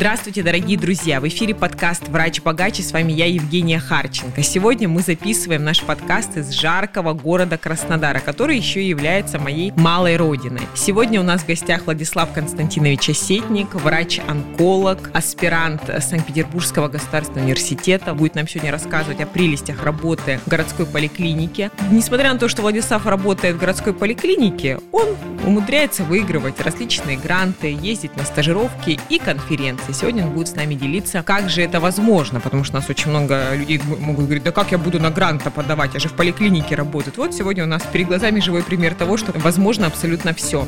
Здравствуйте, 0.00 0.42
дорогие 0.42 0.78
друзья! 0.78 1.20
В 1.20 1.28
эфире 1.28 1.54
подкаст 1.54 2.08
«Врач 2.08 2.40
богаче». 2.40 2.82
С 2.82 2.92
вами 2.92 3.12
я, 3.12 3.26
Евгения 3.26 3.78
Харченко. 3.78 4.42
Сегодня 4.42 4.88
мы 4.88 5.02
записываем 5.02 5.62
наш 5.62 5.82
подкаст 5.82 6.38
из 6.38 6.52
жаркого 6.52 7.12
города 7.12 7.58
Краснодара, 7.58 8.18
который 8.18 8.56
еще 8.56 8.82
является 8.82 9.38
моей 9.38 9.72
малой 9.72 10.16
родиной. 10.16 10.62
Сегодня 10.74 11.20
у 11.20 11.22
нас 11.22 11.42
в 11.42 11.46
гостях 11.46 11.84
Владислав 11.84 12.32
Константинович 12.32 13.10
Осетник, 13.10 13.74
врач-онколог, 13.74 15.10
аспирант 15.12 15.82
Санкт-Петербургского 15.98 16.88
государственного 16.88 17.44
университета. 17.44 18.14
Будет 18.14 18.36
нам 18.36 18.48
сегодня 18.48 18.72
рассказывать 18.72 19.20
о 19.20 19.26
прелестях 19.26 19.82
работы 19.82 20.40
в 20.46 20.48
городской 20.48 20.86
поликлинике. 20.86 21.70
Несмотря 21.90 22.32
на 22.32 22.38
то, 22.38 22.48
что 22.48 22.62
Владислав 22.62 23.04
работает 23.04 23.56
в 23.56 23.58
городской 23.58 23.92
поликлинике, 23.92 24.78
он 24.92 25.14
умудряется 25.44 26.04
выигрывать 26.04 26.58
различные 26.60 27.18
гранты, 27.18 27.76
ездить 27.78 28.16
на 28.16 28.24
стажировки 28.24 28.98
и 29.10 29.18
конференции 29.18 29.89
конференции. 29.90 30.00
Сегодня 30.00 30.26
он 30.26 30.32
будет 30.32 30.48
с 30.48 30.54
нами 30.54 30.74
делиться, 30.74 31.22
как 31.22 31.48
же 31.48 31.62
это 31.62 31.80
возможно, 31.80 32.40
потому 32.40 32.64
что 32.64 32.76
у 32.76 32.80
нас 32.80 32.90
очень 32.90 33.10
много 33.10 33.54
людей 33.54 33.80
могут 34.00 34.24
говорить, 34.24 34.42
да 34.42 34.52
как 34.52 34.72
я 34.72 34.78
буду 34.78 34.98
на 35.00 35.10
гранта 35.10 35.50
подавать, 35.50 35.94
я 35.94 36.00
же 36.00 36.08
в 36.08 36.12
поликлинике 36.12 36.74
работаю. 36.74 37.14
Вот 37.16 37.34
сегодня 37.34 37.64
у 37.64 37.66
нас 37.66 37.82
перед 37.92 38.08
глазами 38.08 38.40
живой 38.40 38.62
пример 38.62 38.94
того, 38.94 39.16
что 39.16 39.32
возможно 39.38 39.86
абсолютно 39.86 40.32
все. 40.32 40.66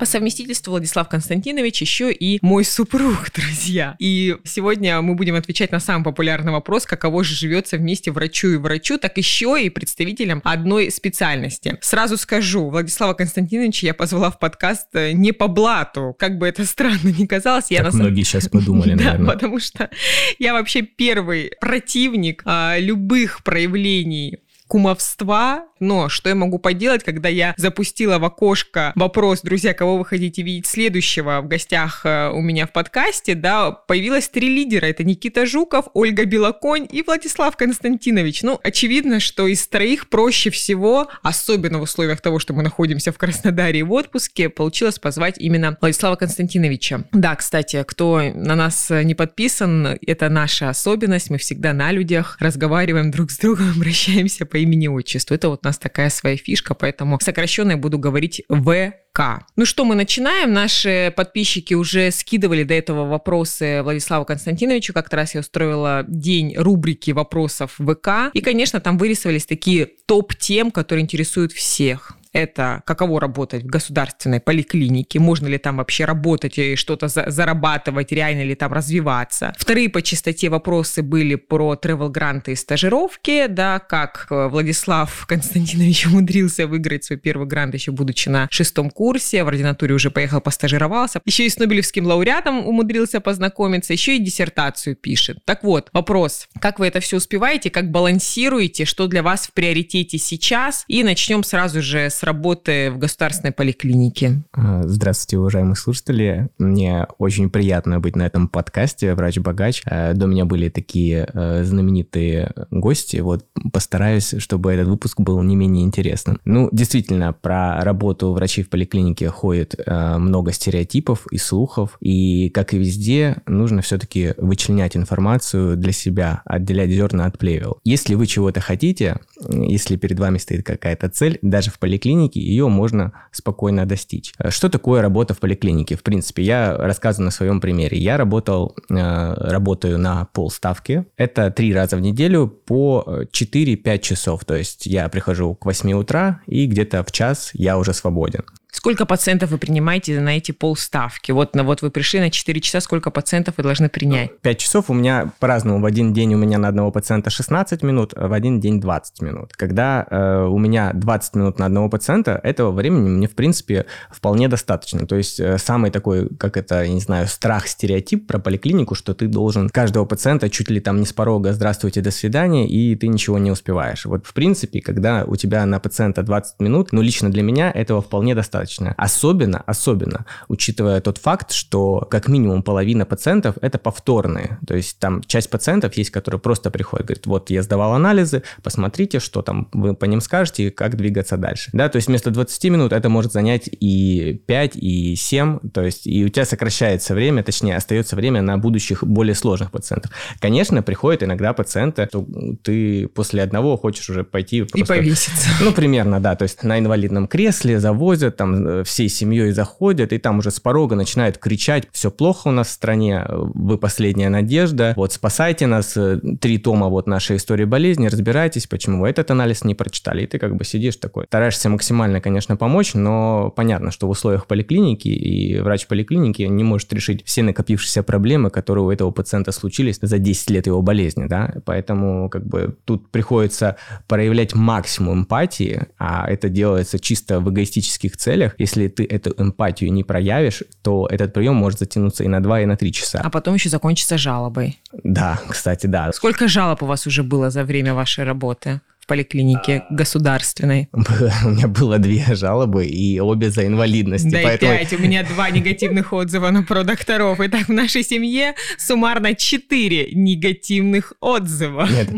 По 0.00 0.06
совместительству 0.06 0.70
Владислав 0.70 1.10
Константинович 1.10 1.82
еще 1.82 2.10
и 2.10 2.38
мой 2.40 2.64
супруг, 2.64 3.30
друзья. 3.34 3.96
И 3.98 4.34
сегодня 4.44 4.98
мы 5.02 5.14
будем 5.14 5.34
отвечать 5.34 5.72
на 5.72 5.78
самый 5.78 6.04
популярный 6.04 6.52
вопрос, 6.52 6.86
каково 6.86 7.22
же 7.22 7.34
живется 7.34 7.76
вместе 7.76 8.10
врачу 8.10 8.48
и 8.48 8.56
врачу, 8.56 8.96
так 8.96 9.18
еще 9.18 9.62
и 9.62 9.68
представителям 9.68 10.40
одной 10.42 10.90
специальности. 10.90 11.76
Сразу 11.82 12.16
скажу, 12.16 12.70
Владислава 12.70 13.12
Константиновича 13.12 13.88
я 13.88 13.92
позвала 13.92 14.30
в 14.30 14.38
подкаст 14.38 14.88
э, 14.94 15.12
не 15.12 15.32
по 15.32 15.48
блату, 15.48 16.16
как 16.18 16.38
бы 16.38 16.48
это 16.48 16.64
странно 16.64 17.08
ни 17.08 17.26
казалось. 17.26 17.66
Я 17.70 17.82
на 17.82 17.90
многие 17.90 18.22
сейчас 18.22 18.48
подумали, 18.50 18.94
наверное. 18.94 19.26
Да, 19.26 19.32
потому 19.34 19.60
что 19.60 19.90
я 20.38 20.54
вообще 20.54 20.80
первый 20.80 21.52
противник 21.60 22.40
а, 22.46 22.78
любых 22.78 23.44
проявлений 23.44 24.38
кумовства, 24.66 25.66
но 25.80 26.08
что 26.08 26.28
я 26.28 26.34
могу 26.34 26.58
поделать, 26.58 27.02
когда 27.02 27.28
я 27.28 27.54
запустила 27.56 28.18
в 28.18 28.24
окошко 28.24 28.92
вопрос, 28.94 29.40
друзья, 29.42 29.74
кого 29.74 29.98
вы 29.98 30.04
хотите 30.04 30.42
видеть 30.42 30.66
следующего 30.66 31.40
в 31.40 31.48
гостях 31.48 32.02
э, 32.04 32.30
у 32.30 32.40
меня 32.40 32.66
в 32.66 32.72
подкасте, 32.72 33.34
да, 33.34 33.70
появилось 33.70 34.28
три 34.28 34.48
лидера. 34.48 34.86
Это 34.86 35.04
Никита 35.04 35.46
Жуков, 35.46 35.86
Ольга 35.94 36.24
Белоконь 36.24 36.86
и 36.90 37.02
Владислав 37.02 37.56
Константинович. 37.56 38.42
Ну, 38.42 38.60
очевидно, 38.62 39.20
что 39.20 39.46
из 39.46 39.66
троих 39.66 40.08
проще 40.08 40.50
всего, 40.50 41.08
особенно 41.22 41.78
в 41.78 41.82
условиях 41.82 42.20
того, 42.20 42.38
что 42.38 42.52
мы 42.52 42.62
находимся 42.62 43.12
в 43.12 43.18
Краснодаре 43.18 43.82
в 43.82 43.92
отпуске, 43.92 44.48
получилось 44.48 44.98
позвать 44.98 45.36
именно 45.38 45.76
Владислава 45.80 46.16
Константиновича. 46.16 47.04
Да, 47.12 47.34
кстати, 47.36 47.84
кто 47.86 48.20
на 48.34 48.54
нас 48.54 48.90
не 48.90 49.14
подписан, 49.14 49.98
это 50.06 50.28
наша 50.28 50.68
особенность. 50.68 51.30
Мы 51.30 51.38
всегда 51.38 51.72
на 51.72 51.92
людях 51.92 52.36
разговариваем 52.40 53.10
друг 53.10 53.30
с 53.30 53.38
другом, 53.38 53.70
обращаемся 53.76 54.46
по 54.46 54.56
имени-отчеству. 54.56 55.34
Это 55.34 55.48
вот 55.48 55.64
нас 55.70 55.78
такая 55.78 56.10
своя 56.10 56.36
фишка, 56.36 56.74
поэтому 56.74 57.18
сокращенно 57.20 57.72
я 57.72 57.76
буду 57.76 57.98
говорить 57.98 58.42
ВК. 58.48 59.44
Ну 59.56 59.64
что, 59.64 59.84
мы 59.84 59.94
начинаем. 59.94 60.52
Наши 60.52 61.12
подписчики 61.16 61.74
уже 61.74 62.10
скидывали 62.10 62.64
до 62.64 62.74
этого 62.74 63.06
вопросы 63.06 63.82
Владиславу 63.82 64.24
Константиновичу. 64.24 64.92
Как-то 64.92 65.16
раз 65.16 65.34
я 65.34 65.40
устроила 65.40 66.04
день 66.08 66.54
рубрики 66.56 67.12
вопросов 67.12 67.76
ВК. 67.78 68.32
И, 68.34 68.40
конечно, 68.40 68.80
там 68.80 68.98
вырисовались 68.98 69.46
такие 69.46 69.86
топ-тем, 70.06 70.70
которые 70.70 71.04
интересуют 71.04 71.52
всех 71.52 72.16
это 72.32 72.82
каково 72.86 73.20
работать 73.20 73.64
в 73.64 73.66
государственной 73.66 74.40
поликлинике, 74.40 75.18
можно 75.18 75.46
ли 75.46 75.58
там 75.58 75.78
вообще 75.78 76.04
работать 76.04 76.58
и 76.58 76.76
что-то 76.76 77.08
за 77.08 77.30
зарабатывать, 77.30 78.12
реально 78.12 78.44
ли 78.44 78.54
там 78.54 78.72
развиваться. 78.72 79.52
Вторые 79.58 79.88
по 79.88 80.02
частоте 80.02 80.48
вопросы 80.48 81.02
были 81.02 81.34
про 81.34 81.74
travel-гранты 81.74 82.52
и 82.52 82.56
стажировки, 82.56 83.46
да, 83.48 83.78
как 83.78 84.26
э, 84.30 84.48
Владислав 84.48 85.26
Константинович 85.28 86.06
умудрился 86.06 86.66
выиграть 86.66 87.04
свой 87.04 87.18
первый 87.18 87.46
грант, 87.46 87.74
еще 87.74 87.92
будучи 87.92 88.28
на 88.28 88.48
шестом 88.50 88.90
курсе, 88.90 89.44
в 89.44 89.48
ординатуре 89.48 89.94
уже 89.94 90.10
поехал, 90.10 90.40
постажировался, 90.40 91.20
еще 91.24 91.46
и 91.46 91.48
с 91.48 91.58
Нобелевским 91.58 92.06
лауреатом 92.06 92.66
умудрился 92.66 93.20
познакомиться, 93.20 93.92
еще 93.92 94.16
и 94.16 94.18
диссертацию 94.18 94.96
пишет. 94.96 95.38
Так 95.44 95.62
вот, 95.64 95.88
вопрос, 95.92 96.48
как 96.60 96.78
вы 96.78 96.86
это 96.86 97.00
все 97.00 97.16
успеваете, 97.16 97.70
как 97.70 97.90
балансируете, 97.90 98.84
что 98.84 99.06
для 99.06 99.22
вас 99.22 99.46
в 99.46 99.52
приоритете 99.52 100.18
сейчас, 100.18 100.84
и 100.88 101.02
начнем 101.02 101.42
сразу 101.42 101.82
же 101.82 102.10
с 102.10 102.19
с 102.20 102.22
работы 102.22 102.90
в 102.90 102.98
государственной 102.98 103.50
поликлинике. 103.50 104.42
А, 104.52 104.82
здравствуйте, 104.84 105.38
уважаемые 105.38 105.74
слушатели. 105.74 106.50
Мне 106.58 107.06
очень 107.16 107.48
приятно 107.48 107.98
быть 107.98 108.14
на 108.14 108.26
этом 108.26 108.46
подкасте 108.46 109.14
«Врач-богач». 109.14 109.80
А, 109.86 110.12
до 110.12 110.26
меня 110.26 110.44
были 110.44 110.68
такие 110.68 111.24
а, 111.32 111.64
знаменитые 111.64 112.52
гости. 112.70 113.16
Вот 113.20 113.46
постараюсь, 113.72 114.34
чтобы 114.36 114.70
этот 114.70 114.88
выпуск 114.88 115.18
был 115.18 115.40
не 115.42 115.56
менее 115.56 115.82
интересным. 115.82 116.38
Ну, 116.44 116.68
действительно, 116.72 117.32
про 117.32 117.82
работу 117.82 118.32
врачей 118.32 118.64
в 118.64 118.68
поликлинике 118.68 119.28
ходит 119.30 119.74
много 119.86 120.52
стереотипов 120.52 121.26
и 121.30 121.38
слухов. 121.38 121.96
И, 122.00 122.50
как 122.50 122.74
и 122.74 122.78
везде, 122.78 123.38
нужно 123.46 123.80
все-таки 123.80 124.34
вычленять 124.36 124.94
информацию 124.94 125.74
для 125.78 125.92
себя, 125.92 126.42
отделять 126.44 126.90
зерна 126.90 127.24
от 127.24 127.38
плевел. 127.38 127.78
Если 127.84 128.14
вы 128.14 128.26
чего-то 128.26 128.60
хотите, 128.60 129.20
если 129.48 129.96
перед 129.96 130.18
вами 130.18 130.36
стоит 130.36 130.66
какая-то 130.66 131.08
цель, 131.08 131.38
даже 131.40 131.70
в 131.70 131.78
поликлинике, 131.78 132.09
поликлинике, 132.10 132.40
ее 132.40 132.68
можно 132.68 133.12
спокойно 133.32 133.86
достичь. 133.86 134.32
Что 134.48 134.68
такое 134.68 135.02
работа 135.02 135.34
в 135.34 135.38
поликлинике? 135.38 135.96
В 135.96 136.02
принципе, 136.02 136.42
я 136.42 136.76
рассказываю 136.76 137.26
на 137.26 137.30
своем 137.30 137.60
примере. 137.60 137.98
Я 137.98 138.16
работал, 138.16 138.76
э, 138.88 139.34
работаю 139.50 139.98
на 139.98 140.26
полставки. 140.26 141.06
Это 141.16 141.50
три 141.50 141.74
раза 141.74 141.96
в 141.96 142.00
неделю 142.00 142.48
по 142.48 143.24
4-5 143.32 143.98
часов. 143.98 144.44
То 144.44 144.56
есть 144.56 144.86
я 144.86 145.08
прихожу 145.08 145.54
к 145.54 145.64
8 145.66 145.92
утра 145.92 146.40
и 146.46 146.66
где-то 146.66 147.04
в 147.04 147.12
час 147.12 147.50
я 147.54 147.78
уже 147.78 147.92
свободен. 147.92 148.44
Сколько 148.72 149.04
пациентов 149.04 149.50
вы 149.50 149.58
принимаете 149.58 150.20
на 150.20 150.36
эти 150.36 150.52
полставки? 150.52 151.32
Вот, 151.32 151.54
на, 151.54 151.64
вот 151.64 151.82
вы 151.82 151.90
пришли 151.90 152.20
на 152.20 152.30
4 152.30 152.60
часа, 152.60 152.80
сколько 152.80 153.10
пациентов 153.10 153.54
вы 153.56 153.64
должны 153.64 153.88
принять? 153.88 154.40
5 154.40 154.58
часов 154.58 154.90
у 154.90 154.94
меня 154.94 155.32
по-разному. 155.40 155.80
В 155.80 155.84
один 155.84 156.12
день 156.12 156.34
у 156.34 156.38
меня 156.38 156.58
на 156.58 156.68
одного 156.68 156.92
пациента 156.92 157.30
16 157.30 157.82
минут, 157.82 158.12
а 158.14 158.28
в 158.28 158.32
один 158.32 158.60
день 158.60 158.80
20 158.80 159.22
минут. 159.22 159.52
Когда 159.54 160.06
э, 160.08 160.44
у 160.44 160.58
меня 160.58 160.92
20 160.94 161.34
минут 161.34 161.58
на 161.58 161.66
одного 161.66 161.88
пациента, 161.88 162.40
этого 162.42 162.70
времени 162.70 163.08
мне, 163.08 163.26
в 163.26 163.34
принципе, 163.34 163.86
вполне 164.10 164.48
достаточно. 164.48 165.06
То 165.06 165.16
есть 165.16 165.40
э, 165.40 165.58
самый 165.58 165.90
такой, 165.90 166.28
как 166.28 166.56
это, 166.56 166.82
я 166.84 166.92
не 166.92 167.00
знаю, 167.00 167.26
страх, 167.26 167.66
стереотип 167.66 168.28
про 168.28 168.38
поликлинику, 168.38 168.94
что 168.94 169.14
ты 169.14 169.26
должен 169.26 169.68
каждого 169.68 170.04
пациента 170.04 170.48
чуть 170.48 170.70
ли 170.70 170.80
там 170.80 171.00
не 171.00 171.06
с 171.06 171.12
порога 171.12 171.52
«здравствуйте, 171.52 172.00
до 172.02 172.12
свидания», 172.12 172.68
и 172.68 172.94
ты 172.94 173.08
ничего 173.08 173.38
не 173.38 173.50
успеваешь. 173.50 174.04
Вот, 174.04 174.26
в 174.26 174.32
принципе, 174.32 174.80
когда 174.80 175.24
у 175.24 175.36
тебя 175.36 175.66
на 175.66 175.80
пациента 175.80 176.22
20 176.22 176.60
минут, 176.60 176.92
ну, 176.92 177.02
лично 177.02 177.30
для 177.30 177.42
меня 177.42 177.70
этого 177.70 178.00
вполне 178.00 178.34
достаточно 178.34 178.59
достаточно. 178.60 178.94
Особенно, 178.96 179.62
особенно, 179.66 180.26
учитывая 180.48 181.00
тот 181.00 181.18
факт, 181.18 181.52
что 181.52 182.06
как 182.10 182.28
минимум 182.28 182.62
половина 182.62 183.06
пациентов 183.06 183.56
это 183.60 183.78
повторные. 183.78 184.58
То 184.66 184.76
есть 184.76 184.98
там 184.98 185.22
часть 185.22 185.50
пациентов 185.50 185.94
есть, 185.94 186.10
которые 186.10 186.40
просто 186.40 186.70
приходят, 186.70 187.06
говорят, 187.06 187.26
вот 187.26 187.50
я 187.50 187.62
сдавал 187.62 187.94
анализы, 187.94 188.42
посмотрите, 188.62 189.20
что 189.20 189.42
там 189.42 189.68
вы 189.72 189.94
по 189.94 190.04
ним 190.04 190.20
скажете 190.20 190.64
и 190.64 190.70
как 190.70 190.96
двигаться 190.96 191.36
дальше. 191.36 191.70
Да, 191.72 191.88
то 191.88 191.96
есть 191.96 192.08
вместо 192.08 192.30
20 192.30 192.64
минут 192.64 192.92
это 192.92 193.08
может 193.08 193.32
занять 193.32 193.68
и 193.68 194.42
5, 194.46 194.76
и 194.76 195.16
7, 195.16 195.58
то 195.72 195.82
есть 195.82 196.06
и 196.06 196.24
у 196.24 196.28
тебя 196.28 196.44
сокращается 196.44 197.14
время, 197.14 197.42
точнее 197.42 197.76
остается 197.76 198.16
время 198.16 198.42
на 198.42 198.58
будущих 198.58 199.04
более 199.04 199.34
сложных 199.34 199.70
пациентов. 199.70 200.10
Конечно, 200.40 200.82
приходят 200.82 201.22
иногда 201.22 201.52
пациенты, 201.52 202.06
то 202.06 202.26
ты 202.62 203.08
после 203.08 203.42
одного 203.42 203.76
хочешь 203.76 204.08
уже 204.10 204.24
пойти 204.24 204.62
просто... 204.62 204.78
И 204.78 204.98
повеситься. 204.98 205.48
Ну, 205.60 205.72
примерно, 205.72 206.20
да, 206.20 206.36
то 206.36 206.44
есть 206.44 206.62
на 206.62 206.78
инвалидном 206.78 207.26
кресле 207.26 207.80
завозят, 207.80 208.36
там 208.36 208.49
Э, 208.54 208.82
всей 208.84 209.08
семьей 209.08 209.52
заходят, 209.52 210.12
и 210.12 210.18
там 210.18 210.38
уже 210.38 210.50
с 210.50 210.60
порога 210.60 210.96
начинают 210.96 211.38
кричать, 211.38 211.88
все 211.92 212.10
плохо 212.10 212.48
у 212.48 212.50
нас 212.50 212.68
в 212.68 212.70
стране, 212.72 213.24
вы 213.28 213.78
последняя 213.78 214.28
надежда, 214.28 214.94
вот 214.96 215.12
спасайте 215.12 215.66
нас, 215.66 215.96
э, 215.96 216.20
три 216.40 216.58
тома 216.58 216.88
вот 216.88 217.06
нашей 217.06 217.36
истории 217.36 217.64
болезни, 217.64 218.06
разбирайтесь, 218.06 218.66
почему 218.66 219.02
вы 219.02 219.08
этот 219.08 219.30
анализ 219.30 219.64
не 219.64 219.74
прочитали, 219.74 220.22
и 220.22 220.26
ты 220.26 220.38
как 220.38 220.56
бы 220.56 220.64
сидишь 220.64 220.96
такой. 220.96 221.24
Стараешься 221.26 221.68
максимально, 221.68 222.20
конечно, 222.20 222.56
помочь, 222.56 222.94
но 222.94 223.52
понятно, 223.54 223.90
что 223.90 224.06
в 224.06 224.10
условиях 224.10 224.46
поликлиники 224.46 225.08
и 225.08 225.60
врач 225.60 225.86
поликлиники 225.86 226.42
не 226.42 226.64
может 226.64 226.92
решить 226.92 227.24
все 227.24 227.42
накопившиеся 227.42 228.02
проблемы, 228.02 228.50
которые 228.50 228.84
у 228.84 228.90
этого 228.90 229.10
пациента 229.10 229.52
случились 229.52 229.98
за 230.00 230.18
10 230.18 230.50
лет 230.50 230.66
его 230.66 230.82
болезни, 230.82 231.26
да, 231.26 231.54
поэтому 231.64 232.28
как 232.28 232.46
бы 232.46 232.76
тут 232.84 233.10
приходится 233.10 233.76
проявлять 234.06 234.54
максимум 234.54 235.20
эмпатии, 235.20 235.86
а 235.98 236.28
это 236.28 236.48
делается 236.48 236.98
чисто 236.98 237.40
в 237.40 237.50
эгоистических 237.50 238.16
целях, 238.16 238.39
условиях, 238.40 238.54
если 238.58 238.88
ты 238.88 239.04
эту 239.04 239.34
эмпатию 239.38 239.92
не 239.92 240.04
проявишь, 240.04 240.62
то 240.82 241.06
этот 241.10 241.32
прием 241.32 241.54
может 241.54 241.78
затянуться 241.78 242.24
и 242.24 242.28
на 242.28 242.40
2, 242.40 242.60
и 242.60 242.66
на 242.66 242.76
3 242.76 242.92
часа. 242.92 243.20
А 243.24 243.30
потом 243.30 243.54
еще 243.54 243.68
закончится 243.68 244.18
жалобой. 244.18 244.80
Да, 245.04 245.38
кстати, 245.48 245.86
да. 245.86 246.12
Сколько 246.12 246.48
жалоб 246.48 246.82
у 246.82 246.86
вас 246.86 247.06
уже 247.06 247.22
было 247.22 247.50
за 247.50 247.64
время 247.64 247.94
вашей 247.94 248.24
работы? 248.24 248.80
Поликлинике 249.10 249.82
государственной? 249.90 250.88
У 250.92 251.48
меня 251.48 251.66
было 251.66 251.98
две 251.98 252.24
жалобы, 252.36 252.86
и 252.86 253.18
обе 253.18 253.50
за 253.50 253.66
инвалидность. 253.66 254.30
Да, 254.30 254.38
поэтому... 254.40 254.70
пять. 254.72 254.92
У 254.92 254.98
меня 254.98 255.24
два 255.24 255.50
негативных 255.50 256.12
отзыва 256.12 256.50
на 256.50 256.62
про 256.62 256.84
докторов. 256.84 257.40
Итак, 257.40 257.66
в 257.66 257.72
нашей 257.72 258.04
семье 258.04 258.54
суммарно 258.78 259.34
четыре 259.34 260.12
негативных 260.12 261.14
отзыва. 261.18 261.88
Нет, 261.90 262.08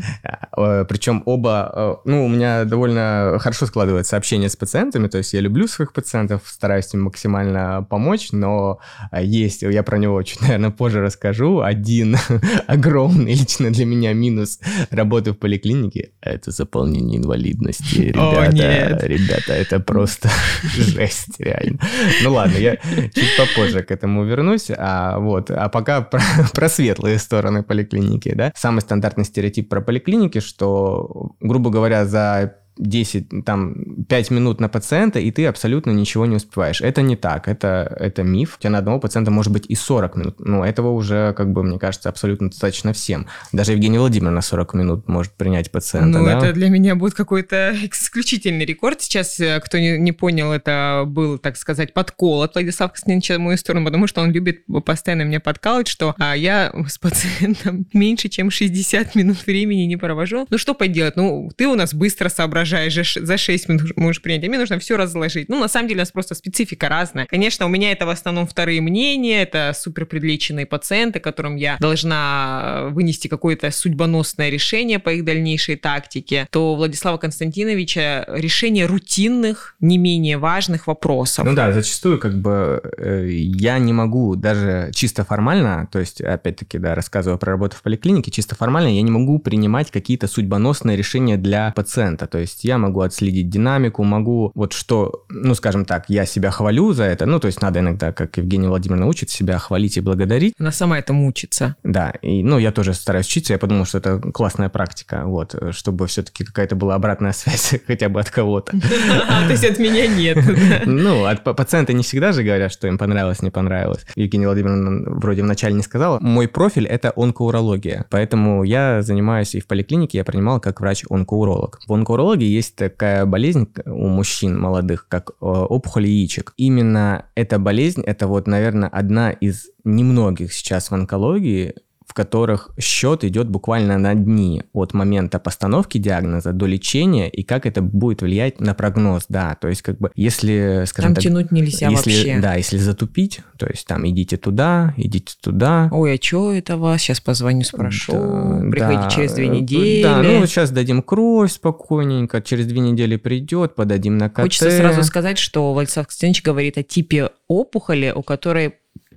а, 0.52 0.84
причем 0.84 1.22
оба... 1.24 1.72
Э, 1.74 1.94
ну, 2.04 2.26
у 2.26 2.28
меня 2.28 2.66
довольно 2.66 3.38
хорошо 3.40 3.64
складывается 3.64 4.18
общение 4.18 4.50
с 4.50 4.56
пациентами, 4.56 5.08
то 5.08 5.16
есть 5.16 5.32
я 5.32 5.40
люблю 5.40 5.66
своих 5.68 5.94
пациентов, 5.94 6.42
стараюсь 6.44 6.92
им 6.92 7.04
максимально 7.04 7.86
помочь, 7.88 8.32
но 8.32 8.80
есть, 9.18 9.62
я 9.62 9.82
про 9.82 9.96
него 9.96 10.22
чуть, 10.22 10.42
наверное, 10.42 10.70
позже 10.70 11.00
расскажу, 11.00 11.62
один 11.62 12.18
огромный 12.66 13.32
лично 13.32 13.70
для 13.70 13.86
меня 13.86 14.12
минус 14.12 14.60
работы 14.90 15.32
в 15.32 15.38
поликлинике– 15.38 16.10
это 16.20 16.50
заполнение 16.50 16.81
инвалидности. 16.86 17.98
Ребята, 17.98 18.40
О, 18.40 18.52
нет. 18.52 19.02
ребята, 19.04 19.52
это 19.52 19.80
просто 19.80 20.28
жесть, 20.62 21.38
реально. 21.38 21.78
Ну 22.22 22.32
ладно, 22.32 22.56
я 22.56 22.76
чуть 22.76 23.36
попозже 23.36 23.82
к 23.82 23.90
этому 23.90 24.24
вернусь, 24.24 24.70
а 24.76 25.18
вот, 25.18 25.50
а 25.50 25.68
пока 25.68 26.02
про, 26.02 26.20
про 26.54 26.68
светлые 26.68 27.18
стороны 27.18 27.62
поликлиники, 27.62 28.32
да. 28.34 28.52
Самый 28.54 28.80
стандартный 28.80 29.24
стереотип 29.24 29.68
про 29.68 29.80
поликлиники, 29.80 30.40
что, 30.40 31.32
грубо 31.40 31.70
говоря, 31.70 32.04
за 32.06 32.56
10, 32.78 33.44
там, 33.44 34.04
5 34.08 34.30
минут 34.30 34.60
на 34.60 34.68
пациента, 34.68 35.18
и 35.18 35.30
ты 35.30 35.46
абсолютно 35.46 35.90
ничего 35.90 36.24
не 36.26 36.36
успеваешь. 36.36 36.80
Это 36.80 37.02
не 37.02 37.16
так, 37.16 37.46
это, 37.46 37.94
это 38.00 38.22
миф. 38.22 38.56
У 38.56 38.60
тебя 38.60 38.70
на 38.70 38.78
одного 38.78 38.98
пациента 38.98 39.30
может 39.30 39.52
быть 39.52 39.66
и 39.68 39.74
40 39.74 40.16
минут. 40.16 40.40
Но 40.40 40.64
этого 40.64 40.90
уже, 40.90 41.34
как 41.34 41.52
бы, 41.52 41.62
мне 41.62 41.78
кажется, 41.78 42.08
абсолютно 42.08 42.48
достаточно 42.48 42.92
всем. 42.92 43.26
Даже 43.52 43.72
Евгений 43.72 43.98
Владимировна 43.98 44.36
на 44.36 44.42
40 44.42 44.74
минут 44.74 45.08
может 45.08 45.32
принять 45.32 45.70
пациента. 45.70 46.18
Ну, 46.18 46.24
да? 46.24 46.38
это 46.38 46.52
для 46.54 46.70
меня 46.70 46.94
будет 46.94 47.14
какой-то 47.14 47.74
исключительный 47.90 48.64
рекорд. 48.64 49.02
Сейчас, 49.02 49.38
э, 49.38 49.60
кто 49.60 49.78
не, 49.78 49.98
не 49.98 50.12
понял, 50.12 50.50
это 50.50 51.04
был, 51.06 51.38
так 51.38 51.58
сказать, 51.58 51.92
подкол 51.92 52.42
от 52.42 52.54
Владислава 52.54 52.90
Константиновича 52.90 53.36
в 53.36 53.40
мою 53.40 53.58
сторону, 53.58 53.84
потому 53.84 54.06
что 54.06 54.22
он 54.22 54.32
любит 54.32 54.64
постоянно 54.86 55.22
меня 55.22 55.40
подкалывать, 55.40 55.88
что 55.88 56.14
а, 56.18 56.34
я 56.34 56.72
с 56.88 56.96
пациентом 56.96 57.86
меньше, 57.92 58.30
чем 58.30 58.50
60 58.50 59.14
минут 59.14 59.46
времени 59.46 59.82
не 59.82 59.96
провожу. 59.96 60.46
Ну, 60.48 60.56
что 60.56 60.74
поделать? 60.74 61.16
Ну, 61.16 61.50
ты 61.54 61.66
у 61.66 61.74
нас 61.74 61.92
быстро 61.92 62.30
соображаешь 62.30 62.61
соображаешь, 62.64 63.14
за 63.20 63.36
6 63.36 63.68
минут 63.68 63.96
можешь 63.96 64.22
принять, 64.22 64.44
а 64.44 64.48
мне 64.48 64.58
нужно 64.58 64.78
все 64.78 64.96
разложить. 64.96 65.48
Ну, 65.48 65.60
на 65.60 65.68
самом 65.68 65.88
деле, 65.88 66.00
у 66.00 66.02
нас 66.02 66.10
просто 66.10 66.34
специфика 66.34 66.88
разная. 66.88 67.26
Конечно, 67.26 67.66
у 67.66 67.68
меня 67.68 67.92
это 67.92 68.06
в 68.06 68.10
основном 68.10 68.46
вторые 68.46 68.80
мнения, 68.80 69.42
это 69.42 69.72
супер 69.74 70.06
предлеченные 70.06 70.66
пациенты, 70.66 71.20
которым 71.20 71.56
я 71.56 71.76
должна 71.80 72.88
вынести 72.90 73.28
какое-то 73.28 73.70
судьбоносное 73.70 74.50
решение 74.50 74.98
по 74.98 75.10
их 75.10 75.24
дальнейшей 75.24 75.76
тактике, 75.76 76.46
то 76.50 76.74
Владислава 76.74 77.18
Константиновича 77.18 78.26
решение 78.28 78.86
рутинных, 78.86 79.74
не 79.80 79.98
менее 79.98 80.38
важных 80.38 80.86
вопросов. 80.86 81.44
Ну 81.44 81.54
да, 81.54 81.72
зачастую 81.72 82.18
как 82.18 82.40
бы 82.40 82.80
э, 82.98 83.28
я 83.30 83.78
не 83.78 83.92
могу 83.92 84.36
даже 84.36 84.90
чисто 84.94 85.24
формально, 85.24 85.88
то 85.90 85.98
есть, 85.98 86.20
опять-таки, 86.20 86.78
да, 86.78 86.94
рассказывая 86.94 87.38
про 87.38 87.52
работу 87.52 87.76
в 87.76 87.82
поликлинике, 87.82 88.30
чисто 88.30 88.54
формально 88.54 88.88
я 88.88 89.02
не 89.02 89.10
могу 89.10 89.38
принимать 89.38 89.90
какие-то 89.90 90.26
судьбоносные 90.28 90.96
решения 90.96 91.36
для 91.36 91.72
пациента. 91.72 92.26
То 92.26 92.38
есть 92.38 92.51
я 92.60 92.78
могу 92.78 93.00
отследить 93.00 93.48
динамику, 93.48 94.04
могу 94.04 94.52
вот 94.54 94.72
что, 94.72 95.24
ну, 95.28 95.54
скажем 95.54 95.84
так, 95.84 96.04
я 96.08 96.26
себя 96.26 96.50
хвалю 96.50 96.92
за 96.92 97.04
это, 97.04 97.26
ну, 97.26 97.40
то 97.40 97.46
есть 97.46 97.60
надо 97.62 97.80
иногда, 97.80 98.12
как 98.12 98.36
Евгения 98.36 98.68
Владимировна 98.68 99.06
учит, 99.06 99.30
себя 99.30 99.58
хвалить 99.58 99.96
и 99.96 100.00
благодарить. 100.00 100.54
Она 100.58 100.72
сама 100.72 100.98
этому 100.98 101.26
учится. 101.26 101.76
Да, 101.82 102.10
и, 102.22 102.42
ну, 102.42 102.58
я 102.58 102.72
тоже 102.72 102.94
стараюсь 102.94 103.26
учиться, 103.26 103.52
я 103.52 103.58
подумал, 103.58 103.84
что 103.84 103.98
это 103.98 104.18
классная 104.18 104.68
практика, 104.68 105.22
вот, 105.24 105.54
чтобы 105.70 106.06
все-таки 106.06 106.44
какая-то 106.44 106.76
была 106.76 106.94
обратная 106.94 107.32
связь 107.32 107.74
хотя 107.86 108.08
бы 108.08 108.20
от 108.20 108.30
кого-то. 108.30 108.72
То 108.80 109.50
есть 109.50 109.64
от 109.64 109.78
меня 109.78 110.06
нет. 110.06 110.38
Ну, 110.86 111.24
от 111.24 111.42
пациента 111.44 111.92
не 111.92 112.02
всегда 112.02 112.32
же 112.32 112.42
говорят, 112.42 112.72
что 112.72 112.88
им 112.88 112.98
понравилось, 112.98 113.42
не 113.42 113.50
понравилось. 113.50 114.04
Евгения 114.16 114.46
Владимировна 114.46 115.10
вроде 115.10 115.42
вначале 115.42 115.74
не 115.74 115.82
сказала. 115.82 116.18
Мой 116.20 116.48
профиль– 116.48 116.86
это 116.88 117.12
онкоурология, 117.16 118.06
поэтому 118.10 118.64
я 118.64 119.02
занимаюсь 119.02 119.54
и 119.54 119.60
в 119.60 119.66
поликлинике, 119.66 120.18
я 120.18 120.24
принимал 120.24 120.60
как 120.60 120.80
врач-онкоуролог. 120.80 121.80
В 121.86 121.92
онкоурологии 121.92 122.41
есть 122.44 122.76
такая 122.76 123.26
болезнь 123.26 123.68
у 123.86 124.08
мужчин 124.08 124.58
молодых, 124.58 125.08
как 125.08 125.30
э, 125.30 125.34
опухоль 125.40 126.06
яичек. 126.06 126.54
Именно 126.56 127.26
эта 127.34 127.58
болезнь, 127.58 128.02
это 128.02 128.26
вот, 128.26 128.46
наверное, 128.46 128.88
одна 128.88 129.30
из 129.30 129.70
немногих 129.84 130.52
сейчас 130.52 130.90
в 130.90 130.94
онкологии, 130.94 131.74
в 132.06 132.14
которых 132.14 132.70
счет 132.78 133.24
идет 133.24 133.48
буквально 133.48 133.98
на 133.98 134.14
дни 134.14 134.62
от 134.72 134.94
момента 134.94 135.38
постановки 135.38 135.98
диагноза 135.98 136.52
до 136.52 136.66
лечения 136.66 137.28
и 137.28 137.42
как 137.42 137.66
это 137.66 137.82
будет 137.82 138.22
влиять 138.22 138.60
на 138.60 138.74
прогноз, 138.74 139.24
да, 139.28 139.56
то 139.60 139.68
есть 139.68 139.82
как 139.82 139.98
бы 139.98 140.10
если, 140.14 140.84
скажем 140.86 141.10
там 141.10 141.14
так, 141.14 141.24
тянуть 141.24 141.52
нельзя 141.52 141.88
если, 141.88 142.10
вообще. 142.10 142.38
Да, 142.40 142.54
если 142.54 142.78
затупить, 142.78 143.40
то 143.58 143.66
есть 143.66 143.86
там 143.86 144.08
идите 144.08 144.36
туда, 144.36 144.94
идите 144.96 145.34
туда. 145.40 145.88
Ой, 145.92 146.14
а 146.14 146.22
что 146.22 146.52
это 146.52 146.76
вас? 146.76 147.00
Сейчас 147.00 147.20
позвоню, 147.20 147.64
спрошу. 147.64 148.12
Да, 148.12 148.70
Приходите 148.70 149.02
да, 149.02 149.10
через 149.10 149.32
две 149.32 149.48
недели. 149.48 150.02
Да, 150.02 150.22
ну 150.22 150.46
сейчас 150.46 150.70
дадим 150.70 151.02
кровь 151.02 151.52
спокойненько, 151.52 152.42
через 152.42 152.66
две 152.66 152.80
недели 152.80 153.16
придет, 153.16 153.74
подадим 153.74 154.18
на 154.18 154.28
КТ. 154.28 154.42
Хочется 154.42 154.70
сразу 154.70 155.02
сказать, 155.04 155.38
что 155.38 155.72
Владислав 155.72 156.06
Константинович 156.06 156.42
говорит 156.42 156.78
о 156.78 156.82
типе 156.82 157.30
опухоли, 157.48 158.12
у 158.14 158.22
которой 158.22 158.74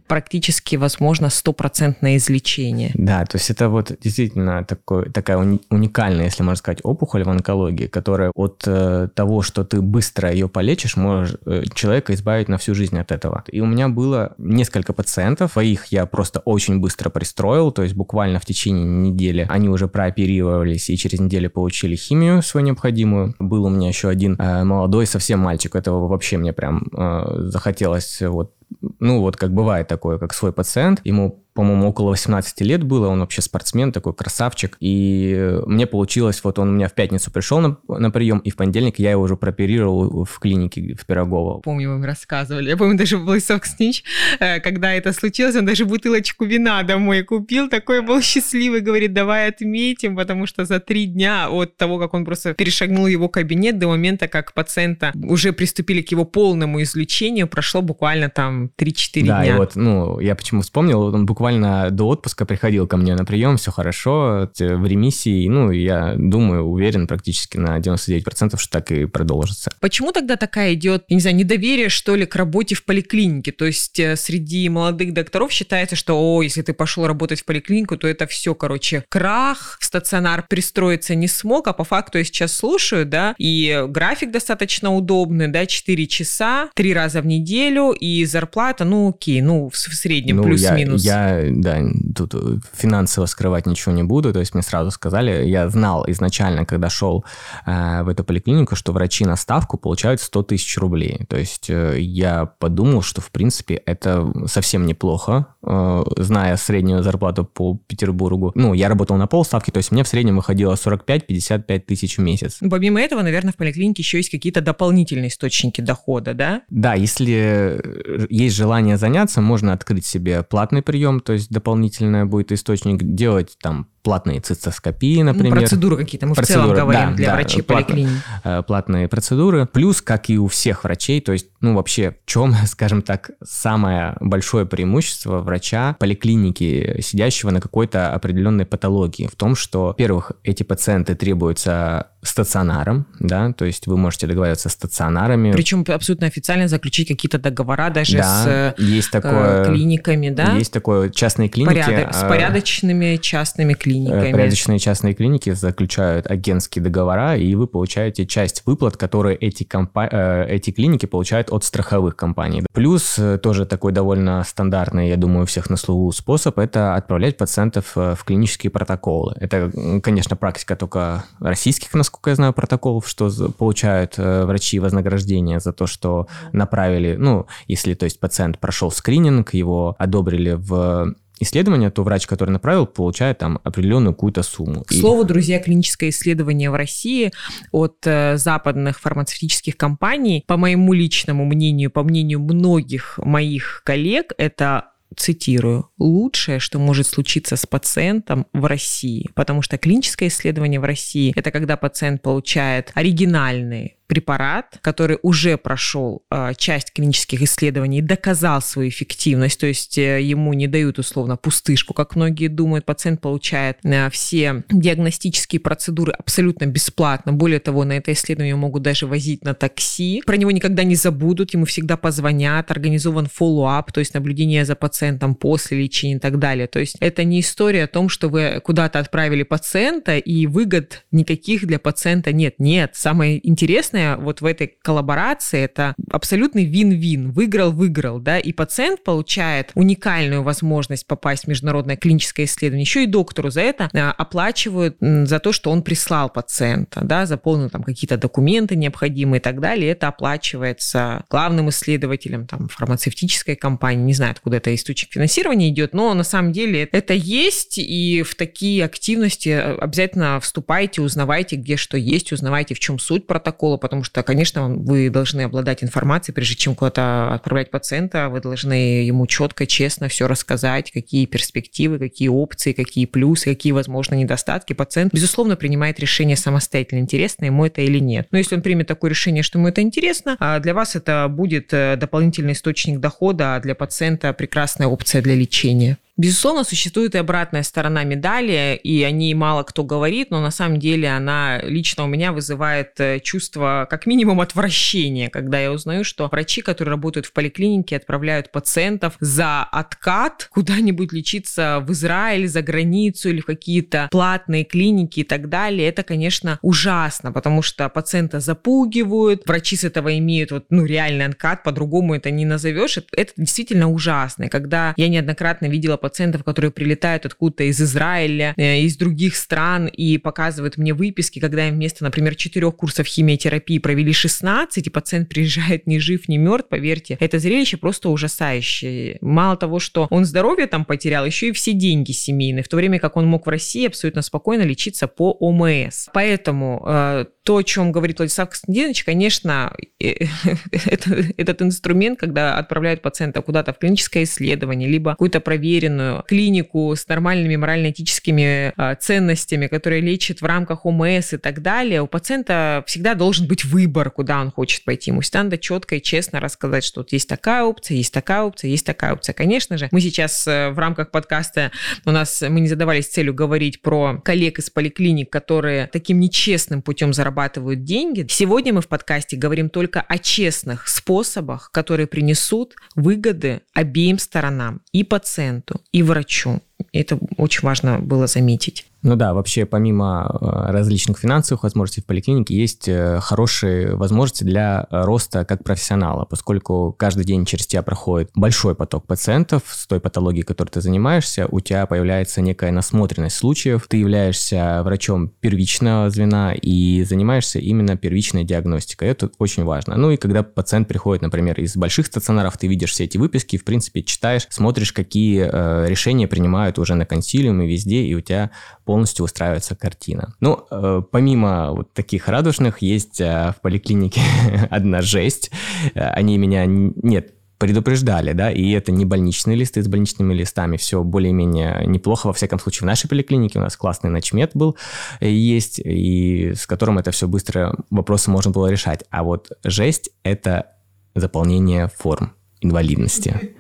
практически 0.08 0.76
возможно 0.78 1.30
стопроцентное 1.30 2.18
излечение. 2.18 2.92
Да, 2.94 3.26
то 3.26 3.38
есть 3.38 3.50
это 3.50 3.70
вот 3.70 3.92
действительно 4.02 4.64
такой, 4.64 5.10
такая 5.12 5.38
уникальная, 5.70 6.26
если 6.26 6.44
можно 6.44 6.58
сказать, 6.58 6.80
опухоль 6.84 7.24
в 7.24 7.30
онкологии, 7.30 7.88
которая 7.88 8.32
от 8.36 8.64
э, 8.66 9.10
того, 9.14 9.42
что 9.42 9.64
ты 9.64 9.82
быстро 9.82 10.32
ее 10.32 10.48
полечишь, 10.48 10.96
можешь 10.96 11.36
э, 11.46 11.64
человека 11.74 12.14
избавить 12.14 12.48
на 12.48 12.58
всю 12.58 12.76
жизнь 12.76 12.98
от 12.98 13.12
этого. 13.12 13.44
И 13.48 13.60
у 13.62 13.66
меня 13.66 13.90
было 13.90 14.34
несколько 14.38 14.94
пациентов, 14.94 15.58
своих 15.66 15.88
я 15.88 16.06
просто 16.06 16.42
очень 16.46 16.80
быстро 16.80 17.10
пристроил, 17.10 17.72
то 17.72 17.84
есть 17.84 17.96
буквально 17.96 18.40
в 18.40 18.46
течение 18.46 18.86
недели 18.86 19.48
они 19.50 19.70
уже 19.70 19.88
прооперировались 19.88 20.90
и 20.90 20.98
через 20.98 21.20
неделю 21.20 21.50
получили 21.50 21.96
химию 21.96 22.42
свою 22.42 22.68
необходимую. 22.68 23.34
Был 23.40 23.66
у 23.66 23.70
меня 23.70 23.88
еще 23.88 24.10
один 24.10 24.36
э, 24.40 24.64
молодой 24.64 25.08
совсем 25.08 25.40
мальчик, 25.40 25.76
этого 25.76 26.08
вообще 26.08 26.38
мне 26.38 26.54
прям 26.54 26.88
э, 26.96 27.50
захотелось 27.50 28.22
вот 28.22 28.54
ну 29.00 29.22
вот 29.22 29.38
как 29.38 29.54
бывает 29.54 29.88
такое, 29.88 30.18
как 30.18 30.34
свой 30.34 30.54
пациент, 30.54 31.02
ему 31.04 31.45
по-моему, 31.56 31.88
около 31.88 32.10
18 32.10 32.62
лет 32.62 32.84
было, 32.84 33.08
он 33.08 33.22
вообще 33.22 33.42
спортсмен, 33.42 33.94
такой 33.94 34.14
красавчик, 34.14 34.76
и 34.82 35.58
мне 35.66 35.88
получилось, 35.88 36.42
вот 36.44 36.60
он 36.60 36.70
у 36.70 36.72
меня 36.74 36.90
в 36.90 36.94
пятницу 36.94 37.32
пришел 37.32 37.62
на, 37.62 37.78
на 37.88 38.12
прием, 38.12 38.40
и 38.40 38.50
в 38.50 38.58
понедельник 38.58 39.00
я 39.00 39.12
его 39.12 39.24
уже 39.24 39.38
прооперировал 39.38 40.26
в 40.26 40.40
клинике 40.40 40.96
в 40.96 41.06
Пирогово. 41.06 41.62
Помню, 41.62 41.98
вы 41.98 42.06
рассказывали, 42.06 42.70
я 42.70 42.76
помню, 42.76 42.98
даже 42.98 43.18
Владислав 43.18 43.66
Снич, 43.66 44.04
э, 44.40 44.60
когда 44.60 44.94
это 44.94 45.14
случилось, 45.14 45.56
он 45.56 45.66
даже 45.66 45.86
бутылочку 45.86 46.44
вина 46.44 46.84
домой 46.84 47.24
купил, 47.24 47.70
такой 47.70 48.02
был 48.02 48.22
счастливый, 48.22 48.82
говорит, 48.82 49.14
давай 49.14 49.48
отметим, 49.48 50.18
потому 50.18 50.48
что 50.48 50.66
за 50.66 50.82
три 50.82 51.06
дня 51.06 51.50
от 51.50 51.78
того, 51.78 52.00
как 52.00 52.14
он 52.14 52.26
просто 52.26 52.54
перешагнул 52.54 53.08
его 53.08 53.30
кабинет 53.30 53.80
до 53.80 53.88
момента, 53.88 54.28
как 54.28 54.54
пациента 54.54 55.14
уже 55.24 55.54
приступили 55.54 56.02
к 56.02 56.12
его 56.12 56.26
полному 56.26 56.82
излечению, 56.82 57.48
прошло 57.48 57.82
буквально 57.82 58.30
там 58.30 58.72
3-4 58.78 58.92
да, 59.14 59.22
дня. 59.22 59.36
Да, 59.38 59.46
и 59.46 59.54
вот, 59.54 59.76
ну, 59.78 60.20
я 60.20 60.36
почему 60.36 60.62
вспомнил, 60.62 61.00
он 61.02 61.26
буквально 61.26 61.45
буквально 61.46 61.92
до 61.92 62.08
отпуска 62.08 62.44
приходил 62.44 62.88
ко 62.88 62.98
мне 62.98 63.14
на 63.14 63.24
прием, 63.24 63.58
все 63.58 63.72
хорошо, 63.72 64.50
в 64.58 64.86
ремиссии, 64.88 65.48
ну, 65.48 65.70
я 65.70 66.16
думаю, 66.18 66.64
уверен 66.64 67.06
практически 67.06 67.58
на 67.58 67.78
99%, 67.78 68.58
что 68.58 68.72
так 68.72 68.92
и 68.92 69.06
продолжится. 69.06 69.70
Почему 69.80 70.12
тогда 70.12 70.38
такая 70.38 70.74
идет, 70.74 71.04
я 71.08 71.16
не 71.16 71.22
знаю, 71.22 71.36
недоверие, 71.36 71.90
что 71.90 72.16
ли, 72.16 72.26
к 72.26 72.36
работе 72.36 72.74
в 72.74 72.84
поликлинике? 72.84 73.52
То 73.52 73.66
есть 73.66 74.00
э, 74.00 74.16
среди 74.16 74.68
молодых 74.70 75.14
докторов 75.14 75.52
считается, 75.52 75.96
что, 75.96 76.16
о, 76.16 76.42
если 76.42 76.64
ты 76.64 76.74
пошел 76.74 77.06
работать 77.06 77.42
в 77.42 77.46
поликлинику, 77.46 77.96
то 77.96 78.08
это 78.08 78.26
все, 78.26 78.56
короче, 78.56 79.04
крах, 79.10 79.78
в 79.80 79.86
стационар 79.86 80.48
пристроиться 80.50 81.14
не 81.14 81.28
смог, 81.28 81.68
а 81.68 81.74
по 81.74 81.84
факту 81.84 82.18
я 82.18 82.24
сейчас 82.24 82.54
слушаю, 82.54 83.06
да, 83.06 83.36
и 83.38 83.86
график 83.88 84.32
достаточно 84.32 84.92
удобный, 84.96 85.48
да, 85.48 85.68
4 85.68 86.08
часа, 86.08 86.70
3 86.74 86.94
раза 86.96 87.22
в 87.22 87.28
неделю, 87.28 87.92
и 87.92 88.26
зарплата, 88.26 88.84
ну, 88.84 89.10
окей, 89.10 89.42
ну, 89.42 89.70
в 89.70 89.78
среднем, 89.78 90.38
ну, 90.38 90.44
плюс-минус. 90.44 91.04
Я, 91.04 91.35
я 91.35 91.35
да, 91.52 91.82
тут 92.16 92.34
э, 92.36 92.60
финансово 92.74 93.26
скрывать 93.26 93.66
ничего 93.66 93.94
не 93.94 94.04
буду, 94.04 94.34
то 94.34 94.40
есть 94.40 94.54
мне 94.54 94.64
сразу 94.64 94.92
сказали, 94.92 95.48
я 95.48 95.70
знал 95.70 96.06
изначально, 96.08 96.66
когда 96.66 96.90
шел 96.90 97.26
э, 97.66 98.04
в 98.04 98.10
эту 98.10 98.24
поликлинику, 98.24 98.76
что 98.76 98.92
врачи 98.92 99.26
на 99.26 99.36
ставку 99.36 99.78
получают 99.78 100.22
100 100.22 100.44
тысяч 100.44 100.78
рублей, 100.78 101.26
то 101.28 101.38
есть 101.38 101.70
э, 101.70 102.00
я 102.00 102.46
подумал, 102.46 103.02
что 103.02 103.22
в 103.22 103.32
принципе 103.32 103.76
это 103.76 104.32
совсем 104.48 104.86
неплохо, 104.86 105.48
э, 105.64 106.04
зная 106.18 106.58
среднюю 106.58 107.04
зарплату 107.04 107.46
по 107.46 107.78
Петербургу, 107.88 108.52
ну, 108.56 108.74
я 108.74 108.90
работал 108.90 109.18
на 109.18 109.28
полставки, 109.28 109.72
то 109.72 109.78
есть 109.78 109.92
мне 109.92 110.04
в 110.04 110.08
среднем 110.08 110.38
выходило 110.38 110.74
45-55 110.74 111.80
тысяч 111.80 112.18
в 112.18 112.22
месяц. 112.22 112.60
Помимо 112.70 113.02
этого, 113.02 113.22
наверное, 113.22 113.54
в 113.54 113.56
поликлинике 113.56 114.02
еще 114.02 114.18
есть 114.18 114.30
какие-то 114.30 114.62
дополнительные 114.62 115.30
источники 115.30 115.82
дохода, 115.82 116.34
да? 116.34 116.62
Да, 116.70 116.94
если 116.94 117.80
э, 117.84 118.28
есть 118.30 118.56
желание 118.56 118.98
заняться, 118.98 119.42
можно 119.42 119.74
открыть 119.74 120.06
себе 120.06 120.44
платный 120.44 120.82
прием, 120.82 121.20
то 121.26 121.34
есть 121.34 121.50
дополнительное 121.52 122.26
будет 122.26 122.52
источник 122.52 123.02
делать 123.04 123.58
там 123.60 123.88
платные 124.06 124.40
цистоскопии, 124.40 125.24
например. 125.24 125.56
Ну, 125.56 125.60
процедуры 125.62 125.98
какие-то, 125.98 126.28
мы 126.28 126.36
процедуры, 126.36 126.62
в 126.62 126.76
целом 126.76 126.76
говорим 126.76 127.10
да, 127.10 127.16
для 127.16 127.26
да, 127.26 127.34
врачей 127.34 127.64
плат, 127.64 127.88
поликлиник. 127.88 128.12
Э, 128.44 128.62
платные 128.62 129.08
процедуры. 129.08 129.66
Плюс, 129.66 130.00
как 130.04 130.30
и 130.30 130.38
у 130.38 130.48
всех 130.48 130.84
врачей, 130.84 131.22
то 131.22 131.32
есть, 131.32 131.48
ну, 131.60 131.74
вообще, 131.74 132.16
в 132.24 132.30
чем, 132.30 132.54
скажем 132.68 133.02
так, 133.02 133.32
самое 133.44 134.16
большое 134.22 134.68
преимущество 134.68 135.40
врача 135.40 135.96
поликлиники, 136.00 137.02
сидящего 137.02 137.50
на 137.50 137.60
какой-то 137.60 138.14
определенной 138.14 138.68
патологии? 138.68 139.26
В 139.26 139.36
том, 139.36 139.56
что, 139.56 139.88
во-первых, 139.88 140.34
эти 140.44 140.62
пациенты 140.62 141.16
требуются 141.16 142.12
стационаром, 142.22 143.08
да, 143.20 143.54
то 143.54 143.66
есть 143.66 143.88
вы 143.88 143.98
можете 143.98 144.28
договариваться 144.28 144.70
с 144.70 144.74
стационарами. 144.74 145.52
Причем 145.52 145.84
абсолютно 145.88 146.28
официально 146.28 146.68
заключить 146.68 147.08
какие-то 147.08 147.40
договора 147.40 147.90
даже 147.90 148.18
да, 148.18 148.44
с 148.44 148.48
э, 148.48 148.74
есть 148.78 149.12
такое, 149.12 149.66
клиниками, 149.66 150.30
да? 150.30 150.54
Есть 150.58 150.74
такое, 150.74 151.10
частные 151.10 151.50
клиники. 151.50 151.74
Порядок, 151.74 152.14
с 152.14 152.22
порядочными 152.22 153.18
частными 153.18 153.74
клиниками. 153.74 153.95
Порядочные 154.32 154.80
частные 154.80 155.14
клиники 155.14 155.54
заключают 155.54 156.28
агентские 156.28 156.84
договора, 156.84 157.36
и 157.38 157.54
вы 157.56 157.68
получаете 157.68 158.26
часть 158.26 158.64
выплат, 158.66 158.98
которые 158.98 159.36
эти, 159.38 159.64
компа- 159.64 160.10
э, 160.12 160.48
эти 160.50 160.72
клиники 160.72 161.06
получают 161.06 161.52
от 161.52 161.64
страховых 161.64 162.16
компаний. 162.16 162.64
Плюс 162.74 163.18
э, 163.18 163.38
тоже 163.38 163.66
такой 163.66 163.92
довольно 163.92 164.44
стандартный, 164.44 165.10
я 165.10 165.18
думаю, 165.18 165.44
у 165.44 165.46
всех 165.46 165.70
на 165.70 165.78
слуху 165.78 166.12
способ, 166.12 166.60
это 166.60 166.96
отправлять 166.96 167.38
пациентов 167.38 167.96
в 167.96 168.18
клинические 168.26 168.72
протоколы. 168.72 169.36
Это, 169.40 169.72
конечно, 170.02 170.36
практика 170.36 170.76
только 170.76 171.24
российских, 171.40 171.94
насколько 171.94 172.30
я 172.30 172.36
знаю, 172.36 172.54
протоколов, 172.54 173.08
что 173.08 173.30
получают 173.58 174.16
э, 174.18 174.46
врачи 174.46 174.80
вознаграждение 174.80 175.60
за 175.60 175.74
то, 175.74 175.88
что 175.88 176.28
направили, 176.52 177.16
ну, 177.16 177.48
если, 177.68 177.94
то 177.94 178.06
есть, 178.06 178.20
пациент 178.20 178.60
прошел 178.60 178.92
скрининг, 178.92 179.54
его 179.54 179.96
одобрили 179.98 180.54
в 180.54 181.16
исследование, 181.40 181.90
то 181.90 182.04
врач, 182.04 182.28
который 182.28 182.52
направил, 182.52 182.86
получает 182.86 183.40
там 183.40 183.60
определенную 183.64 184.14
какую-то 184.14 184.44
сумму. 184.44 184.84
К 184.84 184.94
слову, 184.94 185.24
друзья, 185.24 185.60
клиническое 185.60 186.10
исследование 186.10 186.70
в 186.70 186.76
России 186.76 187.32
от 187.72 187.98
э, 188.06 188.38
западных 188.38 189.00
фармацевтических 189.00 189.78
компаний, 189.78 190.44
по 190.48 190.58
моему 190.58 190.94
личному 190.94 191.46
мнению, 191.46 191.92
по 191.92 192.04
мнению 192.04 192.40
многих 192.40 193.20
моих 193.24 193.82
коллег, 193.84 194.34
это 194.38 194.92
цитирую, 195.16 195.90
лучшее, 195.98 196.60
что 196.60 196.80
может 196.80 197.08
случиться 197.08 197.56
с 197.56 197.66
пациентом 197.66 198.48
в 198.54 198.66
России, 198.66 199.30
потому 199.34 199.62
что 199.62 199.78
клиническое 199.78 200.30
исследование 200.30 200.80
в 200.80 200.84
России– 200.84 201.34
это 201.36 201.52
когда 201.52 201.78
пациент 201.78 202.22
получает 202.22 202.92
оригинальные 202.96 203.95
препарат, 204.08 204.80
который 204.82 205.18
уже 205.22 205.58
прошел 205.58 206.24
э, 206.30 206.54
часть 206.58 206.94
клинических 206.94 207.42
исследований, 207.42 208.02
доказал 208.02 208.62
свою 208.62 208.90
эффективность, 208.90 209.60
то 209.60 209.68
есть 209.68 209.98
э, 209.98 210.22
ему 210.22 210.54
не 210.54 210.68
дают 210.68 211.00
условно 211.00 211.38
пустышку, 211.38 211.94
как 211.94 212.16
многие 212.16 212.48
думают, 212.48 212.86
пациент 212.86 213.22
получает 213.22 213.78
э, 213.84 214.10
все 214.10 214.64
диагностические 214.70 215.60
процедуры 215.60 216.14
абсолютно 216.14 216.66
бесплатно. 216.66 217.34
Более 217.34 217.60
того, 217.60 217.84
на 217.84 217.94
это 217.94 218.14
исследование 218.14 218.56
могут 218.56 218.84
даже 218.84 219.08
возить 219.08 219.44
на 219.44 219.54
такси. 219.54 220.22
Про 220.26 220.38
него 220.38 220.52
никогда 220.52 220.84
не 220.84 220.96
забудут, 220.96 221.54
ему 221.54 221.66
всегда 221.66 221.98
позвонят, 221.98 222.72
организован 222.72 223.28
follow-up, 223.28 223.92
то 223.92 224.00
есть 224.00 224.14
наблюдение 224.14 224.66
за 224.66 224.76
пациентом 224.76 225.36
после 225.36 225.82
лечения 225.82 226.16
и 226.16 226.20
так 226.20 226.40
далее. 226.40 226.68
То 226.68 226.80
есть 226.80 226.96
это 227.00 227.24
не 227.24 227.40
история 227.40 227.86
о 227.86 227.88
том, 227.88 228.10
что 228.10 228.30
вы 228.30 228.62
куда-то 228.64 229.00
отправили 229.00 229.44
пациента 229.44 230.18
и 230.18 230.48
выгод 230.48 231.06
никаких 231.12 231.66
для 231.66 231.80
пациента 231.80 232.32
нет. 232.32 232.56
Нет, 232.60 232.92
самое 232.94 233.46
интересное 233.48 233.95
интересное 233.96 234.18
вот 234.18 234.42
в 234.42 234.46
этой 234.46 234.76
коллаборации, 234.82 235.64
это 235.64 235.96
абсолютный 236.12 236.66
вин-вин, 236.66 237.32
выиграл-выиграл, 237.32 238.20
да, 238.20 238.40
и 238.40 238.52
пациент 238.52 239.04
получает 239.04 239.72
уникальную 239.76 240.44
возможность 240.44 241.08
попасть 241.08 241.46
в 241.46 241.48
международное 241.48 241.96
клиническое 241.96 242.46
исследование, 242.46 242.84
еще 242.84 243.04
и 243.04 243.08
доктору 243.08 243.50
за 243.50 243.62
это 243.62 243.90
а, 243.94 244.12
оплачивают 244.12 244.98
за 245.00 245.40
то, 245.40 245.52
что 245.52 245.72
он 245.72 245.82
прислал 245.84 246.30
пациента, 246.30 247.02
да, 247.04 247.26
заполнил 247.26 247.70
там 247.70 247.84
какие-то 247.84 248.18
документы 248.18 248.76
необходимые 248.76 249.40
и 249.40 249.44
так 249.44 249.60
далее, 249.60 249.92
это 249.92 250.08
оплачивается 250.08 251.24
главным 251.30 251.70
исследователем 251.70 252.48
там 252.48 252.68
фармацевтической 252.68 253.56
компании, 253.56 254.04
не 254.04 254.14
знаю, 254.14 254.32
откуда 254.32 254.58
это 254.58 254.74
источник 254.74 255.14
финансирования 255.14 255.70
идет, 255.70 255.94
но 255.94 256.14
на 256.14 256.24
самом 256.24 256.52
деле 256.52 256.90
это 256.92 257.14
есть, 257.14 257.78
и 257.78 258.24
в 258.24 258.36
такие 258.36 258.84
активности 258.84 259.50
э, 259.50 259.78
обязательно 259.78 260.40
вступайте, 260.40 261.02
узнавайте, 261.02 261.56
где 261.56 261.78
что 261.78 261.98
есть, 261.98 262.32
узнавайте, 262.32 262.76
в 262.76 262.80
чем 262.80 263.00
суть 263.06 263.28
протокола, 263.28 263.78
потому 263.86 264.04
что, 264.04 264.24
конечно, 264.24 264.68
вы 264.68 265.12
должны 265.12 265.42
обладать 265.42 265.84
информацией, 265.84 266.34
прежде 266.34 266.56
чем 266.56 266.74
куда-то 266.74 267.36
отправлять 267.36 267.70
пациента, 267.70 268.30
вы 268.30 268.42
должны 268.42 269.04
ему 269.04 269.28
четко, 269.28 269.68
честно 269.68 270.08
все 270.08 270.28
рассказать, 270.28 270.92
какие 270.92 271.28
перспективы, 271.28 272.00
какие 272.00 272.30
опции, 272.30 272.74
какие 272.74 273.06
плюсы, 273.06 273.46
какие, 273.46 273.74
возможно, 273.74 274.16
недостатки. 274.16 274.74
Пациент, 274.74 275.14
безусловно, 275.14 275.56
принимает 275.56 276.00
решение 276.00 276.36
самостоятельно, 276.36 277.02
интересно 277.02 277.46
ему 277.46 277.64
это 277.64 277.82
или 277.82 278.00
нет. 278.00 278.28
Но 278.32 278.40
если 278.40 278.56
он 278.56 278.64
примет 278.64 278.88
такое 278.88 279.12
решение, 279.12 279.44
что 279.44 279.60
ему 279.60 279.68
это 279.68 279.84
интересно, 279.84 280.36
а 280.40 280.60
для 280.60 280.74
вас 280.74 280.96
это 280.96 281.28
будет 281.30 281.72
э, 281.72 281.96
дополнительный 281.96 282.54
источник 282.54 283.00
дохода, 283.00 283.56
а 283.56 283.60
для 283.60 283.76
пациента 283.76 284.34
прекрасная 284.34 284.88
опция 284.88 285.22
для 285.22 285.36
лечения. 285.36 286.00
Безусловно, 286.18 286.64
существует 286.64 287.14
и 287.14 287.18
обратная 287.18 287.64
сторона 287.64 288.06
медали, 288.06 288.80
и 288.82 289.04
о 289.04 289.12
ней 289.12 289.34
мало 289.34 289.64
кто 289.64 289.84
говорит, 289.84 290.32
но 290.32 290.40
на 290.40 290.52
самом 290.52 290.80
деле 290.80 291.10
она 291.10 291.60
лично 291.62 292.06
у 292.06 292.08
меня 292.08 292.32
вызывает 292.32 292.98
э, 293.00 293.20
чувство 293.20 293.86
как 293.90 294.06
минимум 294.06 294.40
отвращения, 294.40 295.30
когда 295.30 295.60
я 295.60 295.74
узнаю, 295.74 296.06
что 296.06 296.30
врачи, 296.32 296.62
которые 296.62 296.92
работают 296.92 297.26
в 297.26 297.34
поликлинике, 297.34 297.98
отправляют 297.98 298.54
пациентов 298.54 299.18
за 299.20 299.64
откат 299.64 300.48
куда-нибудь 300.52 301.12
лечиться 301.12 301.84
в 301.86 301.92
Израиль, 301.92 302.48
за 302.48 302.62
границу 302.62 303.30
или 303.30 303.42
в 303.42 303.46
какие-то 303.46 304.08
платные 304.10 304.64
клиники 304.64 305.20
и 305.20 305.24
так 305.26 305.50
далее. 305.50 305.90
Это, 305.90 306.04
конечно, 306.04 306.60
ужасно, 306.62 307.34
потому 307.34 307.62
что 307.62 307.90
пациента 307.90 308.40
запугивают, 308.40 309.46
врачи 309.46 309.76
с 309.76 309.84
этого 309.84 310.18
имеют 310.18 310.52
вот, 310.52 310.68
ну, 310.70 310.86
реальный 310.86 311.26
откат, 311.26 311.64
по-другому 311.64 312.16
это 312.16 312.32
не 312.32 312.46
назовешь. 312.46 312.98
Это, 312.98 313.08
это 313.18 313.34
действительно 313.36 313.92
ужасно. 313.92 314.46
И 314.46 314.50
когда 314.50 314.94
я 314.96 315.10
неоднократно 315.10 315.66
видела 315.66 315.98
пациентов, 316.06 316.44
которые 316.44 316.70
прилетают 316.70 317.26
откуда-то 317.26 317.64
из 317.64 317.82
Израиля, 317.82 318.54
э, 318.58 318.82
из 318.82 318.96
других 318.96 319.36
стран 319.36 319.88
и 319.88 320.20
показывают 320.20 320.78
мне 320.78 320.94
выписки, 320.94 321.40
когда 321.40 321.68
им 321.68 321.74
вместо, 321.74 322.04
например, 322.04 322.36
четырех 322.36 322.76
курсов 322.76 323.08
химиотерапии 323.08 323.80
провели 323.80 324.14
16, 324.14 324.86
и 324.86 324.90
пациент 324.92 325.30
приезжает 325.30 325.88
ни 325.88 325.98
жив, 325.98 326.30
ни 326.30 326.38
мертв, 326.38 326.70
поверьте, 326.70 327.18
это 327.20 327.40
зрелище 327.40 327.78
просто 327.78 328.10
ужасающее. 328.10 329.18
Мало 329.22 329.58
того, 329.58 329.80
что 329.80 330.06
он 330.12 330.26
здоровье 330.26 330.68
там 330.68 330.86
потерял, 330.86 331.26
еще 331.26 331.48
и 331.48 331.52
все 331.54 331.74
деньги 331.74 332.12
семейные, 332.12 332.64
в 332.64 332.68
то 332.68 332.78
время 332.78 333.00
как 333.00 333.18
он 333.18 333.26
мог 333.26 333.48
в 333.48 333.50
России 333.50 333.88
абсолютно 333.88 334.22
спокойно 334.22 334.62
лечиться 334.62 335.08
по 335.08 335.32
ОМС. 335.32 336.10
Поэтому 336.14 336.84
э, 336.88 337.26
то, 337.44 337.58
о 337.58 337.64
чем 337.64 337.92
говорит 337.92 338.18
Владислав 338.18 338.50
Константинович, 338.50 339.04
конечно, 339.04 339.74
э, 340.00 340.26
это, 340.86 341.26
этот 341.38 341.62
инструмент, 341.62 342.20
когда 342.20 342.58
отправляют 342.58 343.02
пациента 343.02 343.42
куда-то 343.42 343.74
в 343.74 343.80
клиническое 343.80 344.24
исследование, 344.24 344.90
либо 344.90 345.12
какую-то 345.12 345.40
проверенную 345.40 345.95
клинику 346.28 346.94
с 346.96 347.08
нормальными 347.08 347.56
морально-этическими 347.56 348.74
а, 348.76 348.96
ценностями, 348.96 349.68
которая 349.68 350.00
лечит 350.00 350.42
в 350.42 350.46
рамках 350.46 350.86
ОМС 350.86 351.34
и 351.34 351.38
так 351.38 351.62
далее, 351.62 352.02
у 352.02 352.08
пациента 352.08 352.84
всегда 352.88 353.14
должен 353.14 353.48
быть 353.48 353.66
выбор, 353.66 354.12
куда 354.12 354.42
он 354.42 354.52
хочет 354.52 354.84
пойти. 354.84 355.12
Ему 355.12 355.22
всегда 355.22 355.44
надо 355.44 355.58
четко 355.58 355.96
и 355.96 356.02
честно 356.02 356.40
рассказать, 356.40 356.84
что 356.84 357.02
вот 357.02 357.12
есть 357.12 357.30
такая 357.30 357.64
опция, 357.64 357.98
есть 357.98 358.14
такая 358.14 358.44
опция, 358.44 358.70
есть 358.70 358.86
такая 358.86 359.14
опция. 359.14 359.34
Конечно 359.34 359.78
же, 359.78 359.88
мы 359.92 360.02
сейчас 360.02 360.48
э, 360.48 360.70
в 360.70 360.80
рамках 360.80 361.12
подкаста, 361.12 361.72
у 362.06 362.12
нас 362.12 362.42
мы 362.42 362.60
не 362.60 362.68
задавались 362.68 363.08
целью 363.08 363.34
говорить 363.34 363.82
про 363.82 364.22
коллег 364.24 364.60
из 364.60 364.70
поликлиник, 364.70 365.30
которые 365.30 365.88
таким 365.88 366.20
нечестным 366.20 366.82
путем 366.82 367.14
зарабатывают 367.14 367.84
деньги. 367.84 368.26
Сегодня 368.30 368.74
мы 368.74 368.82
в 368.82 368.88
подкасте 368.88 369.38
говорим 369.38 369.70
только 369.70 370.02
о 370.02 370.18
честных 370.18 370.88
способах, 370.88 371.72
которые 371.72 372.08
принесут 372.08 372.76
выгоды 372.96 373.62
обеим 373.74 374.20
сторонам, 374.20 374.82
и 374.96 375.04
пациенту, 375.04 375.82
и 375.92 376.02
врачу. 376.04 376.62
Это 376.94 377.20
очень 377.36 377.62
важно 377.64 378.00
было 378.00 378.28
заметить. 378.28 378.86
Ну 379.06 379.16
да, 379.16 379.36
вообще 379.36 379.68
помимо 379.68 380.28
э, 380.28 380.72
различных 380.72 381.20
финансовых 381.20 381.62
возможностей 381.62 382.02
в 382.02 382.06
поликлинике 382.06 382.56
есть 382.56 382.88
э, 382.88 383.20
хорошие 383.22 383.96
возможности 383.96 384.44
для 384.44 384.88
роста 384.90 385.46
как 385.46 385.64
профессионала, 385.64 386.26
поскольку 386.26 386.92
каждый 386.98 387.24
день 387.24 387.46
через 387.46 387.68
тебя 387.68 387.84
проходит 387.84 388.32
большой 388.34 388.74
поток 388.74 389.06
пациентов 389.06 389.62
с 389.68 389.86
той 389.86 390.00
патологией, 390.00 390.44
которой 390.44 390.70
ты 390.70 390.82
занимаешься, 390.82 391.46
у 391.52 391.60
тебя 391.60 391.86
появляется 391.86 392.42
некая 392.42 392.72
насмотренность 392.72 393.36
случаев, 393.36 393.86
ты 393.88 393.98
являешься 393.98 394.82
врачом 394.84 395.28
первичного 395.28 396.10
звена 396.10 396.56
и 396.60 397.04
занимаешься 397.04 397.60
именно 397.60 397.98
первичной 397.98 398.44
диагностикой. 398.44 399.10
Это 399.10 399.30
очень 399.38 399.66
важно. 399.66 399.98
Ну 399.98 400.10
и 400.10 400.18
когда 400.18 400.42
пациент 400.42 400.88
приходит, 400.88 401.22
например, 401.22 401.60
из 401.60 401.78
больших 401.78 402.08
стационаров, 402.08 402.58
ты 402.58 402.66
видишь 402.66 402.90
все 402.90 403.04
эти 403.04 403.20
выписки, 403.20 403.58
в 403.58 403.66
принципе, 403.66 404.02
читаешь, 404.02 404.48
смотришь, 404.50 404.92
какие 404.92 405.48
э, 405.48 405.88
решения 405.88 406.28
принимают 406.28 406.80
уже 406.80 406.96
на 406.96 407.06
консилиуме 407.06 407.68
везде, 407.68 408.02
и 408.02 408.16
у 408.16 408.22
тебя 408.22 408.50
полностью 408.96 409.26
устраивается 409.26 409.76
картина. 409.76 410.34
Ну, 410.40 410.66
э, 410.72 411.02
помимо 411.12 411.74
вот 411.74 411.94
таких 411.94 412.30
радужных, 412.30 412.82
есть 412.82 413.20
э, 413.20 413.54
в 413.58 413.62
поликлинике 413.62 414.22
одна 414.70 415.02
жесть. 415.02 415.52
Они 415.96 416.38
меня... 416.38 416.66
Нет, 416.66 417.34
предупреждали, 417.58 418.32
да, 418.32 418.50
и 418.50 418.72
это 418.72 418.94
не 418.94 419.04
больничные 419.04 419.58
листы, 419.58 419.84
с 419.84 419.90
больничными 419.90 420.34
листами 420.34 420.78
все 420.78 421.04
более-менее 421.04 421.86
неплохо, 421.88 422.28
во 422.28 422.34
всяком 422.34 422.58
случае, 422.58 422.84
в 422.84 422.86
нашей 422.86 423.10
поликлинике 423.10 423.60
у 423.60 423.62
нас 423.62 423.76
классный 423.76 424.10
ночмед 424.10 424.52
был, 424.54 424.78
э, 425.20 425.30
есть, 425.30 425.82
и 425.84 426.54
с 426.56 426.66
которым 426.66 426.98
это 426.98 427.12
все 427.12 427.28
быстро, 427.28 427.76
вопросы 427.90 428.32
можно 428.32 428.52
было 428.52 428.68
решать. 428.68 429.04
А 429.10 429.24
вот 429.24 429.52
жесть– 429.66 430.10
это 430.24 430.68
заполнение 431.16 431.90
форм 431.98 432.32
инвалидности. 432.62 433.56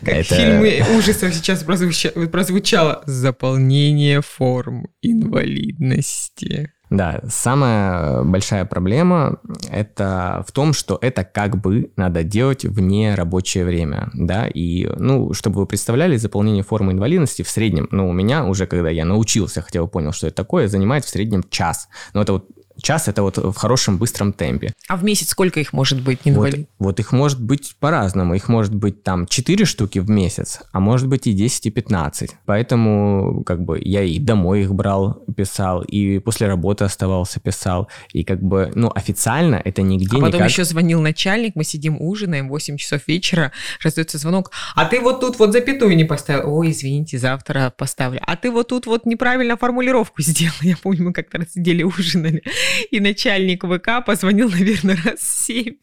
Как 0.00 0.14
это... 0.14 0.34
фильмы 0.34 0.82
ужасов 0.96 1.34
сейчас 1.34 1.62
прозвучало. 1.62 3.02
Заполнение 3.06 4.20
форм 4.22 4.88
инвалидности. 5.02 6.72
Да, 6.88 7.20
самая 7.28 8.22
большая 8.22 8.64
проблема 8.64 9.40
это 9.70 10.44
в 10.46 10.52
том, 10.52 10.72
что 10.72 10.96
это 11.00 11.24
как 11.24 11.60
бы 11.60 11.90
надо 11.96 12.22
делать 12.22 12.64
вне 12.64 13.16
рабочее 13.16 13.64
время, 13.64 14.10
да, 14.14 14.46
и, 14.46 14.86
ну, 14.96 15.32
чтобы 15.32 15.60
вы 15.60 15.66
представляли, 15.66 16.16
заполнение 16.16 16.62
формы 16.62 16.92
инвалидности 16.92 17.42
в 17.42 17.48
среднем, 17.48 17.88
ну, 17.90 18.08
у 18.08 18.12
меня 18.12 18.44
уже, 18.44 18.66
когда 18.66 18.88
я 18.88 19.04
научился, 19.04 19.62
хотя 19.62 19.82
бы 19.82 19.88
понял, 19.88 20.12
что 20.12 20.28
это 20.28 20.36
такое, 20.36 20.68
занимает 20.68 21.04
в 21.04 21.08
среднем 21.08 21.42
час. 21.50 21.88
Но 22.14 22.22
это 22.22 22.34
вот 22.34 22.46
Час 22.80 23.08
это 23.08 23.22
вот 23.22 23.38
в 23.38 23.54
хорошем 23.54 23.98
быстром 23.98 24.32
темпе. 24.32 24.72
А 24.88 24.96
в 24.96 25.04
месяц 25.04 25.30
сколько 25.30 25.60
их 25.60 25.72
может 25.72 26.02
быть 26.02 26.20
инвалид? 26.24 26.68
Вот, 26.78 26.86
вот 26.86 27.00
их 27.00 27.12
может 27.12 27.40
быть 27.40 27.76
по-разному. 27.80 28.34
Их 28.34 28.48
может 28.48 28.74
быть 28.74 29.02
там 29.02 29.26
4 29.26 29.64
штуки 29.64 29.98
в 29.98 30.10
месяц, 30.10 30.60
а 30.72 30.80
может 30.80 31.08
быть 31.08 31.26
и 31.26 31.32
10, 31.32 31.66
и 31.66 31.70
15. 31.70 32.30
Поэтому 32.44 33.42
как 33.44 33.62
бы 33.62 33.80
я 33.82 34.02
и 34.02 34.18
домой 34.18 34.62
их 34.62 34.74
брал, 34.74 35.24
писал, 35.36 35.82
и 35.82 36.18
после 36.18 36.46
работы 36.46 36.84
оставался, 36.84 37.40
писал. 37.40 37.88
И 38.12 38.24
как 38.24 38.42
бы, 38.42 38.70
ну, 38.74 38.90
официально 38.94 39.60
это 39.64 39.82
нигде 39.82 40.16
а 40.16 40.20
потом 40.20 40.40
никак... 40.40 40.50
еще 40.50 40.64
звонил 40.64 41.00
начальник, 41.00 41.54
мы 41.54 41.64
сидим 41.64 41.96
ужинаем, 42.00 42.48
8 42.48 42.76
часов 42.76 43.06
вечера, 43.06 43.52
раздается 43.82 44.18
звонок, 44.18 44.52
а 44.74 44.84
ты 44.84 45.00
вот 45.00 45.20
тут 45.20 45.38
вот 45.38 45.52
запятую 45.52 45.96
не 45.96 46.04
поставил. 46.04 46.54
Ой, 46.54 46.70
извините, 46.70 47.18
завтра 47.18 47.72
поставлю. 47.76 48.20
А 48.26 48.36
ты 48.36 48.50
вот 48.50 48.68
тут 48.68 48.86
вот 48.86 49.06
неправильно 49.06 49.56
формулировку 49.56 50.22
сделал. 50.22 50.54
Я 50.62 50.76
помню, 50.76 51.04
мы 51.04 51.12
как-то 51.12 51.38
раз 51.38 51.52
сидели 51.52 51.82
ужинали. 51.98 52.42
И 52.90 53.00
начальник 53.00 53.64
ВК 53.64 54.04
позвонил, 54.04 54.50
наверное, 54.50 54.96
раз 55.04 55.20
семь 55.20 55.76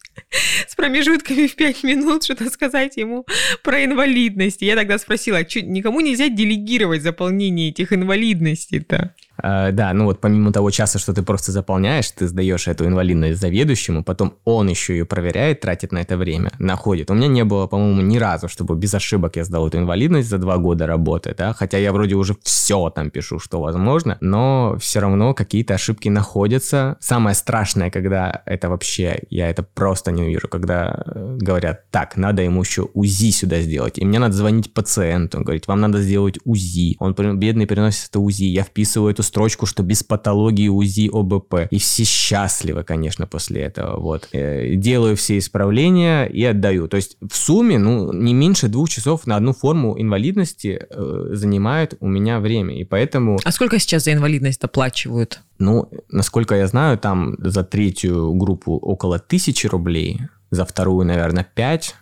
с 0.66 0.74
промежутками 0.74 1.46
в 1.46 1.56
пять 1.56 1.82
минут, 1.82 2.24
что-то 2.24 2.50
сказать 2.50 2.96
ему 2.96 3.26
про 3.62 3.84
инвалидность. 3.84 4.62
Я 4.62 4.76
тогда 4.76 4.98
спросила, 4.98 5.38
а 5.38 5.48
что, 5.48 5.60
никому 5.62 6.00
нельзя 6.00 6.28
делегировать 6.28 7.02
заполнение 7.02 7.70
этих 7.70 7.92
инвалидностей-то? 7.92 9.14
Uh, 9.42 9.72
да, 9.72 9.92
ну 9.92 10.04
вот 10.04 10.20
помимо 10.20 10.52
того 10.52 10.70
часа, 10.70 11.00
что 11.00 11.12
ты 11.12 11.22
просто 11.22 11.50
заполняешь, 11.50 12.08
ты 12.12 12.28
сдаешь 12.28 12.68
эту 12.68 12.86
инвалидность 12.86 13.40
заведующему, 13.40 14.04
потом 14.04 14.34
он 14.44 14.68
еще 14.68 14.92
ее 14.96 15.06
проверяет, 15.06 15.60
тратит 15.60 15.90
на 15.90 15.98
это 15.98 16.16
время, 16.16 16.52
находит. 16.60 17.10
У 17.10 17.14
меня 17.14 17.26
не 17.26 17.42
было, 17.42 17.66
по-моему, 17.66 18.00
ни 18.02 18.16
разу, 18.16 18.48
чтобы 18.48 18.76
без 18.76 18.94
ошибок 18.94 19.34
я 19.34 19.44
сдал 19.44 19.66
эту 19.66 19.78
инвалидность 19.78 20.28
за 20.28 20.38
два 20.38 20.58
года 20.58 20.86
работы, 20.86 21.34
да, 21.36 21.52
хотя 21.52 21.78
я 21.78 21.92
вроде 21.92 22.14
уже 22.14 22.36
все 22.44 22.90
там 22.90 23.10
пишу, 23.10 23.40
что 23.40 23.60
возможно, 23.60 24.18
но 24.20 24.76
все 24.78 25.00
равно 25.00 25.34
какие-то 25.34 25.74
ошибки 25.74 26.08
находятся. 26.08 26.96
Самое 27.00 27.34
страшное, 27.34 27.90
когда 27.90 28.42
это 28.46 28.68
вообще, 28.68 29.24
я 29.30 29.50
это 29.50 29.64
просто 29.64 30.12
не 30.12 30.28
вижу, 30.28 30.46
когда 30.46 31.02
э, 31.06 31.38
говорят, 31.40 31.90
так, 31.90 32.16
надо 32.16 32.42
ему 32.42 32.60
еще 32.60 32.88
УЗИ 32.94 33.32
сюда 33.32 33.60
сделать, 33.60 33.98
и 33.98 34.04
мне 34.04 34.20
надо 34.20 34.34
звонить 34.34 34.72
пациенту, 34.72 35.40
говорить, 35.40 35.66
вам 35.66 35.80
надо 35.80 36.00
сделать 36.00 36.38
УЗИ. 36.44 36.96
Он 37.00 37.14
бедный 37.14 37.66
приносит 37.66 38.10
это 38.10 38.20
УЗИ, 38.20 38.44
я 38.44 38.62
вписываю 38.62 39.12
эту 39.12 39.23
строчку, 39.24 39.66
что 39.66 39.82
без 39.82 40.02
патологии 40.02 40.68
УЗИ 40.68 41.10
ОБП. 41.12 41.70
И 41.70 41.78
все 41.78 42.04
счастливы, 42.04 42.84
конечно, 42.84 43.26
после 43.26 43.62
этого. 43.62 44.00
Вот. 44.00 44.28
Э, 44.32 44.74
делаю 44.76 45.16
все 45.16 45.38
исправления 45.38 46.26
и 46.26 46.44
отдаю. 46.44 46.88
То 46.88 46.96
есть 46.96 47.16
в 47.20 47.34
сумме, 47.34 47.78
ну, 47.78 48.12
не 48.12 48.34
меньше 48.34 48.68
двух 48.68 48.88
часов 48.88 49.26
на 49.26 49.36
одну 49.36 49.52
форму 49.52 50.00
инвалидности 50.00 50.86
э, 50.88 51.28
занимает 51.32 51.94
у 52.00 52.08
меня 52.08 52.38
время. 52.40 52.78
И 52.78 52.84
поэтому... 52.84 53.38
А 53.44 53.52
сколько 53.52 53.78
сейчас 53.78 54.04
за 54.04 54.12
инвалидность 54.12 54.62
оплачивают? 54.62 55.40
Ну, 55.58 55.88
насколько 56.10 56.54
я 56.54 56.66
знаю, 56.66 56.98
там 56.98 57.34
за 57.38 57.64
третью 57.64 58.32
группу 58.34 58.76
около 58.76 59.18
тысячи 59.18 59.66
рублей, 59.66 60.20
за 60.50 60.64
вторую, 60.64 61.06
наверное, 61.06 61.46
5, 61.54 61.94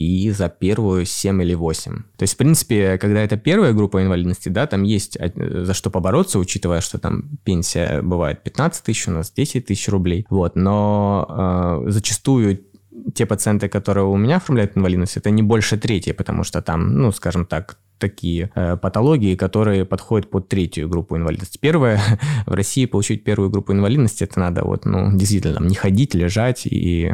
и 0.00 0.30
за 0.30 0.48
первую 0.48 1.04
7 1.04 1.42
или 1.42 1.54
8. 1.54 1.96
То 2.16 2.22
есть, 2.22 2.34
в 2.34 2.36
принципе, 2.38 2.96
когда 2.96 3.20
это 3.20 3.36
первая 3.36 3.74
группа 3.74 4.02
инвалидности, 4.02 4.48
да, 4.48 4.66
там 4.66 4.82
есть 4.82 5.18
э, 5.20 5.30
за 5.64 5.74
что 5.74 5.90
побороться, 5.90 6.38
учитывая, 6.38 6.80
что 6.80 6.98
там 6.98 7.38
пенсия 7.44 8.00
бывает 8.00 8.42
15 8.42 8.82
тысяч, 8.82 9.08
у 9.08 9.10
нас 9.10 9.30
10 9.30 9.66
тысяч 9.66 9.88
рублей. 9.88 10.26
Вот, 10.30 10.56
но 10.56 11.82
э, 11.86 11.90
зачастую 11.90 12.60
те 13.14 13.26
пациенты, 13.26 13.68
которые 13.68 14.06
у 14.06 14.16
меня 14.16 14.36
оформляют 14.36 14.74
инвалидность, 14.74 15.18
это 15.18 15.30
не 15.30 15.42
больше 15.42 15.76
трети, 15.76 16.12
потому 16.12 16.44
что 16.44 16.62
там, 16.62 16.94
ну, 16.94 17.12
скажем 17.12 17.44
так, 17.44 17.76
такие 17.98 18.50
э, 18.54 18.78
патологии, 18.78 19.36
которые 19.36 19.84
подходят 19.84 20.30
под 20.30 20.48
третью 20.48 20.88
группу 20.88 21.14
инвалидности. 21.14 21.58
Первое, 21.60 22.00
в 22.46 22.52
России 22.54 22.86
получить 22.86 23.22
первую 23.22 23.50
группу 23.50 23.74
инвалидности, 23.74 24.24
это 24.24 24.40
надо 24.40 24.64
вот, 24.64 24.86
ну, 24.86 25.14
действительно, 25.14 25.62
не 25.62 25.74
ходить, 25.74 26.14
лежать 26.14 26.62
и 26.64 27.12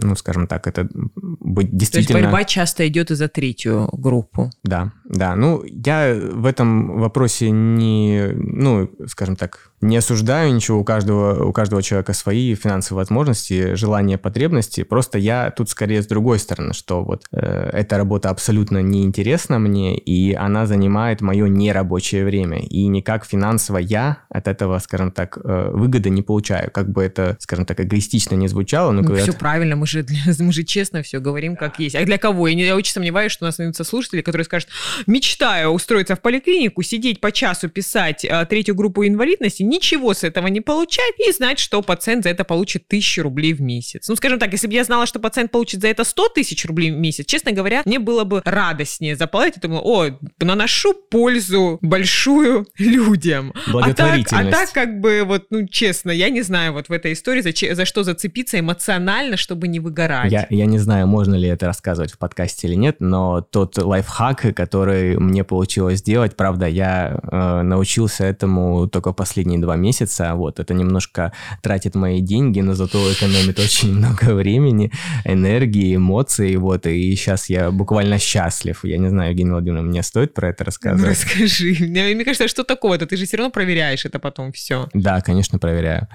ну, 0.00 0.14
скажем 0.14 0.46
так, 0.46 0.66
это 0.66 0.88
быть 0.94 1.76
действительно... 1.76 2.14
То 2.14 2.18
есть 2.18 2.30
борьба 2.32 2.44
часто 2.44 2.86
идет 2.86 3.10
и 3.10 3.14
за 3.14 3.28
третью 3.28 3.88
группу. 3.92 4.50
Да, 4.62 4.92
да. 5.04 5.34
Ну, 5.34 5.62
я 5.64 6.14
в 6.14 6.46
этом 6.46 7.00
вопросе 7.00 7.50
не, 7.50 8.30
ну, 8.34 8.90
скажем 9.06 9.36
так, 9.36 9.72
не 9.80 9.96
осуждаю 9.96 10.52
ничего, 10.54 10.80
у 10.80 10.84
каждого, 10.84 11.44
у 11.44 11.52
каждого 11.52 11.82
человека 11.82 12.12
свои 12.12 12.54
финансовые 12.54 13.02
возможности, 13.02 13.74
желания, 13.74 14.18
потребности. 14.18 14.82
Просто 14.82 15.18
я 15.18 15.50
тут 15.50 15.70
скорее 15.70 16.02
с 16.02 16.06
другой 16.06 16.38
стороны, 16.38 16.74
что 16.74 17.04
вот 17.04 17.26
э, 17.32 17.70
эта 17.72 17.96
работа 17.96 18.30
абсолютно 18.30 18.82
неинтересна 18.82 19.58
мне, 19.58 19.96
и 19.96 20.34
она 20.34 20.66
занимает 20.66 21.20
мое 21.20 21.48
нерабочее 21.48 22.24
время. 22.24 22.60
И 22.60 22.86
никак 22.86 23.24
финансово 23.24 23.78
я 23.78 24.18
от 24.30 24.48
этого, 24.48 24.78
скажем 24.80 25.12
так, 25.12 25.38
э, 25.42 25.70
выгоды 25.72 26.10
не 26.10 26.22
получаю. 26.22 26.70
Как 26.72 26.90
бы 26.90 27.04
это, 27.04 27.36
скажем 27.38 27.64
так, 27.64 27.80
эгоистично 27.80 28.34
не 28.34 28.48
звучало, 28.48 28.90
но... 28.90 29.02
Ну, 29.02 29.14
все 29.14 29.32
правильно, 29.32 29.76
мы 29.76 29.86
же, 29.86 30.04
мы 30.38 30.52
же 30.52 30.64
честно 30.64 31.02
все 31.02 31.20
говорим, 31.20 31.56
как 31.56 31.78
есть. 31.78 31.94
А 31.94 32.04
для 32.04 32.18
кого? 32.18 32.48
Я, 32.48 32.54
не, 32.54 32.64
я 32.64 32.76
очень 32.76 32.92
сомневаюсь, 32.92 33.30
что 33.30 33.44
у 33.44 33.46
нас 33.46 33.58
найдутся 33.58 33.84
слушатели, 33.84 34.22
которые 34.22 34.44
скажут, 34.44 34.68
мечтаю 35.06 35.70
устроиться 35.70 36.16
в 36.16 36.20
поликлинику, 36.20 36.82
сидеть 36.82 37.20
по 37.20 37.30
часу, 37.30 37.68
писать 37.68 38.24
э, 38.24 38.46
третью 38.46 38.74
группу 38.74 39.06
инвалидности, 39.06 39.62
ничего 39.68 40.14
с 40.14 40.24
этого 40.24 40.46
не 40.48 40.60
получать 40.60 41.14
и 41.26 41.30
знать, 41.32 41.58
что 41.58 41.82
пациент 41.82 42.24
за 42.24 42.30
это 42.30 42.44
получит 42.44 42.88
тысячу 42.88 43.22
рублей 43.22 43.52
в 43.52 43.60
месяц. 43.60 44.08
Ну, 44.08 44.16
скажем 44.16 44.38
так, 44.38 44.52
если 44.52 44.66
бы 44.66 44.74
я 44.74 44.84
знала, 44.84 45.06
что 45.06 45.18
пациент 45.18 45.50
получит 45.50 45.80
за 45.80 45.88
это 45.88 46.04
100 46.04 46.28
тысяч 46.30 46.64
рублей 46.64 46.90
в 46.90 46.96
месяц, 46.96 47.26
честно 47.26 47.52
говоря, 47.52 47.82
мне 47.84 47.98
было 47.98 48.24
бы 48.24 48.42
радостнее 48.44 49.16
заплатить. 49.16 49.56
Я 49.56 49.62
думала, 49.62 49.80
о, 49.80 50.18
наношу 50.40 50.94
пользу 50.94 51.78
большую 51.82 52.66
людям. 52.78 53.52
А 53.72 53.92
так, 53.92 54.20
а 54.32 54.50
так 54.50 54.72
как 54.72 55.00
бы, 55.00 55.22
вот, 55.24 55.46
ну, 55.50 55.66
честно, 55.66 56.10
я 56.10 56.30
не 56.30 56.42
знаю 56.42 56.72
вот 56.72 56.88
в 56.88 56.92
этой 56.92 57.12
истории, 57.12 57.42
за, 57.42 57.74
за 57.74 57.84
что 57.84 58.02
зацепиться 58.02 58.58
эмоционально, 58.58 59.36
чтобы 59.36 59.68
не 59.68 59.80
выгорать. 59.80 60.32
Я, 60.32 60.46
я 60.50 60.66
не 60.66 60.78
знаю, 60.78 61.06
можно 61.06 61.34
ли 61.34 61.48
это 61.48 61.66
рассказывать 61.66 62.12
в 62.12 62.18
подкасте 62.18 62.68
или 62.68 62.74
нет, 62.74 62.96
но 63.00 63.40
тот 63.40 63.76
лайфхак, 63.78 64.54
который 64.54 65.18
мне 65.18 65.44
получилось 65.44 65.98
сделать, 65.98 66.36
правда, 66.36 66.66
я 66.66 67.20
э, 67.22 67.62
научился 67.62 68.24
этому 68.24 68.88
только 68.88 69.12
последние 69.12 69.57
два 69.60 69.76
месяца, 69.76 70.34
вот, 70.34 70.60
это 70.60 70.74
немножко 70.74 71.32
тратит 71.62 71.94
мои 71.94 72.20
деньги, 72.20 72.60
но 72.60 72.74
зато 72.74 72.98
экономит 73.12 73.58
очень 73.58 73.94
много 73.94 74.34
времени, 74.34 74.92
энергии, 75.24 75.96
эмоций, 75.96 76.56
вот, 76.56 76.86
и 76.86 77.14
сейчас 77.16 77.48
я 77.48 77.70
буквально 77.70 78.18
счастлив. 78.18 78.84
Я 78.84 78.98
не 78.98 79.08
знаю, 79.08 79.30
Евгения 79.30 79.52
Владимировна, 79.52 79.88
мне 79.88 80.02
стоит 80.02 80.34
про 80.34 80.50
это 80.50 80.64
рассказывать? 80.64 81.02
Ну, 81.02 81.10
расскажи. 81.10 81.76
Мне 81.80 82.24
кажется, 82.24 82.48
что 82.48 82.64
такое-то? 82.64 83.06
Ты 83.06 83.16
же 83.16 83.26
все 83.26 83.36
равно 83.36 83.50
проверяешь 83.50 84.04
это 84.04 84.18
потом 84.18 84.52
все. 84.52 84.88
Да, 84.94 85.20
конечно, 85.20 85.58
проверяю. 85.58 86.08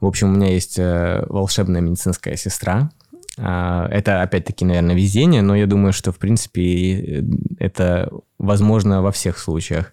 В 0.00 0.06
общем, 0.06 0.30
у 0.30 0.34
меня 0.34 0.52
есть 0.52 0.78
э, 0.78 1.24
волшебная 1.28 1.80
медицинская 1.80 2.36
сестра, 2.36 2.90
а, 3.38 3.88
это, 3.90 4.22
опять-таки, 4.22 4.64
наверное, 4.64 4.94
везение, 4.94 5.42
но 5.42 5.56
я 5.56 5.66
думаю, 5.66 5.92
что, 5.92 6.12
в 6.12 6.18
принципе, 6.18 7.20
э, 7.20 7.22
это 7.58 8.10
возможно 8.38 9.02
во 9.02 9.10
всех 9.10 9.38
случаях. 9.38 9.92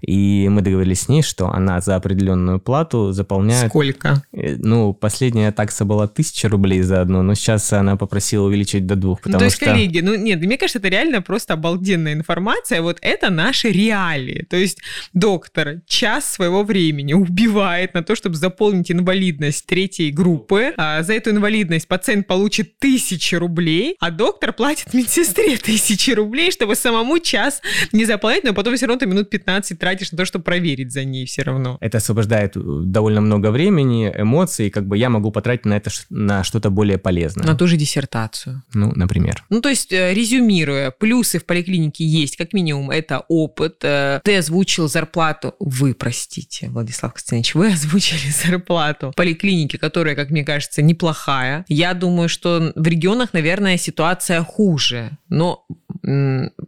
И 0.00 0.48
мы 0.48 0.62
договорились 0.62 1.02
с 1.02 1.08
ней, 1.08 1.22
что 1.22 1.48
она 1.48 1.80
за 1.80 1.96
определенную 1.96 2.60
плату 2.60 3.12
заполняет... 3.12 3.68
Сколько? 3.68 4.22
Э, 4.32 4.56
ну, 4.56 4.92
последняя 4.92 5.52
такса 5.52 5.84
была 5.84 6.04
1000 6.04 6.48
рублей 6.48 6.82
за 6.82 7.00
одну, 7.00 7.22
но 7.22 7.34
сейчас 7.34 7.72
она 7.72 7.96
попросила 7.96 8.46
увеличить 8.46 8.86
до 8.86 8.96
двух, 8.96 9.20
потому 9.20 9.34
ну, 9.34 9.38
то 9.38 9.44
есть, 9.46 9.56
что... 9.56 9.66
коллеги, 9.66 10.00
ну 10.00 10.14
нет, 10.14 10.40
мне 10.40 10.56
кажется, 10.56 10.78
это 10.78 10.88
реально 10.88 11.22
просто 11.22 11.54
обалденная 11.54 12.12
информация. 12.12 12.82
Вот 12.82 12.98
это 13.00 13.30
наши 13.30 13.70
реалии. 13.70 14.46
То 14.48 14.56
есть 14.56 14.78
доктор 15.12 15.80
час 15.86 16.32
своего 16.32 16.62
времени 16.62 17.12
убивает 17.12 17.94
на 17.94 18.02
то, 18.02 18.14
чтобы 18.14 18.36
заполнить 18.36 18.90
инвалидность 18.90 19.66
третьей 19.66 20.10
группы. 20.10 20.72
А 20.76 21.02
за 21.02 21.14
эту 21.14 21.30
инвалидность 21.30 21.88
пациент 21.88 22.26
получит 22.26 22.74
1000 22.78 23.38
рублей, 23.38 23.96
а 24.00 24.10
доктор 24.10 24.52
платит 24.52 24.94
медсестре 24.94 25.54
1000 25.62 26.14
рублей, 26.14 26.50
чтобы 26.50 26.74
самому 26.74 27.18
час 27.18 27.62
не 27.92 28.04
заполнять, 28.04 28.44
но 28.44 28.54
потом 28.54 28.76
все 28.76 28.86
равно 28.86 29.00
ты 29.00 29.06
минут 29.06 29.30
15 29.30 29.78
тратишь 29.88 30.12
на 30.12 30.18
то, 30.18 30.26
чтобы 30.26 30.44
проверить 30.44 30.92
за 30.92 31.04
ней 31.04 31.24
все 31.24 31.42
равно. 31.42 31.78
Это 31.80 31.96
освобождает 31.96 32.56
э, 32.56 32.60
довольно 32.60 33.22
много 33.22 33.50
времени, 33.50 34.12
эмоций, 34.14 34.68
как 34.68 34.86
бы 34.86 34.98
я 34.98 35.08
могу 35.08 35.30
потратить 35.30 35.64
на 35.64 35.78
это 35.78 35.90
на 36.10 36.44
что-то 36.44 36.68
более 36.68 36.98
полезное. 36.98 37.46
На 37.46 37.54
ту 37.54 37.66
же 37.66 37.78
диссертацию. 37.78 38.62
Ну, 38.74 38.92
например. 38.94 39.42
Ну, 39.48 39.62
то 39.62 39.70
есть, 39.70 39.90
э, 39.90 40.12
резюмируя, 40.12 40.90
плюсы 40.90 41.38
в 41.38 41.46
поликлинике 41.46 42.04
есть, 42.04 42.36
как 42.36 42.52
минимум, 42.52 42.90
это 42.90 43.24
опыт. 43.28 43.78
Э, 43.82 44.20
ты 44.22 44.36
озвучил 44.36 44.88
зарплату, 44.88 45.54
вы, 45.58 45.94
простите, 45.94 46.68
Владислав 46.68 47.14
Костянович, 47.14 47.54
вы 47.54 47.68
озвучили 47.72 48.30
зарплату 48.44 49.14
поликлиники, 49.16 49.78
которая, 49.78 50.14
как 50.14 50.28
мне 50.28 50.44
кажется, 50.44 50.82
неплохая. 50.82 51.64
Я 51.68 51.94
думаю, 51.94 52.28
что 52.28 52.72
в 52.76 52.86
регионах, 52.86 53.32
наверное, 53.32 53.78
ситуация 53.78 54.42
хуже. 54.42 55.12
Но 55.30 55.64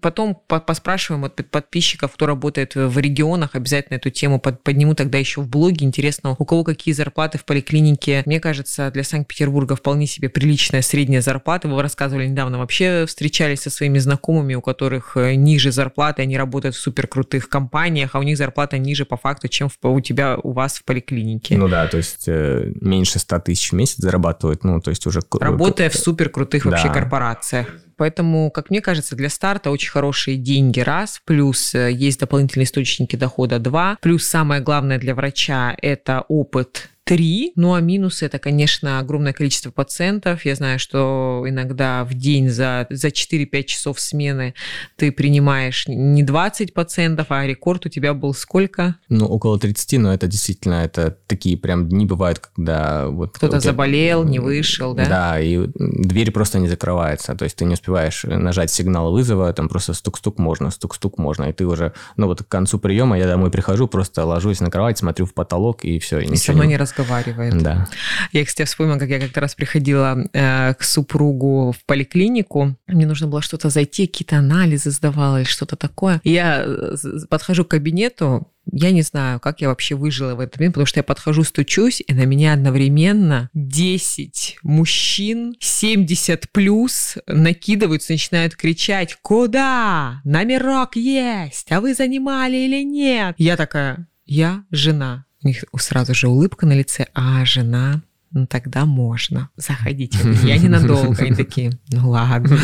потом 0.00 0.40
поспрашиваем 0.46 1.24
от 1.24 1.36
подписчиков, 1.50 2.12
кто 2.12 2.26
работает 2.26 2.74
в 2.74 2.98
регионах, 2.98 3.54
обязательно 3.54 3.96
эту 3.96 4.10
тему 4.10 4.40
подниму 4.40 4.94
тогда 4.94 5.18
еще 5.18 5.40
в 5.40 5.48
блоге. 5.48 5.86
Интересно, 5.86 6.36
у 6.38 6.44
кого 6.44 6.64
какие 6.64 6.94
зарплаты 6.94 7.38
в 7.38 7.44
поликлинике. 7.44 8.22
Мне 8.26 8.40
кажется, 8.40 8.90
для 8.90 9.04
Санкт-Петербурга 9.04 9.76
вполне 9.76 10.06
себе 10.06 10.28
приличная 10.28 10.82
средняя 10.82 11.20
зарплата. 11.20 11.68
Вы 11.68 11.80
рассказывали 11.82 12.26
недавно, 12.26 12.58
вообще 12.58 13.04
встречались 13.06 13.60
со 13.60 13.70
своими 13.70 13.98
знакомыми, 13.98 14.54
у 14.54 14.60
которых 14.60 15.16
э, 15.16 15.34
ниже 15.34 15.72
зарплаты, 15.72 16.22
они 16.22 16.36
работают 16.36 16.74
в 16.74 16.80
суперкрутых 16.80 17.48
компаниях, 17.48 18.14
а 18.14 18.18
у 18.18 18.22
них 18.22 18.36
зарплата 18.36 18.78
ниже 18.78 19.04
по 19.04 19.16
факту, 19.16 19.48
чем 19.48 19.68
в, 19.68 19.76
у 19.82 20.00
тебя, 20.00 20.38
у 20.42 20.52
вас 20.52 20.78
в 20.78 20.84
поликлинике. 20.84 21.56
Ну 21.56 21.68
да, 21.68 21.86
то 21.86 21.96
есть 21.96 22.24
э, 22.26 22.72
меньше 22.80 23.18
100 23.18 23.40
тысяч 23.40 23.72
в 23.72 23.74
месяц 23.74 23.96
зарабатывают, 23.98 24.64
ну 24.64 24.80
то 24.80 24.90
есть 24.90 25.06
уже... 25.06 25.20
Работая 25.38 25.90
в 25.90 25.96
суперкрутых 25.96 26.64
да. 26.64 26.70
вообще 26.70 26.88
корпорациях. 26.92 27.68
Поэтому, 28.00 28.50
как 28.50 28.70
мне 28.70 28.80
кажется, 28.80 29.14
для 29.14 29.28
старта 29.28 29.70
очень 29.70 29.90
хорошие 29.90 30.38
деньги, 30.38 30.80
раз, 30.80 31.20
плюс 31.26 31.74
э, 31.74 31.92
есть 31.92 32.18
дополнительные 32.18 32.64
источники 32.64 33.14
дохода, 33.14 33.58
два, 33.58 33.98
плюс 34.00 34.26
самое 34.26 34.62
главное 34.62 34.98
для 34.98 35.14
врача– 35.14 35.76
это 35.82 36.24
опыт 36.28 36.88
три. 37.10 37.52
Ну 37.56 37.74
а 37.74 37.80
минусы 37.80 38.24
это, 38.24 38.38
конечно, 38.38 39.00
огромное 39.00 39.32
количество 39.32 39.72
пациентов. 39.72 40.44
Я 40.44 40.54
знаю, 40.54 40.78
что 40.78 41.44
иногда 41.44 42.04
в 42.04 42.14
день 42.14 42.48
за, 42.48 42.86
за 42.88 43.08
4-5 43.08 43.64
часов 43.64 43.98
смены 43.98 44.54
ты 44.94 45.10
принимаешь 45.10 45.88
не 45.88 46.22
20 46.22 46.72
пациентов, 46.72 47.26
а 47.30 47.44
рекорд 47.44 47.86
у 47.86 47.88
тебя 47.88 48.14
был 48.14 48.32
сколько? 48.32 48.94
Ну, 49.08 49.26
около 49.26 49.58
30, 49.58 49.98
но 49.98 50.14
это 50.14 50.28
действительно, 50.28 50.84
это 50.84 51.18
такие 51.26 51.56
прям 51.56 51.88
дни 51.88 52.06
бывают, 52.06 52.38
когда 52.38 53.08
вот... 53.08 53.32
Кто-то 53.32 53.58
тебя... 53.58 53.72
заболел, 53.72 54.22
не 54.22 54.38
вышел, 54.38 54.94
да? 54.94 55.06
Да, 55.06 55.40
и 55.40 55.66
дверь 55.74 56.30
просто 56.30 56.60
не 56.60 56.68
закрывается, 56.68 57.34
то 57.34 57.42
есть 57.42 57.56
ты 57.56 57.64
не 57.64 57.74
успеваешь 57.74 58.22
нажать 58.22 58.70
сигнал 58.70 59.10
вызова, 59.10 59.52
там 59.52 59.68
просто 59.68 59.94
стук-стук 59.94 60.38
можно, 60.38 60.70
стук-стук 60.70 61.18
можно, 61.18 61.46
и 61.46 61.52
ты 61.52 61.66
уже, 61.66 61.92
ну 62.16 62.28
вот 62.28 62.44
к 62.44 62.46
концу 62.46 62.78
приема 62.78 63.18
я 63.18 63.26
домой 63.26 63.50
прихожу, 63.50 63.88
просто 63.88 64.24
ложусь 64.24 64.60
на 64.60 64.70
кровать, 64.70 64.98
смотрю 64.98 65.26
в 65.26 65.34
потолок, 65.34 65.84
и 65.84 65.98
все, 65.98 66.20
и, 66.20 66.32
и 66.32 66.38
равно 66.46 66.62
не, 66.62 66.68
не 66.68 66.76
разговариваю 66.76 66.99
разговаривает. 67.00 67.62
Да. 67.62 67.88
Я, 68.32 68.44
кстати, 68.44 68.66
вспомнила, 68.66 68.98
как 68.98 69.08
я 69.08 69.20
как-то 69.20 69.40
раз 69.40 69.54
приходила 69.54 70.28
э, 70.32 70.74
к 70.74 70.82
супругу 70.82 71.72
в 71.72 71.84
поликлинику. 71.84 72.76
Мне 72.86 73.06
нужно 73.06 73.26
было 73.26 73.42
что-то 73.42 73.70
зайти, 73.70 74.06
какие-то 74.06 74.38
анализы 74.38 74.90
сдавала 74.90 75.38
или 75.38 75.46
что-то 75.46 75.76
такое. 75.76 76.20
Я 76.24 76.62
э, 76.64 76.96
подхожу 77.28 77.64
к 77.64 77.68
кабинету, 77.68 78.48
я 78.72 78.90
не 78.90 79.02
знаю, 79.02 79.40
как 79.40 79.60
я 79.60 79.68
вообще 79.68 79.94
выжила 79.94 80.34
в 80.34 80.40
этот 80.40 80.58
момент, 80.58 80.74
потому 80.74 80.86
что 80.86 81.00
я 81.00 81.04
подхожу, 81.04 81.44
стучусь, 81.44 82.02
и 82.06 82.12
на 82.12 82.24
меня 82.24 82.52
одновременно 82.52 83.50
10 83.54 84.58
мужчин 84.62 85.56
70 85.58 86.50
плюс 86.52 87.16
накидываются, 87.26 88.12
начинают 88.12 88.54
кричать 88.54 89.16
«Куда? 89.22 90.20
Номерок 90.24 90.96
есть! 90.96 91.72
А 91.72 91.80
вы 91.80 91.94
занимали 91.94 92.56
или 92.56 92.84
нет?» 92.84 93.34
Я 93.38 93.56
такая 93.56 94.06
«Я 94.26 94.64
жена 94.70 95.24
у 95.42 95.48
них 95.48 95.64
сразу 95.78 96.14
же 96.14 96.28
улыбка 96.28 96.66
на 96.66 96.72
лице, 96.72 97.06
а 97.14 97.44
жена 97.44 98.02
ну 98.32 98.46
тогда 98.46 98.84
можно. 98.84 99.50
Заходите. 99.56 100.18
Я 100.44 100.56
ненадолго. 100.56 101.20
Они 101.20 101.34
такие, 101.34 101.72
ну 101.90 102.10
ладно. 102.10 102.58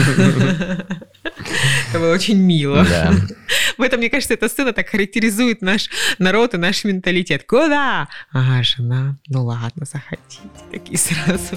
Это 1.91 1.99
было 1.99 2.13
очень 2.13 2.39
мило. 2.39 2.85
Да. 2.85 3.13
В 3.77 3.83
этом, 3.83 3.99
мне 3.99 4.09
кажется, 4.09 4.35
эта 4.35 4.49
сцена 4.49 4.73
так 4.73 4.89
характеризует 4.89 5.63
наш 5.63 5.91
народ 6.19 6.55
и 6.55 6.57
наш 6.57 6.85
менталитет. 6.85 7.45
Куда? 7.47 8.09
А, 8.33 8.63
жена. 8.63 9.19
Ну 9.29 9.45
ладно, 9.45 9.85
заходите. 9.85 10.41
Такие 10.71 10.99
сразу. 10.99 11.57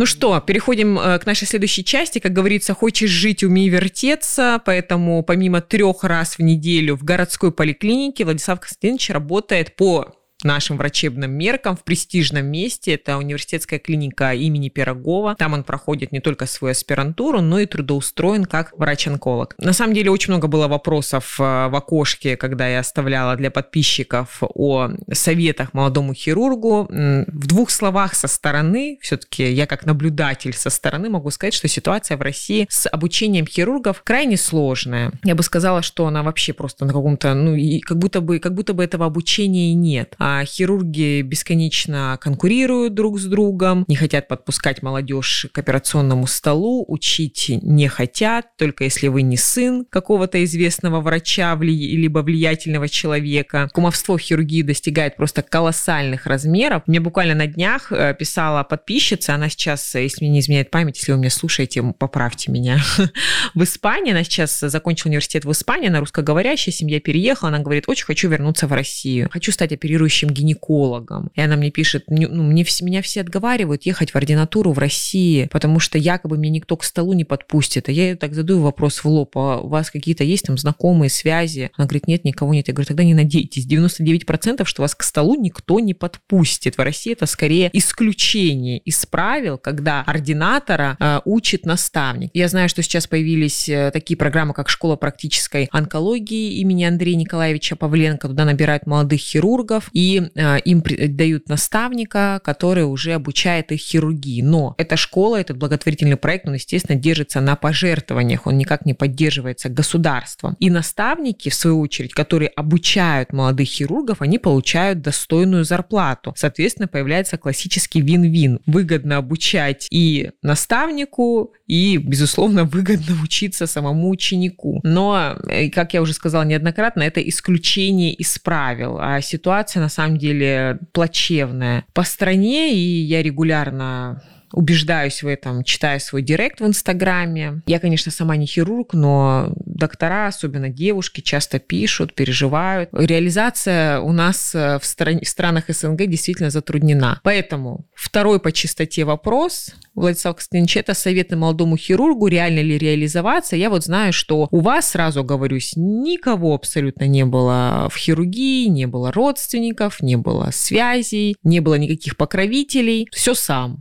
Ну 0.00 0.06
что, 0.06 0.40
переходим 0.40 0.98
э, 0.98 1.18
к 1.18 1.26
нашей 1.26 1.46
следующей 1.46 1.84
части. 1.84 2.20
Как 2.20 2.32
говорится, 2.32 2.72
хочешь 2.72 3.10
жить, 3.10 3.44
умей 3.44 3.68
вертеться. 3.68 4.58
Поэтому 4.64 5.22
помимо 5.22 5.60
трех 5.60 6.04
раз 6.04 6.38
в 6.38 6.42
неделю 6.42 6.96
в 6.96 7.04
городской 7.04 7.52
поликлинике 7.52 8.24
Владислав 8.24 8.60
Константинович 8.60 9.10
работает 9.10 9.76
по 9.76 10.14
нашим 10.44 10.76
врачебным 10.76 11.30
меркам 11.30 11.76
в 11.76 11.84
престижном 11.84 12.46
месте. 12.46 12.94
Это 12.94 13.18
университетская 13.18 13.78
клиника 13.78 14.32
имени 14.34 14.68
Пирогова. 14.68 15.34
Там 15.36 15.54
он 15.54 15.64
проходит 15.64 16.12
не 16.12 16.20
только 16.20 16.46
свою 16.46 16.72
аспирантуру, 16.72 17.40
но 17.40 17.60
и 17.60 17.66
трудоустроен 17.66 18.44
как 18.44 18.72
врач-онколог. 18.76 19.54
На 19.58 19.72
самом 19.72 19.94
деле 19.94 20.10
очень 20.10 20.32
много 20.32 20.48
было 20.48 20.68
вопросов 20.68 21.36
э, 21.38 21.42
в 21.68 21.76
окошке, 21.76 22.36
когда 22.36 22.68
я 22.68 22.80
оставляла 22.80 23.36
для 23.36 23.50
подписчиков 23.50 24.38
о 24.42 24.90
советах 25.12 25.74
молодому 25.74 26.14
хирургу. 26.14 26.86
В 26.90 27.46
двух 27.46 27.70
словах 27.70 28.14
со 28.14 28.28
стороны, 28.28 28.98
все-таки 29.00 29.50
я 29.52 29.66
как 29.66 29.86
наблюдатель 29.86 30.54
со 30.54 30.70
стороны 30.70 31.10
могу 31.10 31.30
сказать, 31.30 31.54
что 31.54 31.68
ситуация 31.68 32.16
в 32.16 32.22
России 32.22 32.66
с 32.68 32.88
обучением 32.88 33.46
хирургов 33.46 34.02
крайне 34.02 34.36
сложная. 34.36 35.12
Я 35.24 35.34
бы 35.34 35.42
сказала, 35.42 35.82
что 35.82 36.06
она 36.06 36.22
вообще 36.22 36.52
просто 36.52 36.84
на 36.84 36.92
каком-то, 36.92 37.34
ну, 37.34 37.54
и 37.54 37.80
как 37.80 37.98
будто 37.98 38.20
бы, 38.20 38.38
как 38.38 38.54
будто 38.54 38.74
бы 38.74 38.84
этого 38.84 39.06
обучения 39.06 39.70
и 39.70 39.74
нет. 39.74 40.14
А 40.18 40.29
а 40.30 40.44
хирурги 40.44 41.22
бесконечно 41.22 42.16
конкурируют 42.20 42.94
друг 42.94 43.18
с 43.18 43.24
другом, 43.24 43.84
не 43.88 43.96
хотят 43.96 44.28
подпускать 44.28 44.82
молодежь 44.82 45.46
к 45.52 45.58
операционному 45.58 46.26
столу, 46.26 46.84
учить 46.86 47.50
не 47.62 47.88
хотят, 47.88 48.56
только 48.56 48.84
если 48.84 49.08
вы 49.08 49.22
не 49.22 49.36
сын 49.36 49.84
какого-то 49.88 50.42
известного 50.44 51.00
врача 51.00 51.56
либо 51.60 52.20
влиятельного 52.20 52.88
человека. 52.88 53.68
Кумовство 53.72 54.16
в 54.16 54.20
хирургии 54.20 54.62
достигает 54.62 55.16
просто 55.16 55.42
колоссальных 55.42 56.26
размеров. 56.26 56.82
Мне 56.86 57.00
буквально 57.00 57.34
на 57.34 57.46
днях 57.46 57.90
э, 57.90 58.14
писала 58.16 58.62
подписчица, 58.62 59.34
она 59.34 59.48
сейчас, 59.48 59.94
если 59.94 60.24
мне 60.24 60.34
не 60.34 60.40
изменяет 60.40 60.70
память, 60.70 60.98
если 60.98 61.12
вы 61.12 61.18
меня 61.18 61.30
слушаете, 61.30 61.82
поправьте 61.98 62.52
меня. 62.52 62.78
в 63.54 63.62
Испании, 63.62 64.12
она 64.12 64.22
сейчас 64.22 64.60
закончила 64.60 65.08
университет 65.08 65.44
в 65.44 65.50
Испании, 65.50 65.88
она 65.88 66.00
русскоговорящая, 66.00 66.72
семья 66.72 67.00
переехала, 67.00 67.48
она 67.48 67.58
говорит, 67.58 67.84
очень 67.88 68.04
хочу 68.04 68.28
вернуться 68.28 68.66
в 68.66 68.72
Россию, 68.72 69.28
хочу 69.32 69.50
стать 69.50 69.72
оперирующим 69.72 70.19
лечащим 70.20 70.30
гинекологом. 70.30 71.30
И 71.34 71.40
она 71.40 71.56
мне 71.56 71.70
пишет, 71.70 72.04
ну, 72.08 72.42
мне, 72.42 72.64
меня 72.82 73.02
все 73.02 73.20
отговаривают 73.20 73.86
ехать 73.86 74.10
в 74.10 74.16
ординатуру 74.16 74.72
в 74.72 74.78
России, 74.78 75.48
потому 75.50 75.80
что 75.80 75.98
якобы 75.98 76.36
мне 76.36 76.50
никто 76.50 76.76
к 76.76 76.84
столу 76.84 77.12
не 77.12 77.24
подпустит. 77.24 77.88
А 77.88 77.92
я 77.92 78.08
ей 78.08 78.14
так 78.16 78.34
задаю 78.34 78.60
вопрос 78.60 79.04
в 79.04 79.06
лоб, 79.06 79.36
а 79.36 79.60
у 79.60 79.68
вас 79.68 79.90
какие-то 79.90 80.24
есть 80.24 80.46
там 80.46 80.58
знакомые 80.58 81.10
связи? 81.10 81.70
Она 81.76 81.86
говорит, 81.86 82.06
нет, 82.06 82.24
никого 82.24 82.54
нет. 82.54 82.68
Я 82.68 82.74
говорю, 82.74 82.88
тогда 82.88 83.04
не 83.04 83.14
надейтесь. 83.14 83.66
99% 83.66 84.64
что 84.64 84.82
вас 84.82 84.94
к 84.94 85.02
столу 85.02 85.34
никто 85.40 85.80
не 85.80 85.94
подпустит. 85.94 86.76
В 86.76 86.80
России 86.80 87.12
это 87.12 87.26
скорее 87.26 87.70
исключение 87.72 88.78
из 88.78 89.04
правил, 89.06 89.58
когда 89.58 90.02
ординатора 90.02 90.96
э, 90.98 91.20
учит 91.24 91.66
наставник. 91.66 92.30
Я 92.34 92.48
знаю, 92.48 92.68
что 92.68 92.82
сейчас 92.82 93.06
появились 93.06 93.68
э, 93.68 93.90
такие 93.92 94.16
программы, 94.16 94.54
как 94.54 94.68
школа 94.68 94.96
практической 94.96 95.68
онкологии 95.72 96.58
имени 96.60 96.84
Андрея 96.84 97.16
Николаевича 97.16 97.76
Павленко. 97.76 98.28
Туда 98.28 98.44
набирают 98.44 98.86
молодых 98.86 99.20
хирургов. 99.30 99.88
И 99.92 100.09
э, 100.18 100.60
им 100.64 100.82
дают 101.16 101.48
наставника, 101.48 102.40
который 102.44 102.84
уже 102.84 103.12
обучает 103.12 103.72
их 103.72 103.80
хирургии. 103.80 104.42
Но 104.42 104.74
эта 104.78 104.96
школа, 104.96 105.40
этот 105.40 105.56
благотворительный 105.56 106.16
проект, 106.16 106.46
он, 106.46 106.54
естественно, 106.54 106.98
держится 106.98 107.40
на 107.40 107.56
пожертвованиях, 107.56 108.46
он 108.46 108.58
никак 108.58 108.86
не 108.86 108.94
поддерживается 108.94 109.68
государством. 109.68 110.56
И 110.60 110.70
наставники, 110.70 111.48
в 111.48 111.54
свою 111.54 111.80
очередь, 111.80 112.14
которые 112.14 112.48
обучают 112.48 113.32
молодых 113.32 113.68
хирургов, 113.68 114.22
они 114.22 114.38
получают 114.38 115.02
достойную 115.02 115.64
зарплату. 115.64 116.32
Соответственно, 116.36 116.88
появляется 116.88 117.36
классический 117.36 118.00
вин-вин. 118.00 118.60
Выгодно 118.66 119.16
обучать 119.18 119.86
и 119.90 120.30
наставнику, 120.42 121.52
и, 121.70 121.98
безусловно, 121.98 122.64
выгодно 122.64 123.16
учиться 123.22 123.68
самому 123.68 124.10
ученику. 124.10 124.80
Но, 124.82 125.36
э, 125.48 125.70
как 125.70 125.94
я 125.94 126.02
уже 126.02 126.14
сказала 126.14 126.42
неоднократно, 126.42 127.02
это 127.02 127.20
исключение 127.20 128.12
из 128.12 128.36
правил. 128.40 128.98
А 129.00 129.20
ситуация, 129.20 129.80
на 129.80 129.88
самом 129.88 130.18
деле, 130.18 130.80
плачевная 130.92 131.84
по 131.92 132.02
стране, 132.02 132.74
и 132.74 133.02
я 133.02 133.22
регулярно 133.22 134.20
убеждаюсь 134.52 135.22
в 135.22 135.26
этом, 135.26 135.64
читая 135.64 135.98
свой 135.98 136.22
директ 136.22 136.60
в 136.60 136.66
Инстаграме. 136.66 137.62
Я, 137.66 137.78
конечно, 137.78 138.12
сама 138.12 138.36
не 138.36 138.46
хирург, 138.46 138.94
но 138.94 139.52
доктора, 139.56 140.26
особенно 140.26 140.68
девушки, 140.68 141.20
часто 141.20 141.58
пишут, 141.58 142.14
переживают. 142.14 142.90
Реализация 142.92 144.00
у 144.00 144.12
нас 144.12 144.54
э, 144.54 144.78
в, 144.78 144.84
стран... 144.84 145.20
в 145.20 145.28
странах 145.28 145.64
СНГ 145.68 146.06
действительно 146.06 146.50
затруднена. 146.50 147.20
Поэтому 147.22 147.86
второй 147.94 148.40
по 148.40 148.52
чистоте 148.52 149.04
вопрос, 149.04 149.74
Владислав 149.94 150.36
Константинович, 150.36 150.76
это 150.76 150.94
советы 150.94 151.36
молодому 151.36 151.76
хирургу, 151.76 152.26
реально 152.28 152.60
ли 152.60 152.78
реализоваться. 152.78 153.56
Я 153.56 153.70
вот 153.70 153.84
знаю, 153.84 154.12
что 154.12 154.48
у 154.50 154.60
вас, 154.60 154.90
сразу 154.90 155.24
говорюсь, 155.24 155.72
никого 155.76 156.54
абсолютно 156.54 157.04
не 157.04 157.24
было 157.24 157.88
в 157.90 157.96
хирургии, 157.96 158.66
не 158.66 158.86
было 158.86 159.12
родственников, 159.12 160.00
не 160.00 160.16
было 160.16 160.50
связей, 160.52 161.36
не 161.42 161.60
было 161.60 161.74
никаких 161.74 162.16
покровителей. 162.16 163.08
Все 163.12 163.34
сам. 163.34 163.80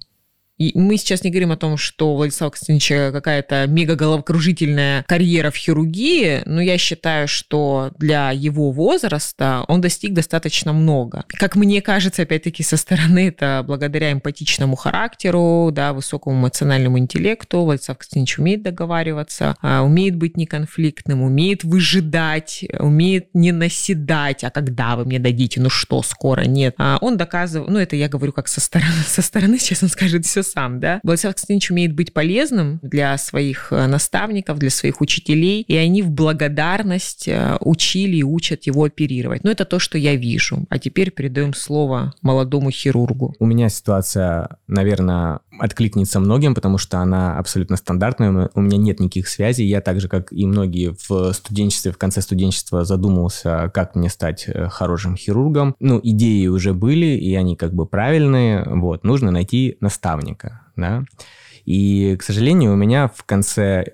И 0.59 0.77
мы 0.77 0.97
сейчас 0.97 1.23
не 1.23 1.31
говорим 1.31 1.51
о 1.53 1.57
том, 1.57 1.77
что 1.77 2.11
у 2.11 2.17
Владислава 2.17 2.51
Константиновича 2.51 3.11
какая-то 3.13 3.65
мега-головокружительная 3.67 5.03
карьера 5.07 5.51
в 5.51 5.55
хирургии, 5.55 6.41
но 6.45 6.61
я 6.61 6.77
считаю, 6.77 7.29
что 7.29 7.91
для 7.97 8.31
его 8.31 8.71
возраста 8.71 9.63
он 9.69 9.79
достиг 9.79 10.13
достаточно 10.13 10.73
много. 10.73 11.23
Как 11.29 11.55
мне 11.55 11.81
кажется, 11.81 12.23
опять-таки, 12.23 12.61
со 12.61 12.75
стороны, 12.75 13.29
это 13.29 13.63
благодаря 13.65 14.11
эмпатичному 14.11 14.75
характеру, 14.75 15.69
да, 15.71 15.93
высокому 15.93 16.37
эмоциональному 16.41 16.99
интеллекту. 16.99 17.63
Владислав 17.63 17.97
Константинович 17.97 18.39
умеет 18.39 18.63
договариваться, 18.63 19.55
а, 19.61 19.83
умеет 19.83 20.17
быть 20.17 20.35
неконфликтным, 20.35 21.21
умеет 21.21 21.63
выжидать, 21.63 22.65
умеет 22.77 23.29
не 23.33 23.53
наседать, 23.53 24.43
а 24.43 24.49
когда 24.49 24.97
вы 24.97 25.05
мне 25.05 25.19
дадите, 25.19 25.61
ну 25.61 25.69
что, 25.69 26.03
скоро, 26.03 26.41
нет. 26.41 26.75
А 26.77 26.97
он 26.99 27.15
доказывает, 27.15 27.71
ну 27.71 27.79
это 27.79 27.95
я 27.95 28.09
говорю 28.09 28.33
как 28.33 28.49
со 28.49 28.59
стороны, 28.59 29.03
со 29.07 29.21
стороны 29.21 29.57
сейчас 29.59 29.83
он 29.83 29.89
скажет 29.89 30.25
все 30.25 30.43
сам, 30.49 30.79
да. 30.79 30.99
Владислав 31.03 31.33
Константинович 31.33 31.71
умеет 31.71 31.93
быть 31.93 32.13
полезным 32.13 32.79
для 32.81 33.17
своих 33.17 33.71
э, 33.71 33.87
наставников, 33.87 34.59
для 34.59 34.69
своих 34.69 35.01
учителей, 35.01 35.61
и 35.61 35.75
они 35.75 36.01
в 36.01 36.11
благодарность 36.11 37.27
э, 37.27 37.57
учили 37.59 38.17
и 38.17 38.23
учат 38.23 38.63
его 38.63 38.83
оперировать. 38.83 39.43
Но 39.43 39.51
это 39.51 39.65
то, 39.65 39.79
что 39.79 39.97
я 39.97 40.15
вижу. 40.15 40.65
А 40.69 40.79
теперь 40.79 41.11
передаем 41.11 41.53
слово 41.53 42.13
молодому 42.21 42.71
хирургу. 42.71 43.35
У 43.39 43.45
меня 43.45 43.69
ситуация, 43.69 44.57
наверное, 44.67 45.39
откликнется 45.59 46.19
многим, 46.19 46.55
потому 46.55 46.77
что 46.77 46.99
она 46.99 47.37
абсолютно 47.37 47.75
стандартная. 47.75 48.49
У 48.53 48.61
меня 48.61 48.77
нет 48.77 48.99
никаких 48.99 49.27
связей. 49.27 49.65
Я 49.65 49.81
так 49.81 49.99
же, 49.99 50.07
как 50.07 50.31
и 50.31 50.45
многие 50.45 50.95
в 51.07 51.33
студенчестве, 51.33 51.91
в 51.91 51.97
конце 51.97 52.21
студенчества 52.21 52.85
задумался, 52.85 53.71
как 53.73 53.95
мне 53.95 54.09
стать 54.09 54.45
э, 54.47 54.69
хорошим 54.69 55.15
хирургом. 55.15 55.75
Ну, 55.79 55.99
идеи 56.01 56.47
уже 56.47 56.73
были, 56.73 57.17
и 57.17 57.35
они 57.35 57.55
как 57.55 57.73
бы 57.73 57.85
правильные. 57.85 58.63
Вот, 58.65 59.03
нужно 59.03 59.31
найти 59.31 59.77
наставника, 59.81 60.61
да. 60.75 61.03
И, 61.65 62.15
к 62.17 62.23
сожалению, 62.23 62.73
у 62.73 62.75
меня 62.75 63.07
в 63.07 63.23
конце 63.25 63.85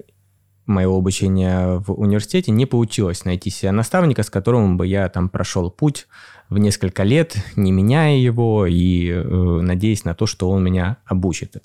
моего 0.65 0.97
обучения 0.97 1.80
в 1.80 1.91
университете 1.91 2.51
не 2.51 2.65
получилось 2.65 3.25
найти 3.25 3.49
себе 3.49 3.71
наставника, 3.71 4.23
с 4.23 4.30
которым 4.30 4.78
бы 4.78 4.88
я 4.88 5.10
там 5.10 5.30
прошел 5.30 5.69
путь 5.69 6.08
в 6.49 6.58
несколько 6.58 7.03
лет, 7.03 7.36
не 7.55 7.71
меняя 7.71 8.15
его 8.15 8.65
и 8.65 9.10
э, 9.10 9.21
надеясь 9.23 10.05
на 10.05 10.13
то, 10.13 10.25
что 10.25 10.49
он 10.49 10.63
меня 10.63 10.97
обучит. 11.05 11.58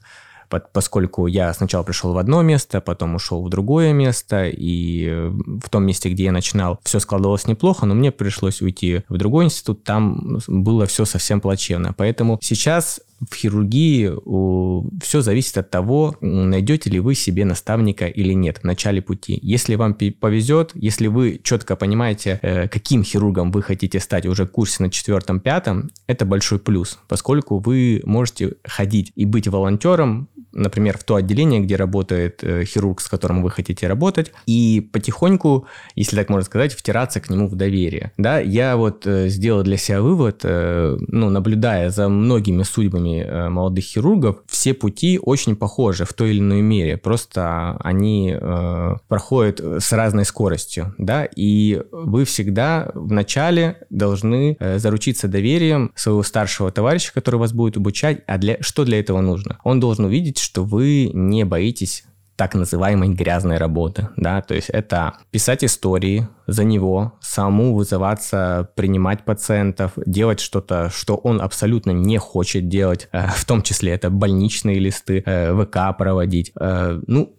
Поскольку 0.73 1.29
я 1.29 1.55
сначала 1.55 1.85
пришел 1.85 2.13
в 2.13 2.19
одно 2.19 2.43
место, 2.43 2.81
потом 2.81 3.15
ушел 3.15 3.45
в 3.45 3.49
другое 3.49 3.93
место, 3.93 4.49
и 4.49 5.07
э, 5.07 5.29
в 5.29 5.69
том 5.69 5.85
месте, 5.85 6.11
где 6.11 6.25
я 6.25 6.33
начинал, 6.33 6.81
все 6.83 6.99
складывалось 6.99 7.47
неплохо, 7.47 7.87
но 7.87 7.95
мне 7.95 8.11
пришлось 8.11 8.61
уйти 8.61 9.03
в 9.09 9.17
другой 9.17 9.45
институт, 9.45 9.85
там 9.85 10.41
было 10.49 10.87
все 10.87 11.05
совсем 11.05 11.41
плачевно. 11.41 11.95
Поэтому 11.97 12.39
сейчас 12.43 13.01
в 13.29 13.35
хирургии 13.35 14.11
все 15.03 15.21
зависит 15.21 15.59
от 15.59 15.71
того, 15.71 16.17
найдете 16.21 16.91
ли 16.91 17.01
вы 17.01 17.15
себе 17.15 17.45
наставника 17.45 18.07
или 18.07 18.33
нет 18.33 18.59
в 18.59 18.65
начале 18.65 19.03
пути. 19.03 19.39
Если 19.43 19.75
вам 19.75 19.95
повезет, 19.95 20.73
если 20.75 21.07
вы 21.07 21.41
четко 21.43 21.77
понимаете, 21.77 22.39
э, 22.43 22.69
каким 22.69 23.05
хирургом 23.05 23.51
вы 23.53 23.63
хотите 23.63 24.01
стать 24.01 24.27
уже 24.27 24.45
в 24.45 24.51
курсе 24.51 24.83
на 24.83 24.91
четвертом-пятом, 24.91 25.91
это 26.07 26.25
большой 26.25 26.59
плюс, 26.59 26.99
поскольку 27.09 27.59
вы 27.59 28.03
можете 28.05 28.55
ходить 28.65 29.13
и 29.17 29.25
быть 29.25 29.49
волонтером, 29.49 30.29
например, 30.53 30.99
в 30.99 31.05
то 31.05 31.17
отделение, 31.17 31.61
где 31.61 31.77
работает 31.77 32.43
э, 32.43 32.65
хирург, 32.65 33.01
с 33.01 33.09
которым 33.09 33.43
вы 33.43 33.51
хотите 33.51 33.87
работать, 33.89 34.33
и 34.47 34.89
потихоньку, 34.93 35.67
если 35.95 36.17
так 36.17 36.29
можно 36.29 36.45
сказать, 36.45 36.73
втираться 36.73 37.21
к 37.21 37.31
нему 37.31 37.49
в 37.49 37.55
доверие. 37.55 38.13
Да, 38.17 38.39
я 38.41 38.77
вот 38.77 39.07
э, 39.07 39.29
сделал 39.29 39.63
для 39.63 39.77
себя 39.77 40.03
вывод, 40.03 40.45
ну, 40.45 41.31
наблюдая 41.31 41.91
за 41.91 42.09
многими 42.09 42.63
судьбами 42.63 43.23
э, 43.23 43.49
молодых 43.49 43.85
хирургов, 43.85 44.43
все 44.47 44.75
пути 44.75 45.19
очень 45.23 45.57
похожи 45.57 46.05
в 46.05 46.13
той 46.13 46.31
или 46.31 46.41
иной 46.41 46.63
мере, 46.63 46.97
просто 46.97 47.77
они 47.81 48.37
э, 48.39 48.95
проходят 49.09 49.61
с 49.61 49.93
разной 49.93 50.25
скоростью, 50.25 50.95
да, 50.99 51.25
и 51.25 51.83
вы 51.93 52.25
всегда 52.25 52.91
вначале 52.95 53.79
должны 53.91 54.57
э, 54.59 54.79
заручиться 54.79 55.29
доверием 55.29 55.93
своего 55.95 56.23
старшего 56.23 56.71
товарища, 56.71 57.13
который 57.13 57.37
вас 57.37 57.53
будет 57.53 57.77
обучать, 57.77 58.23
а 58.27 58.39
для, 58.39 58.57
что 58.61 58.85
для 58.85 59.01
этого 59.01 59.21
нужно? 59.21 59.59
Он 59.65 59.81
должен 59.81 60.05
увидеть, 60.05 60.39
что 60.41 60.65
вы 60.65 61.11
не 61.13 61.45
боитесь 61.45 62.05
так 62.41 62.55
называемой 62.55 63.11
грязной 63.11 63.59
работы, 63.59 64.09
да, 64.17 64.41
то 64.41 64.55
есть 64.55 64.71
это 64.71 65.19
писать 65.31 65.63
истории 65.63 66.27
за 66.47 66.65
него, 66.65 67.13
самому 67.21 67.75
вызываться, 67.75 68.71
принимать 68.77 69.27
пациентов, 69.27 69.93
делать 70.07 70.41
что-то, 70.41 70.89
что 70.89 71.17
он 71.17 71.43
абсолютно 71.43 71.91
не 71.91 72.17
хочет 72.17 72.67
делать, 72.69 73.11
э, 73.13 73.27
в 73.27 73.45
том 73.45 73.61
числе 73.61 73.93
это 73.93 74.09
больничные 74.09 74.79
листы, 74.79 75.23
э, 75.27 75.55
ВК 75.55 75.95
проводить, 75.99 76.53
э, 76.59 77.01
ну, 77.07 77.37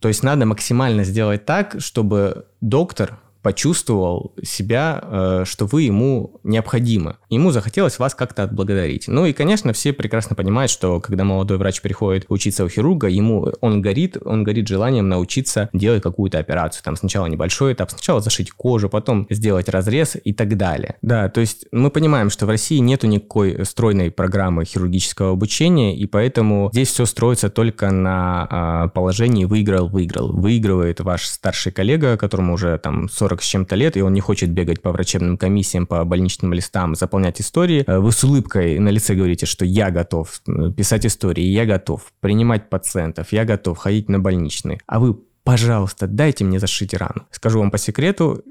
то 0.00 0.08
есть 0.08 0.24
надо 0.24 0.44
максимально 0.44 1.04
сделать 1.04 1.44
так, 1.44 1.76
чтобы 1.78 2.46
доктор 2.60 3.20
почувствовал 3.42 4.34
себя, 4.42 5.00
э, 5.02 5.44
что 5.46 5.66
вы 5.66 5.82
ему 5.82 6.40
необходимы. 6.44 7.16
Ему 7.28 7.50
захотелось 7.50 7.98
вас 7.98 8.14
как-то 8.14 8.44
отблагодарить. 8.44 9.08
Ну 9.08 9.26
и, 9.26 9.32
конечно, 9.32 9.72
все 9.72 9.92
прекрасно 9.92 10.36
понимают, 10.36 10.70
что 10.70 11.00
когда 11.00 11.24
молодой 11.24 11.58
врач 11.58 11.82
приходит 11.82 12.26
учиться 12.28 12.64
у 12.64 12.68
хирурга, 12.68 13.08
ему 13.08 13.52
он 13.60 13.82
горит, 13.82 14.16
он 14.24 14.44
горит 14.44 14.68
желанием 14.68 15.08
научиться 15.08 15.68
делать 15.72 16.02
какую-то 16.02 16.38
операцию. 16.38 16.84
Там 16.84 16.96
сначала 16.96 17.26
небольшой 17.26 17.72
этап, 17.72 17.90
сначала 17.90 18.20
зашить 18.20 18.50
кожу, 18.52 18.88
потом 18.88 19.26
сделать 19.28 19.68
разрез 19.68 20.16
и 20.22 20.32
так 20.32 20.56
далее. 20.56 20.96
Да, 21.02 21.28
то 21.28 21.40
есть 21.40 21.66
мы 21.72 21.90
понимаем, 21.90 22.30
что 22.30 22.46
в 22.46 22.48
России 22.48 22.78
нету 22.78 23.06
никакой 23.06 23.64
стройной 23.64 24.10
программы 24.10 24.64
хирургического 24.64 25.32
обучения, 25.32 25.96
и 25.96 26.06
поэтому 26.06 26.70
здесь 26.72 26.88
все 26.88 27.06
строится 27.06 27.50
только 27.50 27.90
на 27.90 28.46
а, 28.48 28.88
положении 28.88 29.44
выиграл-выиграл. 29.44 30.32
Выигрывает 30.32 31.00
ваш 31.00 31.26
старший 31.26 31.72
коллега, 31.72 32.16
которому 32.16 32.54
уже 32.54 32.78
там 32.78 33.08
40 33.08 33.31
40 33.32 33.42
с 33.42 33.46
чем-то 33.46 33.76
лет, 33.76 33.96
и 33.96 34.02
он 34.02 34.12
не 34.12 34.20
хочет 34.20 34.50
бегать 34.50 34.82
по 34.82 34.92
врачебным 34.92 35.36
комиссиям, 35.36 35.86
по 35.86 36.04
больничным 36.04 36.52
листам, 36.52 36.94
заполнять 36.94 37.40
истории, 37.40 37.84
э, 37.86 37.98
вы 37.98 38.12
с 38.12 38.22
улыбкой 38.24 38.78
на 38.78 38.90
лице 38.90 39.14
говорите, 39.14 39.46
что 39.46 39.64
я 39.64 39.90
готов 39.90 40.40
э, 40.46 40.70
писать 40.76 41.06
истории, 41.06 41.44
я 41.44 41.64
готов 41.64 42.12
принимать 42.20 42.68
пациентов, 42.68 43.32
я 43.32 43.44
готов 43.44 43.78
ходить 43.78 44.08
на 44.08 44.18
больничные. 44.18 44.78
А 44.86 44.98
вы 44.98 45.14
пожалуйста, 45.44 46.06
дайте 46.06 46.44
мне 46.44 46.58
зашить 46.58 46.94
рану. 46.94 47.26
Скажу 47.30 47.58
вам 47.58 47.70
по 47.70 47.78
секрету, 47.78 48.42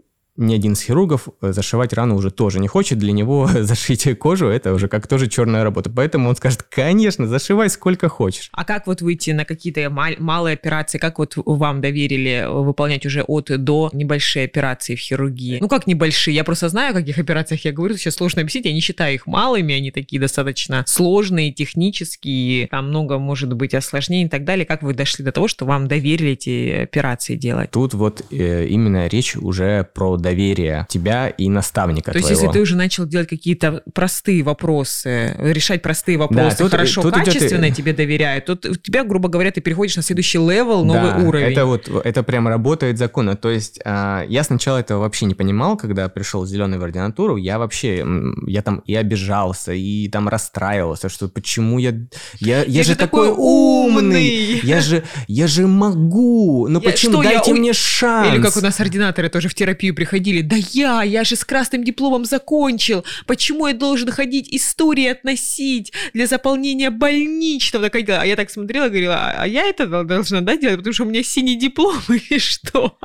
ни 0.42 0.56
один 0.56 0.74
из 0.74 0.82
хирургов 0.82 1.30
э, 1.42 1.54
зашивать 1.54 1.94
рану 1.94 2.16
уже 2.16 2.32
тоже 2.32 2.60
не 2.60 2.68
хочет. 2.68 2.98
Для 2.98 3.12
него 3.12 3.48
зашить 3.54 4.08
кожу 4.20 4.48
это 4.48 4.74
уже 4.74 4.88
как 4.88 5.08
тоже 5.08 5.28
черная 5.28 5.64
работа. 5.64 5.90
Поэтому 5.90 6.30
он 6.30 6.36
скажет, 6.36 6.64
конечно, 6.64 7.28
зашивай 7.28 7.70
сколько 7.70 8.10
хочешь. 8.10 8.50
А 8.52 8.66
как 8.66 8.88
вот 8.88 9.02
выйти 9.02 9.32
на 9.32 9.46
какие-то 9.46 9.90
мал- 9.90 10.16
малые 10.20 10.56
операции? 10.56 10.98
Как 10.98 11.20
вот 11.20 11.34
вам 11.36 11.82
доверили 11.82 12.46
выполнять 12.48 13.06
уже 13.06 13.24
от 13.24 13.52
и 13.52 13.58
до 13.58 13.90
небольшие 13.94 14.46
операции 14.46 14.96
в 14.96 15.00
хирургии? 15.00 15.60
Ну 15.62 15.68
как 15.68 15.88
небольшие? 15.88 16.36
Я 16.36 16.44
просто 16.44 16.70
знаю, 16.70 16.92
о 16.92 16.94
каких 16.94 17.18
операциях 17.18 17.64
я 17.66 17.72
говорю. 17.72 17.96
Сейчас 17.96 18.16
сложно 18.16 18.42
объяснить. 18.42 18.66
Я 18.66 18.74
не 18.74 18.82
считаю 18.82 19.14
их 19.14 19.28
малыми. 19.28 19.74
Они 19.76 19.92
такие 19.92 20.20
достаточно 20.20 20.84
сложные, 20.88 21.54
технические. 21.54 22.68
Там 22.68 22.90
много 22.90 23.20
может 23.20 23.54
быть 23.54 23.74
осложнений 23.74 24.26
и 24.26 24.30
так 24.30 24.44
далее. 24.44 24.66
Как 24.66 24.82
вы 24.84 24.94
дошли 24.94 25.24
до 25.24 25.32
того, 25.32 25.48
что 25.48 25.66
вам 25.66 25.88
доверили 25.88 26.32
эти 26.32 26.82
операции 26.84 27.36
делать? 27.36 27.72
Тут 27.72 27.94
вот 27.94 28.26
э, 28.32 28.66
именно 28.68 29.08
речь 29.08 29.36
уже 29.36 29.88
про 29.94 30.18
доверия 30.32 30.88
тебя 30.90 31.28
и 31.28 31.50
наставника 31.50 32.12
То 32.12 32.20
твоего. 32.20 32.30
есть, 32.30 32.42
если 32.42 32.54
ты 32.54 32.62
уже 32.62 32.76
начал 32.76 33.06
делать 33.06 33.28
какие-то 33.28 33.84
простые 33.94 34.44
вопросы, 34.44 35.36
решать 35.40 35.82
простые 35.82 36.18
вопросы, 36.18 36.58
да, 36.58 36.64
тут, 36.64 36.72
хорошо, 36.72 37.02
тут 37.02 37.14
качественно 37.14 37.66
идет... 37.68 37.78
тебе 37.78 37.94
доверяют, 37.94 38.50
у 38.50 38.56
тебя, 38.56 39.04
грубо 39.04 39.30
говоря, 39.30 39.52
ты 39.52 39.62
переходишь 39.62 39.96
на 39.96 40.02
следующий 40.04 40.38
level, 40.38 40.86
новый 40.86 41.12
да, 41.12 41.18
уровень. 41.18 41.52
это 41.52 41.66
вот, 41.66 41.90
это 41.90 42.24
прям 42.24 42.48
работает 42.48 42.98
законно. 42.98 43.36
То 43.36 43.50
есть, 43.50 43.80
а, 43.86 44.24
я 44.28 44.44
сначала 44.44 44.78
этого 44.78 45.00
вообще 45.00 45.26
не 45.26 45.36
понимал, 45.36 45.78
когда 45.78 46.08
пришел 46.10 46.46
в 46.46 46.84
ординатуру, 46.84 47.38
я 47.38 47.60
вообще, 47.60 48.06
я 48.48 48.62
там 48.62 48.80
и 48.86 48.96
обижался, 48.96 49.74
и 49.74 50.08
там 50.08 50.30
расстраивался, 50.30 51.10
что 51.10 51.28
почему 51.28 51.80
я... 51.80 51.92
Я, 52.40 52.60
я, 52.60 52.64
я 52.64 52.84
же 52.84 52.96
такой 52.96 53.30
умный! 53.30 54.60
Я 54.64 54.82
же, 54.82 55.04
я 55.28 55.48
же 55.48 55.68
могу! 55.68 56.68
Ну 56.68 56.82
почему? 56.82 57.22
Дайте 57.24 57.52
я... 57.52 57.58
мне 57.58 57.74
шанс! 57.74 58.34
Или 58.34 58.42
как 58.42 58.56
у 58.58 58.62
нас 58.62 58.80
ординаторы 58.80 59.30
тоже 59.30 59.50
в 59.50 59.56
терапию 59.56 59.96
приходят 59.96 60.11
приходили, 60.12 60.42
да 60.42 60.58
я, 60.72 61.04
я 61.04 61.24
же 61.24 61.36
с 61.38 61.46
красным 61.46 61.86
дипломом 61.86 62.26
закончил, 62.26 63.06
почему 63.26 63.68
я 63.68 63.74
должен 63.74 64.12
ходить 64.12 64.54
истории 64.54 65.08
относить 65.08 65.94
для 66.14 66.28
заполнения 66.28 66.90
больничного? 66.90 67.90
А 67.94 68.26
я 68.26 68.36
так 68.36 68.50
смотрела, 68.50 68.90
говорила, 68.90 69.34
а 69.38 69.48
я 69.48 69.64
это 69.64 69.88
должна 70.04 70.42
да, 70.42 70.58
делать, 70.58 70.78
потому 70.78 70.94
что 70.94 71.04
у 71.04 71.08
меня 71.08 71.24
синий 71.24 71.56
диплом 71.56 71.96
или 72.10 72.40
что? 72.40 72.98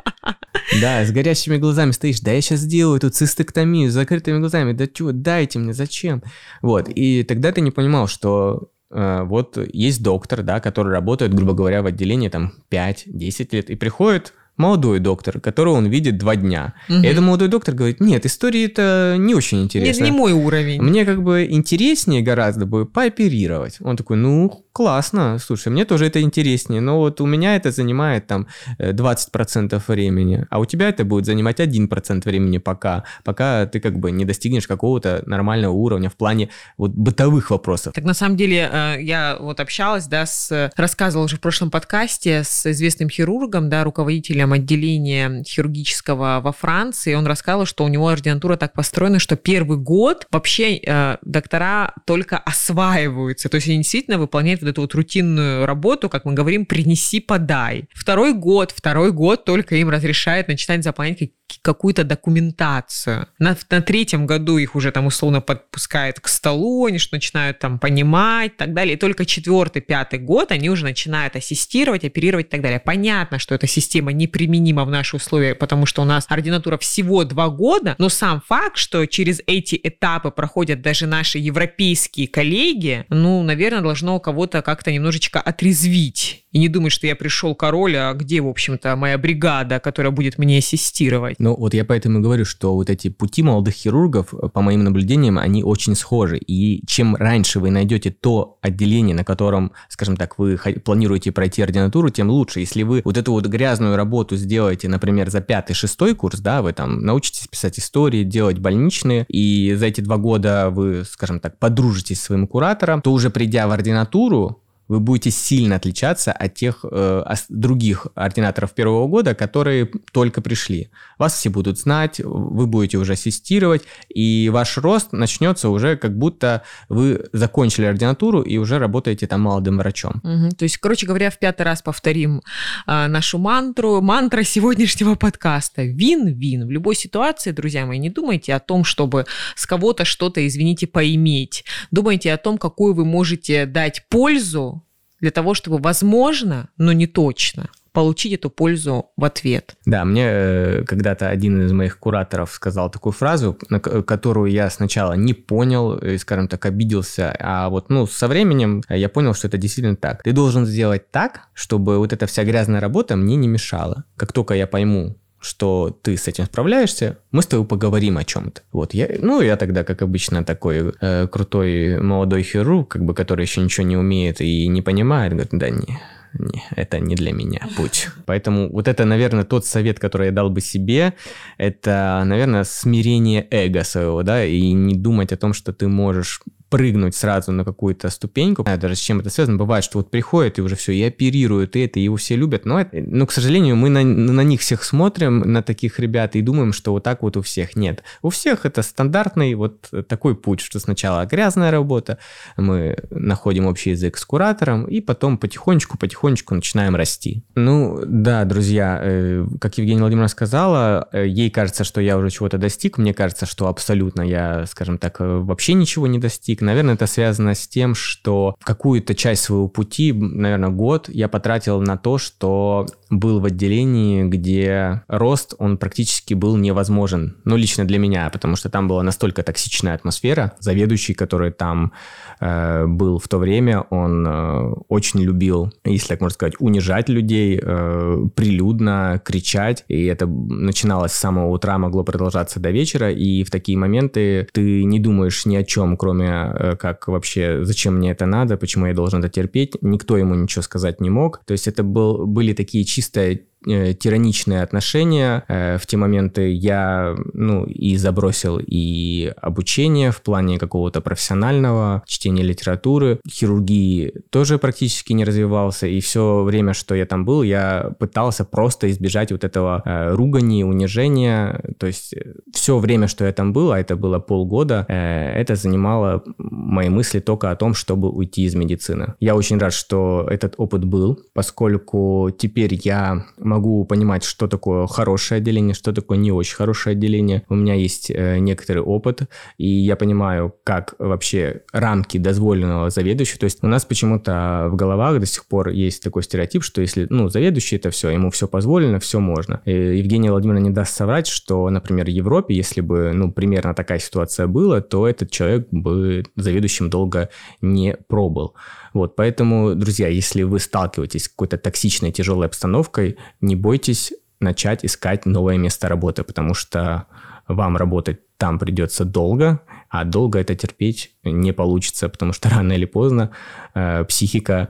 Да, 0.81 1.05
с 1.05 1.11
горящими 1.11 1.57
глазами 1.57 1.91
стоишь, 1.91 2.19
да 2.19 2.31
я 2.31 2.41
сейчас 2.41 2.59
сделаю 2.59 2.97
эту 2.97 3.09
цистектомию 3.09 3.89
с 3.89 3.93
закрытыми 3.93 4.39
глазами, 4.39 4.73
да 4.73 4.85
чего, 4.87 5.13
дайте 5.13 5.59
мне, 5.59 5.73
зачем? 5.73 6.21
Вот, 6.61 6.89
и 6.89 7.23
тогда 7.23 7.53
ты 7.53 7.61
не 7.61 7.71
понимал, 7.71 8.07
что 8.07 8.69
э, 8.91 9.23
вот 9.23 9.57
есть 9.71 10.03
доктор, 10.03 10.43
да, 10.43 10.59
который 10.59 10.91
работает, 10.91 11.33
грубо 11.33 11.53
говоря, 11.53 11.83
в 11.83 11.85
отделении 11.85 12.27
там 12.27 12.51
5-10 12.69 13.47
лет, 13.51 13.69
и 13.69 13.75
приходит 13.75 14.33
молодой 14.57 14.99
доктор, 14.99 15.39
которого 15.39 15.75
он 15.75 15.87
видит 15.87 16.17
два 16.17 16.35
дня. 16.35 16.73
Угу. 16.89 16.97
И 16.99 17.05
этот 17.05 17.23
молодой 17.23 17.47
доктор 17.47 17.75
говорит, 17.75 17.99
нет, 17.99 18.25
истории 18.25 18.65
это 18.65 19.15
не 19.17 19.35
очень 19.35 19.63
интересно. 19.63 20.03
Нет, 20.03 20.11
не 20.11 20.17
мой 20.17 20.33
уровень. 20.33 20.81
Мне 20.81 21.05
как 21.05 21.23
бы 21.23 21.47
интереснее 21.49 22.21
гораздо 22.21 22.65
бы 22.65 22.85
пооперировать. 22.85 23.77
Он 23.81 23.95
такой, 23.95 24.17
ну, 24.17 24.65
классно, 24.77 25.39
слушай, 25.39 25.69
мне 25.69 25.85
тоже 25.85 26.05
это 26.05 26.21
интереснее, 26.21 26.81
но 26.81 26.99
вот 26.99 27.19
у 27.19 27.25
меня 27.25 27.55
это 27.55 27.71
занимает 27.71 28.27
там 28.27 28.45
20% 28.77 29.73
э, 29.73 29.81
времени, 29.87 30.45
а 30.51 30.59
у 30.59 30.65
тебя 30.65 30.89
это 30.89 31.03
будет 31.03 31.25
занимать 31.25 31.59
1% 31.59 32.23
времени 32.23 32.59
пока, 32.59 33.03
пока 33.23 33.65
ты 33.65 33.79
как 33.79 33.97
бы 33.97 34.11
не 34.11 34.23
достигнешь 34.23 34.67
какого-то 34.67 35.23
нормального 35.25 35.73
уровня 35.73 36.11
в 36.11 36.15
плане 36.15 36.49
вот 36.77 36.91
бытовых 36.91 37.49
вопросов. 37.49 37.93
Так 37.93 38.03
на 38.03 38.13
самом 38.13 38.37
деле 38.37 38.69
э, 38.71 38.97
я 39.01 39.37
вот 39.39 39.59
общалась, 39.59 40.05
да, 40.05 40.27
с, 40.27 40.71
рассказывала 40.75 41.25
уже 41.25 41.37
в 41.37 41.39
прошлом 41.39 41.71
подкасте 41.71 42.43
с 42.43 42.67
известным 42.67 43.09
хирургом, 43.09 43.71
да, 43.71 43.83
руководителем 43.83 44.53
отделения 44.53 45.43
хирургического 45.43 46.39
во 46.43 46.51
Франции, 46.51 47.15
он 47.15 47.25
рассказывал, 47.25 47.65
что 47.65 47.83
у 47.83 47.87
него 47.87 48.09
ординатура 48.09 48.57
так 48.57 48.73
построена, 48.73 49.17
что 49.17 49.37
первый 49.37 49.79
год 49.79 50.27
вообще 50.29 50.75
э, 50.77 51.17
доктора 51.23 51.95
только 52.05 52.37
осваиваются, 52.37 53.49
то 53.49 53.55
есть 53.55 53.67
они 53.69 53.77
действительно 53.77 54.19
выполняют 54.19 54.66
вот 54.67 54.71
эту 54.71 54.81
вот 54.81 54.93
рутинную 54.93 55.65
работу, 55.65 56.09
как 56.09 56.25
мы 56.25 56.33
говорим, 56.33 56.65
принеси, 56.65 57.19
подай. 57.19 57.85
Второй 57.93 58.33
год, 58.33 58.71
второй 58.75 59.11
год 59.11 59.45
только 59.45 59.75
им 59.75 59.89
разрешает 59.89 60.47
начинать 60.47 60.83
заполнять 60.83 61.21
какую-то 61.61 62.03
документацию. 62.03 63.27
На, 63.39 63.57
на 63.69 63.81
третьем 63.81 64.25
году 64.25 64.57
их 64.57 64.75
уже 64.75 64.91
там 64.91 65.05
условно 65.05 65.41
подпускают 65.41 66.19
к 66.19 66.27
столу, 66.27 66.85
они 66.85 66.97
что 66.97 67.15
начинают 67.15 67.59
там 67.59 67.79
понимать 67.79 68.53
и 68.53 68.57
так 68.57 68.73
далее. 68.73 68.95
И 68.95 68.97
только 68.97 69.25
четвертый, 69.25 69.81
пятый 69.81 70.19
год 70.19 70.51
они 70.51 70.69
уже 70.69 70.83
начинают 70.83 71.35
ассистировать, 71.35 72.03
оперировать 72.03 72.47
и 72.47 72.49
так 72.49 72.61
далее. 72.61 72.79
Понятно, 72.79 73.39
что 73.39 73.55
эта 73.55 73.67
система 73.67 74.11
неприменима 74.11 74.85
в 74.85 74.89
наши 74.89 75.15
условия, 75.15 75.55
потому 75.55 75.85
что 75.85 76.01
у 76.01 76.05
нас 76.05 76.25
ординатура 76.29 76.77
всего 76.77 77.23
два 77.23 77.49
года, 77.49 77.95
но 77.97 78.09
сам 78.09 78.41
факт, 78.41 78.77
что 78.77 79.05
через 79.05 79.41
эти 79.47 79.79
этапы 79.81 80.31
проходят 80.31 80.81
даже 80.81 81.07
наши 81.07 81.37
европейские 81.37 82.27
коллеги, 82.27 83.05
ну, 83.09 83.43
наверное, 83.43 83.81
должно 83.81 84.19
кого-то 84.19 84.61
как-то 84.61 84.91
немножечко 84.91 85.39
отрезвить. 85.39 86.45
И 86.57 86.59
не 86.59 86.69
думать, 86.69 86.91
что 86.91 87.05
я 87.05 87.15
пришел 87.15 87.53
король, 87.53 87.95
а 87.97 88.11
где, 88.13 88.41
в 88.41 88.47
общем-то, 88.47 88.95
моя 88.95 89.19
бригада, 89.19 89.79
которая 89.79 90.11
будет 90.11 90.39
мне 90.39 90.57
ассистировать. 90.57 91.35
Ну, 91.37 91.55
вот 91.55 91.75
я 91.75 91.85
поэтому 91.85 92.17
и 92.17 92.21
говорю, 92.23 92.45
что 92.45 92.73
вот 92.73 92.89
эти 92.89 93.09
пути 93.09 93.43
молодых 93.43 93.75
хирургов, 93.75 94.33
по 94.53 94.61
моим 94.63 94.83
наблюдениям, 94.83 95.37
они 95.37 95.63
очень 95.63 95.93
схожи. 95.93 96.39
И 96.39 96.83
чем 96.87 97.15
раньше 97.15 97.59
вы 97.59 97.69
найдете 97.69 98.09
то 98.09 98.57
отделение, 98.63 99.15
на 99.15 99.23
котором, 99.23 99.71
скажем 99.87 100.17
так, 100.17 100.39
вы 100.39 100.57
планируете 100.83 101.31
пройти 101.31 101.61
ординатуру, 101.61 102.09
тем 102.09 102.31
лучше. 102.31 102.61
Если 102.61 102.81
вы 102.81 103.03
вот 103.05 103.17
эту 103.17 103.33
вот 103.33 103.45
грязную 103.45 103.95
работу 103.95 104.35
сделаете, 104.35 104.89
например, 104.89 105.29
за 105.29 105.41
пятый-шестой 105.41 106.15
курс, 106.15 106.39
да, 106.39 106.63
вы 106.63 106.73
там 106.73 107.05
научитесь 107.05 107.47
писать 107.47 107.77
истории, 107.77 108.23
делать 108.23 108.57
больничные, 108.57 109.27
и 109.29 109.75
за 109.77 109.85
эти 109.85 110.01
два 110.01 110.17
года 110.17 110.71
вы, 110.71 111.03
скажем 111.07 111.39
так, 111.39 111.59
подружитесь 111.59 112.19
с 112.19 112.23
своим 112.23 112.47
куратором, 112.47 113.03
то 113.03 113.11
уже 113.11 113.29
придя 113.29 113.67
в 113.67 113.71
ординатуру, 113.71 114.63
вы 114.87 114.99
будете 114.99 115.31
сильно 115.31 115.75
отличаться 115.75 116.31
от 116.31 116.55
тех 116.55 116.85
э, 116.89 117.23
других 117.49 118.07
ординаторов 118.15 118.71
первого 118.71 119.07
года, 119.07 119.35
которые 119.35 119.89
только 120.11 120.41
пришли. 120.41 120.89
Вас 121.17 121.33
все 121.33 121.49
будут 121.49 121.79
знать, 121.79 122.19
вы 122.23 122.67
будете 122.67 122.97
уже 122.97 123.13
ассистировать, 123.13 123.83
и 124.09 124.49
ваш 124.51 124.77
рост 124.77 125.11
начнется 125.11 125.69
уже 125.69 125.97
как 125.97 126.17
будто 126.17 126.63
вы 126.89 127.25
закончили 127.33 127.85
ординатуру 127.85 128.41
и 128.41 128.57
уже 128.57 128.79
работаете 128.79 129.27
там 129.27 129.41
молодым 129.41 129.77
врачом. 129.77 130.21
Угу. 130.23 130.55
То 130.57 130.63
есть, 130.63 130.77
короче 130.77 131.05
говоря, 131.05 131.29
в 131.29 131.39
пятый 131.39 131.63
раз 131.63 131.81
повторим 131.81 132.41
э, 132.87 133.07
нашу 133.07 133.37
мантру. 133.37 134.01
Мантра 134.01 134.43
сегодняшнего 134.43 135.15
подкаста. 135.15 135.83
Вин-вин. 135.83 136.65
В 136.65 136.71
любой 136.71 136.95
ситуации, 136.95 137.51
друзья 137.51 137.85
мои, 137.85 137.99
не 137.99 138.09
думайте 138.09 138.53
о 138.53 138.59
том, 138.59 138.83
чтобы 138.83 139.25
с 139.55 139.65
кого-то 139.65 140.05
что-то, 140.05 140.45
извините, 140.45 140.87
поиметь. 140.87 141.65
Думайте 141.91 142.31
о 142.31 142.37
том, 142.37 142.57
какую 142.57 142.93
вы 142.93 143.05
можете 143.05 143.65
дать 143.65 144.05
пользу 144.09 144.76
для 145.19 145.31
того, 145.31 145.53
чтобы, 145.53 145.77
возможно, 145.77 146.69
но 146.77 146.91
не 146.91 147.07
точно, 147.07 147.69
получить 147.97 148.33
эту 148.33 148.51
пользу 148.51 149.07
в 149.17 149.25
ответ. 149.25 149.75
Да, 149.85 150.05
мне 150.05 150.23
э, 150.27 150.83
когда-то 150.85 151.29
один 151.29 151.65
из 151.65 151.71
моих 151.71 151.97
кураторов 151.97 152.51
сказал 152.51 152.91
такую 152.91 153.11
фразу, 153.11 153.53
которую 153.55 154.51
я 154.51 154.69
сначала 154.69 155.13
не 155.13 155.33
понял, 155.33 155.97
и, 155.97 156.17
скажем 156.19 156.47
так, 156.47 156.63
обиделся, 156.67 157.35
а 157.39 157.69
вот, 157.69 157.89
ну, 157.89 158.05
со 158.05 158.27
временем 158.27 158.83
я 158.89 159.09
понял, 159.09 159.33
что 159.33 159.47
это 159.47 159.57
действительно 159.57 159.95
так. 159.95 160.21
Ты 160.21 160.31
должен 160.31 160.67
сделать 160.67 161.09
так, 161.09 161.47
чтобы 161.55 161.97
вот 161.97 162.13
эта 162.13 162.27
вся 162.27 162.43
грязная 162.43 162.81
работа 162.81 163.15
мне 163.15 163.35
не 163.35 163.47
мешала. 163.47 164.03
Как 164.15 164.31
только 164.31 164.53
я 164.53 164.67
пойму, 164.67 165.17
что 165.39 165.97
ты 166.01 166.17
с 166.17 166.27
этим 166.27 166.45
справляешься, 166.45 167.19
мы 167.31 167.41
с 167.41 167.47
тобой 167.47 167.65
поговорим 167.65 168.17
о 168.17 168.23
чем-то. 168.23 168.61
Вот 168.71 168.93
я, 168.93 169.07
ну 169.19 169.41
я 169.41 169.55
тогда, 169.55 169.83
как 169.83 170.01
обычно, 170.01 170.43
такой 170.43 170.93
э, 170.99 171.27
крутой 171.27 172.01
молодой 172.01 172.43
хирург, 172.43 172.89
как 172.89 173.05
бы, 173.05 173.13
который 173.13 173.43
еще 173.43 173.61
ничего 173.61 173.85
не 173.85 173.97
умеет 173.97 174.41
и 174.41 174.67
не 174.67 174.81
понимает, 174.81 175.33
говорит, 175.33 175.51
да 175.51 175.69
не, 175.69 175.99
не, 176.33 176.63
это 176.75 176.99
не 176.99 177.15
для 177.15 177.33
меня 177.33 177.61
путь. 177.75 178.09
Поэтому 178.25 178.71
вот 178.71 178.87
это, 178.87 179.05
наверное, 179.05 179.43
тот 179.43 179.65
совет, 179.65 179.99
который 179.99 180.27
я 180.27 180.31
дал 180.31 180.49
бы 180.49 180.61
себе, 180.61 181.13
это, 181.57 182.23
наверное, 182.25 182.63
смирение 182.63 183.47
эго 183.51 183.83
своего, 183.83 184.23
да, 184.23 184.43
и 184.43 184.71
не 184.71 184.95
думать 184.95 185.31
о 185.31 185.37
том, 185.37 185.53
что 185.53 185.73
ты 185.73 185.87
можешь 185.87 186.41
прыгнуть 186.69 187.15
сразу 187.15 187.51
на 187.51 187.63
какую-то 187.63 188.09
ступеньку. 188.09 188.63
Не 188.67 188.77
даже 188.77 188.95
с 188.95 188.99
чем 188.99 189.19
это 189.19 189.29
связано. 189.29 189.57
Бывает, 189.57 189.83
что 189.83 189.99
вот 189.99 190.11
приходит 190.11 190.59
и 190.59 190.61
уже 190.61 190.75
все, 190.75 190.91
и 190.91 191.03
оперируют, 191.03 191.75
и 191.75 191.81
это, 191.81 191.99
и 191.99 192.03
его 192.03 192.17
все 192.17 192.35
любят. 192.35 192.65
Но, 192.65 192.79
это, 192.79 192.97
но 192.97 193.25
к 193.25 193.31
сожалению, 193.31 193.75
мы 193.75 193.89
на, 193.89 194.03
на 194.03 194.41
них 194.41 194.61
всех 194.61 194.83
смотрим, 194.83 195.39
на 195.39 195.63
таких 195.63 195.99
ребят, 195.99 196.35
и 196.35 196.41
думаем, 196.41 196.73
что 196.73 196.91
вот 196.91 197.03
так 197.03 197.21
вот 197.21 197.37
у 197.37 197.41
всех. 197.41 197.75
Нет. 197.75 198.03
У 198.21 198.29
всех 198.29 198.65
это 198.65 198.81
стандартный 198.81 199.53
вот 199.55 199.89
такой 200.07 200.35
путь, 200.35 200.59
что 200.59 200.79
сначала 200.79 201.25
грязная 201.25 201.71
работа, 201.71 202.17
мы 202.57 202.97
находим 203.09 203.65
общий 203.65 203.91
язык 203.91 204.17
с 204.17 204.25
куратором, 204.25 204.85
и 204.85 205.01
потом 205.01 205.37
потихонечку-потихонечку 205.37 206.55
начинаем 206.55 206.95
расти. 206.95 207.43
Ну, 207.55 207.99
да, 208.05 208.45
друзья, 208.45 208.99
э, 209.01 209.45
как 209.59 209.77
Евгения 209.77 210.01
Владимировна 210.01 210.27
сказала, 210.27 211.07
э, 211.11 211.27
ей 211.27 211.49
кажется, 211.49 211.83
что 211.83 212.01
я 212.01 212.17
уже 212.17 212.29
чего-то 212.29 212.57
достиг, 212.57 212.97
мне 212.97 213.13
кажется, 213.13 213.45
что 213.45 213.67
абсолютно 213.67 214.21
я, 214.21 214.65
скажем 214.65 214.97
так, 214.97 215.21
э, 215.21 215.37
вообще 215.39 215.73
ничего 215.73 216.07
не 216.07 216.19
достиг, 216.19 216.56
Наверное, 216.61 216.95
это 216.95 217.07
связано 217.07 217.55
с 217.55 217.67
тем, 217.67 217.95
что 217.95 218.55
какую-то 218.63 219.15
часть 219.15 219.43
своего 219.43 219.67
пути, 219.67 220.13
наверное, 220.13 220.69
год 220.69 221.09
я 221.09 221.27
потратил 221.27 221.81
на 221.81 221.97
то, 221.97 222.17
что 222.17 222.85
был 223.09 223.39
в 223.39 223.45
отделении, 223.45 224.23
где 224.23 225.03
рост, 225.07 225.53
он 225.59 225.77
практически 225.77 226.33
был 226.33 226.57
невозможен. 226.57 227.37
Ну, 227.45 227.55
лично 227.55 227.85
для 227.85 227.99
меня, 227.99 228.29
потому 228.29 228.55
что 228.55 228.69
там 228.69 228.87
была 228.87 229.03
настолько 229.03 229.43
токсичная 229.43 229.93
атмосфера. 229.93 230.53
Заведующий, 230.59 231.13
который 231.13 231.51
там 231.51 231.93
э, 232.39 232.85
был 232.85 233.19
в 233.19 233.27
то 233.27 233.37
время, 233.37 233.81
он 233.89 234.27
э, 234.27 234.73
очень 234.89 235.21
любил, 235.21 235.71
если 235.85 236.09
так 236.09 236.21
можно 236.21 236.33
сказать, 236.33 236.55
унижать 236.59 237.09
людей, 237.09 237.59
э, 237.61 238.25
прилюдно 238.35 239.21
кричать. 239.23 239.85
И 239.87 240.05
это 240.05 240.27
начиналось 240.27 241.13
с 241.13 241.17
самого 241.17 241.49
утра, 241.49 241.77
могло 241.77 242.03
продолжаться 242.03 242.59
до 242.59 242.71
вечера. 242.71 243.11
И 243.11 243.43
в 243.43 243.51
такие 243.51 243.77
моменты 243.77 244.47
ты 244.51 244.83
не 244.83 244.99
думаешь 244.99 245.45
ни 245.45 245.55
о 245.55 245.63
чем, 245.63 245.97
кроме 245.97 246.46
Э, 246.53 246.75
как 246.75 247.07
вообще, 247.07 247.63
зачем 247.63 247.97
мне 247.97 248.11
это 248.11 248.25
надо, 248.25 248.57
почему 248.57 248.87
я 248.87 248.93
должен 248.93 249.19
это 249.19 249.29
терпеть. 249.29 249.75
Никто 249.81 250.17
ему 250.17 250.35
ничего 250.35 250.61
сказать 250.61 251.01
не 251.01 251.09
мог. 251.09 251.41
То 251.45 251.53
есть 251.53 251.67
это 251.67 251.83
был, 251.83 252.25
были 252.25 252.53
такие 252.53 252.83
чисто 252.85 253.39
Э, 253.69 253.93
тираничные 253.93 254.61
отношения. 254.63 255.43
Э, 255.49 255.77
в 255.77 255.85
те 255.85 255.97
моменты 255.97 256.53
я, 256.53 257.15
ну, 257.33 257.65
и 257.65 257.97
забросил 257.97 258.59
и 258.65 259.33
обучение 259.41 260.11
в 260.11 260.21
плане 260.21 260.57
какого-то 260.57 261.01
профессионального, 261.01 262.03
чтения 262.05 262.43
литературы, 262.43 263.19
хирургии 263.29 264.13
тоже 264.29 264.57
практически 264.57 265.13
не 265.13 265.25
развивался, 265.25 265.87
и 265.87 265.99
все 265.99 266.43
время, 266.43 266.73
что 266.73 266.95
я 266.95 267.05
там 267.05 267.25
был, 267.25 267.43
я 267.43 267.91
пытался 267.99 268.45
просто 268.45 268.89
избежать 268.89 269.31
вот 269.31 269.43
этого 269.43 269.81
э, 269.83 270.13
ругани, 270.13 270.63
унижения, 270.63 271.61
то 271.77 271.87
есть 271.87 272.15
все 272.53 272.77
время, 272.77 273.07
что 273.07 273.25
я 273.25 273.33
там 273.33 273.51
был, 273.51 273.71
а 273.71 273.79
это 273.79 273.95
было 273.95 274.19
полгода, 274.19 274.85
это 274.87 275.55
занимало 275.55 276.23
мои 276.37 276.89
мысли 276.89 277.19
только 277.19 277.51
о 277.51 277.55
том, 277.55 277.73
чтобы 277.73 278.09
уйти 278.09 278.43
из 278.43 278.55
медицины. 278.55 279.15
Я 279.19 279.35
очень 279.35 279.57
рад, 279.57 279.73
что 279.73 280.25
этот 280.29 280.53
опыт 280.57 280.85
был, 280.85 281.19
поскольку 281.33 282.29
теперь 282.37 282.79
я 282.83 283.25
могу 283.37 283.56
могу 283.57 283.85
понимать, 283.85 284.23
что 284.23 284.47
такое 284.47 284.87
хорошее 284.87 285.39
отделение, 285.39 285.73
что 285.73 285.91
такое 285.91 286.17
не 286.17 286.31
очень 286.31 286.55
хорошее 286.55 286.93
отделение. 286.93 287.43
У 287.49 287.55
меня 287.55 287.73
есть 287.73 288.11
э, 288.11 288.37
некоторый 288.39 288.79
опыт, 288.79 289.21
и 289.57 289.67
я 289.67 289.95
понимаю, 289.95 290.53
как 290.63 290.95
вообще 290.99 291.63
рамки 291.73 292.17
дозволенного 292.17 292.89
заведующего. 292.89 293.39
То 293.39 293.45
есть 293.45 293.63
у 293.63 293.67
нас 293.67 293.85
почему-то 293.85 294.67
в 294.71 294.75
головах 294.75 295.19
до 295.19 295.25
сих 295.25 295.45
пор 295.47 295.69
есть 295.69 296.03
такой 296.03 296.23
стереотип, 296.23 296.63
что 296.63 296.81
если, 296.81 297.07
ну, 297.09 297.29
заведующий 297.29 297.77
это 297.77 297.89
все, 297.89 298.09
ему 298.09 298.29
все 298.29 298.47
позволено, 298.47 298.99
все 298.99 299.19
можно. 299.19 299.61
И 299.65 299.71
Евгения 299.71 300.31
Владимировна 300.31 300.63
не 300.63 300.71
даст 300.71 300.95
соврать, 300.95 301.27
что, 301.27 301.69
например, 301.69 302.05
в 302.05 302.09
Европе, 302.09 302.53
если 302.53 302.81
бы, 302.81 303.11
ну, 303.13 303.31
примерно 303.31 303.73
такая 303.73 303.99
ситуация 303.99 304.47
была, 304.47 304.81
то 304.81 305.07
этот 305.07 305.31
человек 305.31 305.67
бы 305.71 306.23
заведующим 306.35 306.89
долго 306.89 307.29
не 307.61 307.97
пробыл. 308.07 308.53
Вот, 308.97 309.15
поэтому, 309.15 309.75
друзья, 309.75 310.07
если 310.07 310.41
вы 310.41 310.59
сталкиваетесь 310.59 311.25
с 311.25 311.29
какой-то 311.29 311.59
токсичной, 311.59 312.11
тяжелой 312.11 312.47
обстановкой, 312.47 313.17
не 313.41 313.55
бойтесь 313.55 314.11
начать 314.39 314.83
искать 314.83 315.27
новое 315.27 315.57
место 315.57 315.87
работы, 315.87 316.23
потому 316.23 316.55
что 316.55 317.05
вам 317.47 317.77
работать 317.77 318.21
там 318.37 318.57
придется 318.57 319.05
долго, 319.05 319.61
а 319.89 320.03
долго 320.03 320.39
это 320.39 320.55
терпеть 320.55 321.11
не 321.23 321.51
получится, 321.51 322.09
потому 322.09 322.33
что 322.33 322.49
рано 322.55 322.73
или 322.73 322.85
поздно 322.85 323.29
э, 323.75 324.03
психика 324.05 324.69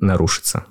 нарушится. 0.00 0.66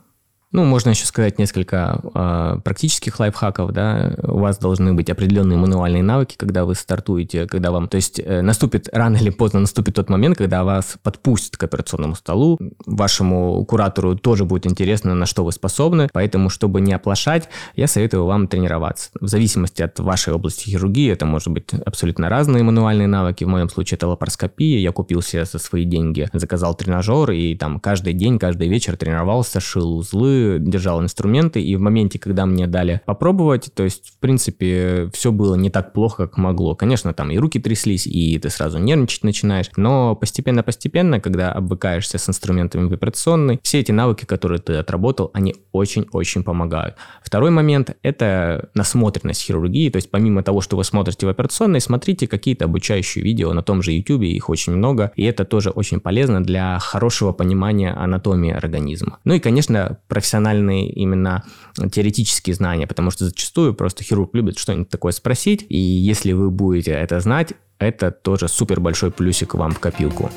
Ну, 0.54 0.66
можно 0.66 0.92
еще 0.92 1.08
сказать 1.08 1.40
несколько 1.40 2.00
э, 2.14 2.60
практических 2.64 3.20
лайфхаков, 3.20 3.72
да. 3.72 4.14
У 4.22 4.38
вас 4.38 4.60
должны 4.60 4.94
быть 4.94 5.10
определенные 5.10 5.58
мануальные 5.58 6.04
навыки, 6.04 6.36
когда 6.38 6.64
вы 6.64 6.76
стартуете, 6.76 7.48
когда 7.48 7.72
вам... 7.72 7.88
То 7.88 7.96
есть 7.96 8.20
э, 8.24 8.42
наступит, 8.42 8.88
рано 8.94 9.18
или 9.18 9.32
поздно 9.32 9.62
наступит 9.62 9.96
тот 9.96 10.12
момент, 10.12 10.38
когда 10.38 10.64
вас 10.64 10.98
подпустят 11.02 11.58
к 11.58 11.64
операционному 11.64 12.14
столу. 12.14 12.60
Вашему 12.86 13.66
куратору 13.66 14.16
тоже 14.16 14.46
будет 14.46 14.68
интересно, 14.68 15.16
на 15.16 15.26
что 15.26 15.44
вы 15.44 15.52
способны. 15.52 16.08
Поэтому, 16.14 16.52
чтобы 16.52 16.82
не 16.82 16.94
оплошать, 16.94 17.50
я 17.76 17.88
советую 17.88 18.26
вам 18.26 18.48
тренироваться. 18.48 19.10
В 19.20 19.28
зависимости 19.28 19.82
от 19.82 20.00
вашей 20.00 20.34
области 20.34 20.70
хирургии, 20.70 21.12
это 21.12 21.26
может 21.26 21.48
быть 21.48 21.74
абсолютно 21.74 22.30
разные 22.30 22.62
мануальные 22.62 23.08
навыки. 23.08 23.44
В 23.44 23.48
моем 23.48 23.70
случае 23.70 23.96
это 23.96 24.08
лапароскопия. 24.08 24.78
Я 24.78 24.92
купил 24.92 25.24
себе 25.24 25.46
за 25.46 25.58
свои 25.58 25.84
деньги, 25.84 26.30
заказал 26.32 26.76
тренажер, 26.76 27.32
и 27.32 27.56
там 27.56 27.80
каждый 27.80 28.14
день, 28.14 28.38
каждый 28.38 28.68
вечер 28.68 28.98
тренировался, 28.98 29.60
шил 29.60 29.98
узлы, 29.98 30.43
держал 30.60 31.02
инструменты, 31.02 31.62
и 31.62 31.76
в 31.76 31.80
моменте, 31.80 32.20
когда 32.20 32.46
мне 32.46 32.68
дали 32.68 33.02
попробовать, 33.06 33.72
то 33.74 33.84
есть, 33.84 34.12
в 34.16 34.20
принципе, 34.20 35.10
все 35.14 35.32
было 35.32 35.56
не 35.56 35.70
так 35.70 35.94
плохо, 35.94 36.28
как 36.28 36.38
могло. 36.38 36.76
Конечно, 36.76 37.14
там 37.14 37.32
и 37.32 37.38
руки 37.38 37.60
тряслись, 37.60 38.08
и 38.08 38.38
ты 38.40 38.50
сразу 38.50 38.80
нервничать 38.80 39.24
начинаешь, 39.24 39.70
но 39.78 40.16
постепенно-постепенно, 40.16 41.20
когда 41.20 41.52
обвыкаешься 41.52 42.18
с 42.18 42.30
инструментами 42.30 42.88
в 42.88 42.94
операционной, 42.94 43.60
все 43.64 43.80
эти 43.80 43.92
навыки, 43.92 44.26
которые 44.26 44.60
ты 44.60 44.76
отработал, 44.76 45.32
они 45.34 45.56
очень-очень 45.72 46.44
помогают. 46.44 46.96
Второй 47.24 47.52
момент– 47.52 47.96
это 48.04 48.70
насмотренность 48.74 49.42
хирургии, 49.42 49.90
то 49.90 49.98
есть 49.98 50.12
помимо 50.12 50.44
того, 50.44 50.62
что 50.62 50.78
вы 50.78 50.84
смотрите 50.84 51.26
в 51.26 51.30
операционной, 51.30 51.82
смотрите 51.82 52.28
какие-то 52.28 52.66
обучающие 52.66 53.24
видео 53.24 53.54
на 53.54 53.64
том 53.64 53.82
же 53.82 53.92
YouTube, 53.92 54.24
их 54.24 54.50
очень 54.50 54.74
много, 54.74 55.12
и 55.16 55.24
это 55.24 55.46
тоже 55.46 55.70
очень 55.70 56.00
полезно 56.00 56.44
для 56.44 56.80
хорошего 56.80 57.32
понимания 57.32 57.92
анатомии 57.92 58.52
организма. 58.52 59.20
Ну 59.24 59.34
и, 59.34 59.40
конечно, 59.40 60.00
профессионально 60.08 60.33
профессиональные 60.34 60.90
именно 60.90 61.44
теоретические 61.92 62.56
знания, 62.56 62.88
потому 62.88 63.12
что 63.12 63.26
зачастую 63.26 63.76
просто 63.76 64.04
хирург 64.04 64.34
любит 64.34 64.58
что-нибудь 64.58 64.90
такое 64.90 65.12
спросить, 65.12 65.66
и 65.70 65.78
если 65.78 66.32
вы 66.32 66.50
будете 66.50 66.92
это 66.92 67.20
знать, 67.20 67.54
это 67.78 68.10
тоже 68.10 68.48
супер 68.48 68.80
большой 68.80 69.12
плюсик 69.12 69.54
вам 69.54 69.72
в 69.74 69.80
копилку. 69.80 70.32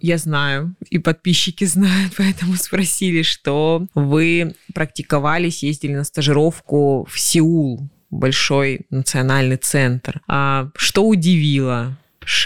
Я 0.00 0.18
знаю, 0.18 0.76
и 0.90 0.98
подписчики 0.98 1.64
знают, 1.76 2.12
поэтому 2.16 2.54
спросили, 2.54 3.22
что 3.22 3.84
вы 3.96 4.54
практиковались, 4.74 5.64
ездили 5.64 5.94
на 5.94 6.04
стажировку 6.04 7.08
в 7.10 7.18
Сеул, 7.18 7.88
большой 8.10 8.82
национальный 8.90 9.56
центр. 9.56 10.20
А 10.28 10.70
что 10.76 11.04
удивило? 11.04 11.98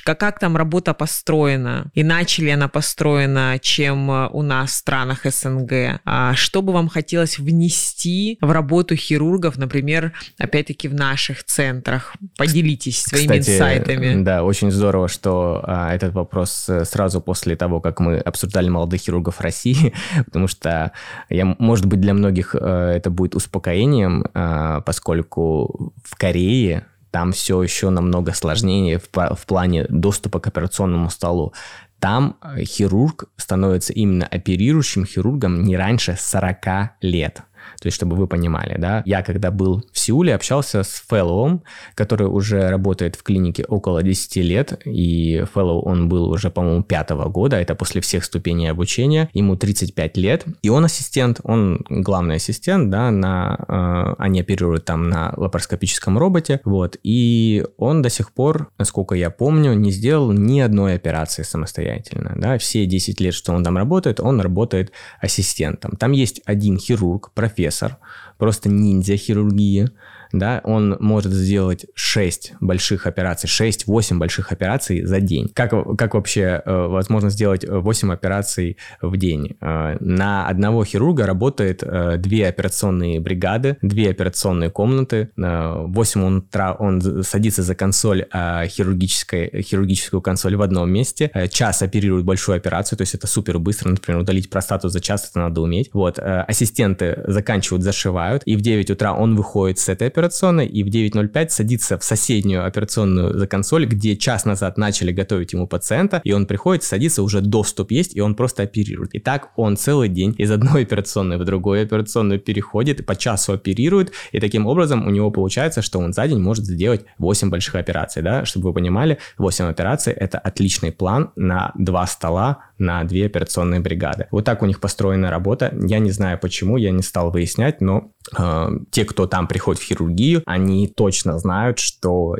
Как, 0.05 0.21
как 0.21 0.39
там 0.39 0.57
работа 0.57 0.95
построена, 0.95 1.91
иначе 1.95 2.43
ли 2.43 2.51
она 2.51 2.69
построена, 2.69 3.59
чем 3.61 4.11
э, 4.11 4.29
у 4.33 4.43
нас 4.43 4.71
в 4.71 4.75
странах 4.75 5.21
СНГ. 5.25 6.01
А 6.05 6.35
что 6.35 6.63
бы 6.63 6.73
вам 6.73 6.89
хотелось 6.89 7.39
внести 7.39 8.39
в 8.41 8.51
работу 8.51 8.95
хирургов, 8.97 9.57
например, 9.57 10.13
опять-таки 10.39 10.89
в 10.89 10.95
наших 10.95 11.45
центрах? 11.45 12.15
Поделитесь 12.37 13.03
своими 13.03 13.39
Кстати, 13.39 13.51
инсайтами. 13.57 14.23
Да, 14.23 14.45
очень 14.45 14.71
здорово, 14.71 15.09
что 15.09 15.63
а, 15.65 15.95
этот 15.95 16.15
вопрос 16.15 16.69
э, 16.69 16.85
сразу 16.85 17.21
после 17.21 17.57
того, 17.57 17.81
как 17.81 18.01
мы 18.01 18.19
обсуждали 18.19 18.69
молодых 18.69 19.01
хирургов 19.01 19.41
России, 19.41 19.95
потому 20.25 20.47
что, 20.49 20.93
я, 21.29 21.45
может 21.59 21.87
быть, 21.87 22.01
для 22.01 22.15
многих 22.15 22.55
э, 22.55 22.95
это 22.97 23.11
будет 23.11 23.35
успокоением, 23.35 24.27
а, 24.35 24.81
поскольку 24.83 25.93
в 26.05 26.17
Корее 26.17 26.87
там 27.11 27.33
все 27.33 27.63
еще 27.63 27.91
намного 27.91 28.33
сложнее 28.33 28.99
в, 28.99 29.35
в 29.35 29.47
плане 29.47 29.87
доступа 29.89 30.41
к 30.41 30.47
операционному 30.47 31.11
столу. 31.11 31.53
Там 31.99 32.37
э, 32.43 32.65
хирург 32.65 33.25
становится 33.37 33.93
именно 33.93 34.27
оперирующим 34.27 35.05
хирургом 35.05 35.63
не 35.63 35.77
раньше 35.77 36.17
40 36.19 36.97
лет. 37.03 37.43
То 37.81 37.87
есть, 37.87 37.97
чтобы 37.97 38.17
вы 38.17 38.27
понимали, 38.27 38.77
да, 38.79 39.03
я 39.07 39.23
когда 39.23 39.51
был 39.51 39.83
в 39.93 39.99
Сеуле, 39.99 40.35
общался 40.35 40.83
с 40.83 41.03
фэллоуом, 41.09 41.63
который 41.95 42.27
уже 42.29 42.69
работает 42.69 43.17
в 43.17 43.23
клинике 43.23 43.65
около 43.65 44.03
10 44.03 44.37
лет, 44.37 44.81
и 44.85 45.45
фэллоу 45.53 45.83
он 45.83 46.09
был 46.09 46.31
уже, 46.31 46.51
по-моему, 46.51 46.83
пятого 46.83 47.29
года, 47.29 47.57
это 47.57 47.75
после 47.75 48.01
всех 48.01 48.25
ступеней 48.25 48.69
обучения, 48.69 49.31
ему 49.33 49.57
35 49.57 50.17
лет, 50.19 50.45
и 50.63 50.69
он 50.69 50.85
ассистент, 50.85 51.41
он 51.43 51.85
главный 51.89 52.37
ассистент, 52.37 52.91
да, 52.91 53.11
на, 53.11 53.57
э, 53.67 54.15
они 54.19 54.41
оперируют 54.41 54.85
там 54.85 55.09
на 55.09 55.33
лапароскопическом 55.37 56.19
роботе, 56.19 56.61
вот, 56.65 56.99
и 57.03 57.65
он 57.79 58.03
до 58.03 58.11
сих 58.11 58.33
пор, 58.33 58.71
насколько 58.79 59.15
я 59.15 59.31
помню, 59.31 59.73
не 59.73 59.91
сделал 59.91 60.33
ни 60.33 60.61
одной 60.61 60.95
операции 60.95 61.43
самостоятельно, 61.43 62.35
да, 62.37 62.59
все 62.59 62.85
10 62.85 63.21
лет, 63.21 63.35
что 63.35 63.53
он 63.53 63.65
там 63.65 63.77
работает, 63.77 64.21
он 64.21 64.41
работает 64.41 64.93
ассистентом. 65.21 65.93
Там 65.93 66.13
есть 66.13 66.43
один 66.45 66.77
хирург, 66.77 67.31
профессор, 67.33 67.70
профессор, 67.71 67.99
просто 68.39 68.69
ниндзя 68.69 69.17
хирургии, 69.17 69.91
да, 70.33 70.61
он 70.65 70.97
может 71.01 71.33
сделать 71.33 71.87
6 71.95 72.55
больших 72.61 73.07
операций, 73.07 73.49
6-8 73.49 74.19
больших 74.19 74.53
операций 74.53 75.05
за 75.05 75.21
день. 75.21 75.51
Как, 75.55 75.73
как 75.97 76.15
вообще 76.15 76.63
э, 76.65 76.87
возможно 76.87 77.31
сделать 77.31 77.65
8 77.69 78.13
операций 78.13 78.77
в 79.01 79.17
день? 79.17 79.57
Э, 79.61 79.97
на 80.01 80.47
одного 80.47 80.85
хирурга 80.85 81.27
работает 81.27 81.83
э, 81.83 82.17
2 82.17 82.47
операционные 82.49 83.21
бригады, 83.21 83.77
2 83.83 84.11
операционные 84.11 84.71
комнаты. 84.71 85.31
Э, 85.37 85.85
8 85.87 86.39
утра 86.39 86.73
он 86.73 87.23
садится 87.23 87.63
за 87.63 87.75
консоль 87.75 88.27
э, 88.33 88.67
хирургической, 88.67 89.63
хирургическую 89.63 90.21
консоль 90.21 90.57
в 90.57 90.63
одном 90.63 90.91
месте, 90.91 91.31
э, 91.35 91.49
час 91.49 91.83
оперирует 91.83 92.25
большую 92.25 92.57
операцию, 92.57 92.97
то 92.97 93.03
есть 93.03 93.15
это 93.15 93.27
супер 93.27 93.59
быстро, 93.59 93.91
например, 93.91 94.21
удалить 94.21 94.51
простату 94.51 94.89
за 94.89 95.01
час 95.01 95.29
это 95.31 95.41
надо 95.41 95.61
уметь. 95.61 95.91
Вот, 95.93 96.19
э, 96.19 96.45
ассистенты 96.49 97.23
заканчивают, 97.27 97.83
зашивают, 97.83 98.43
и 98.47 98.57
в 98.57 98.61
9 98.61 98.91
утра 98.91 99.13
он 99.15 99.37
выходит 99.37 99.79
с 99.79 99.89
этой 99.89 100.09
операции, 100.09 100.20
операционной 100.21 100.67
и 100.67 100.83
в 100.83 100.89
9.05 100.89 101.49
садится 101.49 101.99
в 101.99 102.05
соседнюю 102.05 102.67
операционную 102.67 103.39
за 103.39 103.47
консоль, 103.47 103.87
где 103.87 104.17
час 104.17 104.45
назад 104.45 104.77
начали 104.77 105.13
готовить 105.13 105.55
ему 105.55 105.67
пациента, 105.67 106.21
и 106.25 106.33
он 106.33 106.47
приходит, 106.47 106.85
садится, 106.85 107.23
уже 107.23 107.41
доступ 107.41 107.91
есть, 107.91 108.15
и 108.15 108.21
он 108.21 108.35
просто 108.35 108.65
оперирует. 108.65 109.15
И 109.15 109.19
так 109.19 109.51
он 109.57 109.77
целый 109.77 110.09
день 110.09 110.35
из 110.37 110.51
одной 110.51 110.83
операционной 110.83 111.39
в 111.39 111.45
другую 111.45 111.83
операционную 111.83 112.39
переходит, 112.39 113.07
по 113.07 113.17
часу 113.17 113.55
оперирует, 113.55 114.13
и 114.33 114.41
таким 114.41 114.67
образом 114.67 115.07
у 115.07 115.11
него 115.11 115.31
получается, 115.31 115.81
что 115.81 115.99
он 115.99 116.13
за 116.13 116.29
день 116.29 116.39
может 116.39 116.67
сделать 116.67 117.05
8 117.19 117.49
больших 117.49 117.77
операций, 117.77 118.23
да, 118.23 118.45
чтобы 118.45 118.69
вы 118.69 118.75
понимали, 118.75 119.19
8 119.39 119.65
операций 119.67 120.13
это 120.13 120.39
отличный 120.39 120.93
план 120.93 121.31
на 121.37 121.73
два 121.77 122.07
стола, 122.07 122.70
на 122.81 123.05
две 123.05 123.27
операционные 123.27 123.81
бригады. 123.81 124.27
Вот 124.31 124.45
так 124.45 124.63
у 124.63 124.67
них 124.67 124.81
построена 124.81 125.31
работа. 125.31 125.73
Я 125.81 125.99
не 125.99 126.11
знаю 126.11 126.39
почему, 126.39 126.77
я 126.77 126.91
не 126.91 127.03
стал 127.03 127.31
выяснять, 127.31 127.81
но 127.81 128.13
э, 128.37 128.69
те, 128.91 129.05
кто 129.05 129.27
там 129.27 129.47
приходит 129.47 129.81
в 129.81 129.85
хирургию, 129.87 130.43
они 130.47 130.89
точно 130.89 131.39
знают, 131.39 131.79
что 131.79 132.37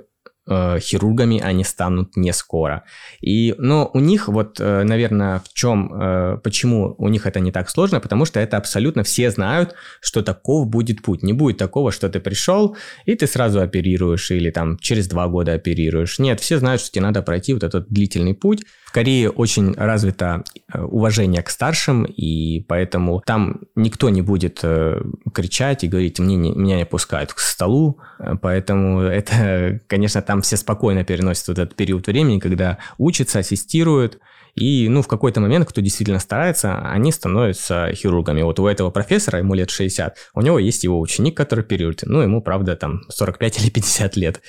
э, 0.51 0.79
хирургами 0.81 1.41
они 1.41 1.65
станут 1.65 2.17
не 2.17 2.33
скоро. 2.33 2.85
И, 3.21 3.55
но 3.59 3.91
у 3.95 4.01
них 4.01 4.29
вот, 4.29 4.61
э, 4.61 4.83
наверное, 4.83 5.39
в 5.39 5.53
чем, 5.55 5.93
э, 5.95 6.39
почему 6.43 6.95
у 6.99 7.09
них 7.09 7.27
это 7.27 7.41
не 7.41 7.53
так 7.53 7.71
сложно, 7.71 8.01
потому 8.01 8.25
что 8.25 8.41
это 8.41 8.57
абсолютно 8.57 9.03
все 9.03 9.31
знают, 9.31 9.75
что 10.01 10.23
таков 10.23 10.67
будет 10.67 11.03
путь. 11.03 11.23
Не 11.23 11.33
будет 11.33 11.57
такого, 11.57 11.93
что 11.93 12.09
ты 12.09 12.21
пришел, 12.21 12.77
и 13.07 13.15
ты 13.15 13.27
сразу 13.27 13.61
оперируешь, 13.61 14.31
или 14.31 14.51
там 14.51 14.79
через 14.79 15.09
два 15.09 15.29
года 15.29 15.53
оперируешь. 15.55 16.19
Нет, 16.19 16.41
все 16.41 16.59
знают, 16.59 16.81
что 16.81 16.91
тебе 16.91 17.03
надо 17.03 17.23
пройти 17.23 17.55
вот 17.55 17.63
этот 17.63 17.89
длительный 17.89 18.35
путь, 18.35 18.65
в 18.91 18.93
Корее 18.93 19.31
очень 19.31 19.73
развито 19.75 20.43
э, 20.75 20.83
уважение 20.83 21.45
к 21.45 21.51
старшим, 21.51 22.03
и 22.03 22.65
поэтому 22.67 23.23
там 23.25 23.61
никто 23.77 24.11
не 24.11 24.21
будет 24.21 24.59
э, 24.65 25.01
кричать 25.33 25.85
и 25.85 25.87
говорить, 25.87 26.19
мне 26.19 26.35
не, 26.35 26.51
меня 26.51 26.77
не 26.77 26.85
пускают 26.85 27.33
к 27.33 27.39
столу, 27.39 28.01
э, 28.19 28.35
поэтому 28.43 29.03
это, 29.03 29.79
конечно, 29.87 30.23
там 30.23 30.40
там 30.41 30.43
все 30.43 30.57
спокойно 30.57 31.05
переносят 31.05 31.49
вот 31.49 31.59
этот 31.59 31.77
период 31.77 32.07
времени, 32.07 32.39
когда 32.39 32.79
учатся, 32.97 33.41
ассистируют, 33.41 34.19
и, 34.55 34.89
ну, 34.89 35.03
в 35.03 35.07
какой-то 35.07 35.41
момент, 35.41 35.69
кто 35.69 35.81
действительно 35.81 36.19
старается, 36.19 36.79
они 36.79 37.13
становятся 37.13 37.93
хирургами. 37.95 38.43
Вот 38.43 38.59
у 38.59 38.67
этого 38.67 38.91
профессора, 38.91 39.39
ему 39.39 39.55
лет 39.55 39.71
60, 39.71 40.17
у 40.35 40.41
него 40.41 40.59
есть 40.59 40.83
его 40.83 40.99
ученик, 40.99 41.37
который 41.37 41.63
период, 41.63 42.01
ну, 42.05 42.23
ему, 42.23 42.43
правда, 42.43 42.75
там 42.75 43.03
45 43.11 43.59
или 43.63 43.71
50 43.71 44.17
лет. 44.17 44.41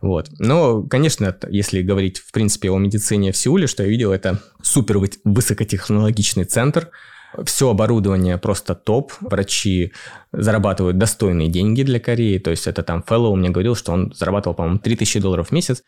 Вот. 0.00 0.28
Но, 0.38 0.82
конечно, 0.82 1.34
если 1.48 1.80
говорить, 1.82 2.18
в 2.18 2.32
принципе, 2.32 2.70
о 2.70 2.78
медицине 2.78 3.30
в 3.30 3.36
Сеуле, 3.36 3.66
что 3.66 3.84
я 3.84 3.88
видел, 3.88 4.12
это 4.12 4.42
супер 4.62 4.98
высокотехнологичный 5.24 6.44
центр, 6.44 6.90
все 7.44 7.70
оборудование 7.70 8.38
просто 8.38 8.74
топ, 8.74 9.12
врачи 9.20 9.92
зарабатывают 10.32 10.98
достойные 10.98 11.48
деньги 11.48 11.82
для 11.82 12.00
Кореи, 12.00 12.38
то 12.38 12.50
есть 12.50 12.66
это 12.66 12.82
там 12.82 13.02
Фэллоу 13.02 13.36
мне 13.36 13.50
говорил, 13.50 13.74
что 13.74 13.92
он 13.92 14.12
зарабатывал, 14.14 14.54
по-моему, 14.54 14.78
3000 14.78 15.20
долларов 15.20 15.48
в 15.48 15.52
месяц, 15.52 15.82